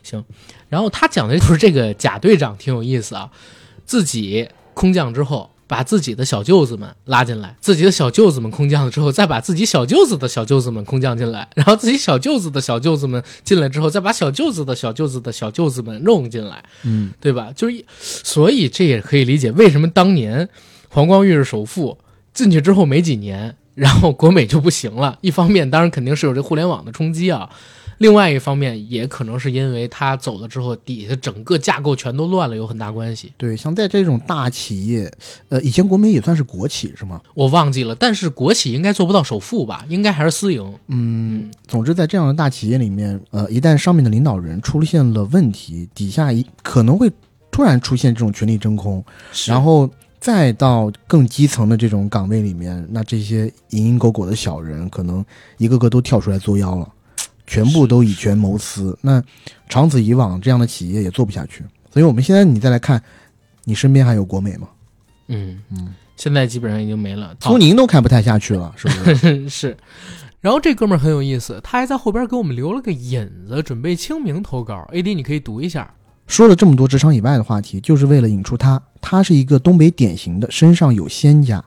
[0.04, 0.24] 行，
[0.70, 3.32] 然后他讲的就是这个贾队长挺有意思啊，
[3.86, 5.50] 自己空降之后。
[5.68, 17.52] 把自己的小舅子们拉进来，自己的小舅子们空降了之后，再把自己小舅子的小舅子们空降进来，然后自己小舅子的小舅子们进来之后，再把小舅子的小舅子的小舅子们弄进来，嗯，对吧？
[17.56, 20.48] 就是，所以这也可以理解为什么当年
[20.90, 21.98] 黄光裕是首富，
[22.34, 25.18] 进去之后没几年，然后国美就不行了。
[25.22, 27.50] 一方面，当然肯定是有这互联网的冲击啊；
[27.98, 33.32] 另外一方面，也可能是因为他走了之后，底下整个架构全都乱了，有很大关系。
[33.38, 35.12] 对，像在这种大企业，
[35.50, 37.22] 呃，以前国美也算是国企是吗？
[37.34, 39.86] 我忘记了，但是国企应该做不到首富吧？
[39.88, 40.74] 应该还是私营。
[40.88, 47.12] 嗯，总之在这样的大企业里面，呃，一旦上面的领导人出现了问题，底下一可能会
[47.50, 49.04] 突然出现这种权力真空，
[49.48, 49.90] 然后
[50.20, 55.24] 再到更基层的这种岗位里面，那这些蝇营狗苟的小人，可能
[55.58, 56.90] 一个个都跳出来作妖了，
[57.48, 58.98] 全部都以权谋私。
[59.02, 59.22] 那
[59.70, 61.64] 长此以往，这样的企业也做不下去。
[61.92, 63.02] 所以，我们现在你再来看，
[63.64, 64.68] 你身边还有国美吗？
[65.28, 67.36] 嗯嗯，现在基本上已经没了。
[67.42, 69.48] 苏宁都看不太下去了，是不是？
[69.50, 69.78] 是，
[70.42, 74.88] 然后这哥们儿很有意思，他还在后边给我们留了个引子，准备清明投稿。
[74.92, 75.92] AD，你可以读一下。
[76.28, 78.82] 说了这么多职场以外的话题，就是为了引出他。
[79.00, 81.64] 他是一个东北典型的身上有仙家、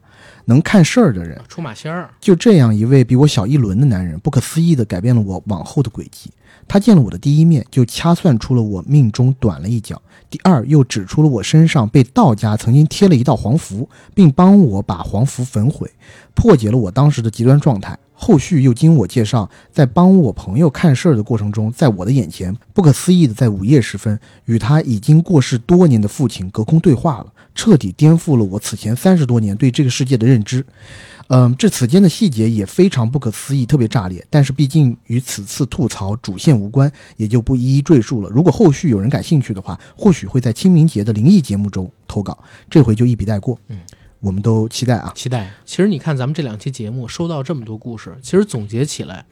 [0.49, 1.39] 能看事儿的人。
[1.47, 6.31] 出马仙儿，就这样一位比我小一轮的男人，不可思议地改变了我往后的轨迹。
[6.67, 9.97] 他见了我的第一面，就掐算出了我命中短了一脚；
[10.31, 15.91] 第二，又指出了我身上被道家曾经贴了一道黄符，并帮我把黄符焚毁，
[16.35, 17.99] 破解了我当时的极端状态。
[18.13, 27.27] 后续又经我介绍，在帮我朋友看事儿的过程中，在我的眼前，不可思议的在午夜时分，与他已经过世多年的父亲隔空对话了，
[27.59, 30.65] 彻底颠覆了我此前三十多年对这个世界的认知。
[31.27, 34.25] 嗯，这此间的细节也非常不可思议，特别炸裂。
[34.31, 38.31] 但是毕竟与此次吐槽主线无关，也就不一一赘述了。
[38.31, 42.39] 如果后续有人感兴趣的话，或许会在清明节的灵异节目中投稿，
[42.71, 43.59] 这回就一笔带过。
[43.67, 43.81] 嗯，
[44.21, 45.13] 我们都期待啊。
[45.17, 45.51] 期待。
[45.67, 49.27] 其实你看咱们这两期节目收到这么多故事，其实总结起来，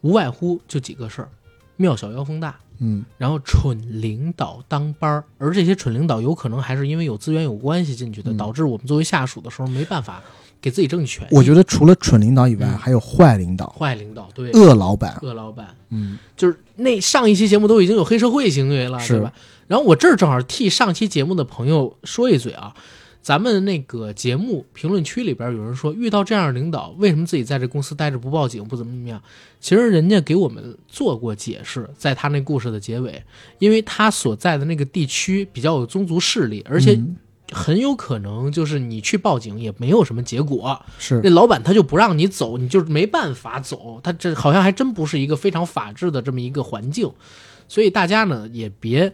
[0.00, 1.28] 无外乎就几个事儿：
[1.76, 10.20] 庙小妖风大，嗯，然后蠢领导当班儿，而这些蠢领导有可能还是因为有资源有关系进去的，嗯导致我们作为下属的时候没办法
[10.60, 11.34] 给自己争取权益。
[11.34, 15.16] 我觉得除了蠢领导以外，嗯还有坏领导、坏领导对恶老板。
[15.22, 19.32] 恶老板，嗯，就是那上一期节目都已经有黑社会行为了，是对吧？
[19.68, 22.74] 然后我这儿正好替上期节目的朋友说一嘴啊，
[23.22, 29.22] 咱们那个节目评论区里边有人说，遇到这样的领导，为什么自己在这公司待着不报警，不怎么怎么样？
[29.60, 33.22] 其实人家给我们做过解释，在他那故事的结尾，
[33.60, 37.16] 因为他所在的那个地区比较有宗族势力，而且嗯
[37.52, 44.00] 很有可能就是你去报警也没有什么结果，是那老板他就不让你走，你就没办法走。
[44.02, 47.12] 他这好像还真不是一个非常法治的这么一个环境，
[47.68, 49.12] 所以大家呢也别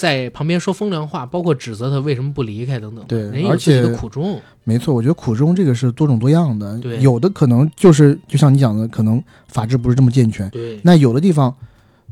[0.00, 3.04] 在旁边说风凉话，包括指责他为什么不离开等等。
[3.06, 4.40] 对人有而自己的且苦衷。
[4.64, 6.78] 没错，我觉得苦衷这个是多种多样的。
[6.78, 10.48] 对有的可能就是就像你讲的，可能法制不是这么健全。
[10.48, 11.54] 对，那有的地方，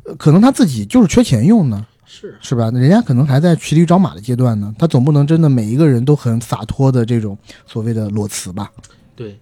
[0.04, 2.70] 呃可能他自己就是缺钱用呢，是是吧？
[2.72, 8.70] 人家可能还在骑驴找马的阶段呢，他总不能真的每一个人都很洒脱的这种所谓的裸辞吧？
[9.16, 9.40] 对。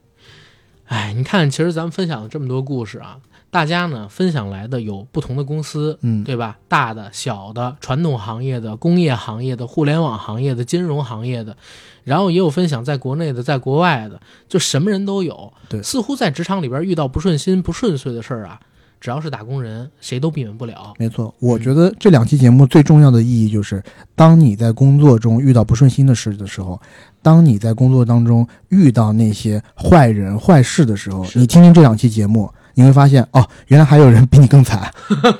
[0.85, 3.18] 哎，你看，其实咱们分享了这么多故事啊，
[3.56, 6.58] 大家呢分享来的有不同的公司，嗯，对吧？
[6.68, 11.56] 大的、小的、传统行业的、工业行业的、互联网行业的、金融行业的，
[12.04, 15.50] 然后也有分享在国内的、在国外的，就什么人都有。
[15.70, 18.60] 对似乎在职场里边遇到不顺心、不顺遂的事儿啊，
[19.00, 20.92] 只要是打工人，谁都避免不了。
[20.98, 23.82] 没错，我觉得这两期节目最重要的意义就是，
[24.14, 26.78] 当你在工作中遇到不顺心的事的时候，
[27.22, 34.93] 当你在工作当中遇到那些坏人坏事的时候，你听听这两期节目，你会发现哦，原来还有人比你更惨，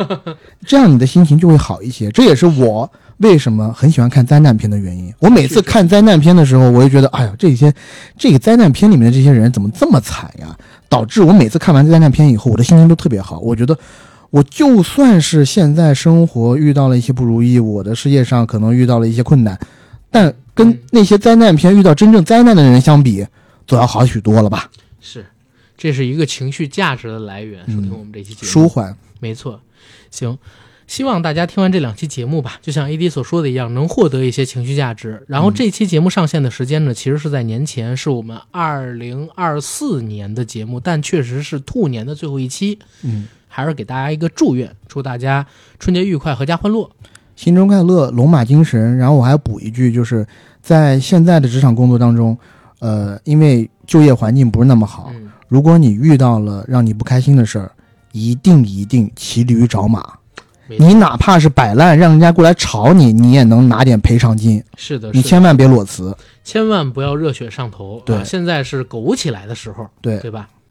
[0.67, 2.11] 这样你的心情就会好一些。
[2.11, 5.13] 这也是我为什么很喜欢看灾难片的原因。
[5.19, 7.73] 我每次看灾难片的时候，我就觉得，哎呀，这些
[8.17, 10.57] 这个灾难片里面的这些人怎么这么惨呀？
[10.89, 13.39] 导致我每次看完灾难片以后，我的心情都特别好。
[13.41, 13.77] 我觉得，
[14.31, 19.59] 我就算是现在生活遇到了一些不如意，我的事业上可能遇到了一些困难，
[20.11, 23.27] 但跟嗯那些灾难片遇到真正灾难的人相比，
[23.67, 24.71] 总要好许多了吧？
[25.01, 25.27] 是，
[25.77, 27.61] 这是一个情绪价值的来源。
[27.67, 29.61] 收听嗯我们这期节目，舒缓，没错，
[30.11, 30.39] 行，
[30.87, 35.23] 希望大家听完这两期节目吧，就像 AD 所说的一样，能获得一些情绪价值。
[35.27, 45.47] 然后这期节目上线的时间呢，其实是在年前，是我们二零二四年的节目，但确实是兔年的最后一期，嗯，还是给大家一个祝愿，祝大家
[45.79, 46.89] 春节愉快，阖家欢乐。
[47.35, 48.97] 新春快乐，龙马精神。
[48.97, 50.27] 然后我还要补一句，就是
[50.63, 52.39] 在现在的职场工作当中，
[52.79, 57.71] 呃，因为就业环境不是那么好，嗯，如果你遇到了让你不开心的事儿，
[58.13, 60.03] 一定一定骑驴找马。
[60.69, 64.61] 你哪怕是摆烂，让人家过来吵你，你也能拿点赔偿金。
[64.77, 66.17] 是的，你千万别裸辞。
[66.43, 68.03] 千万不要热血上头。
[68.05, 70.49] 对啊，现在是苟起来的时候，对对吧？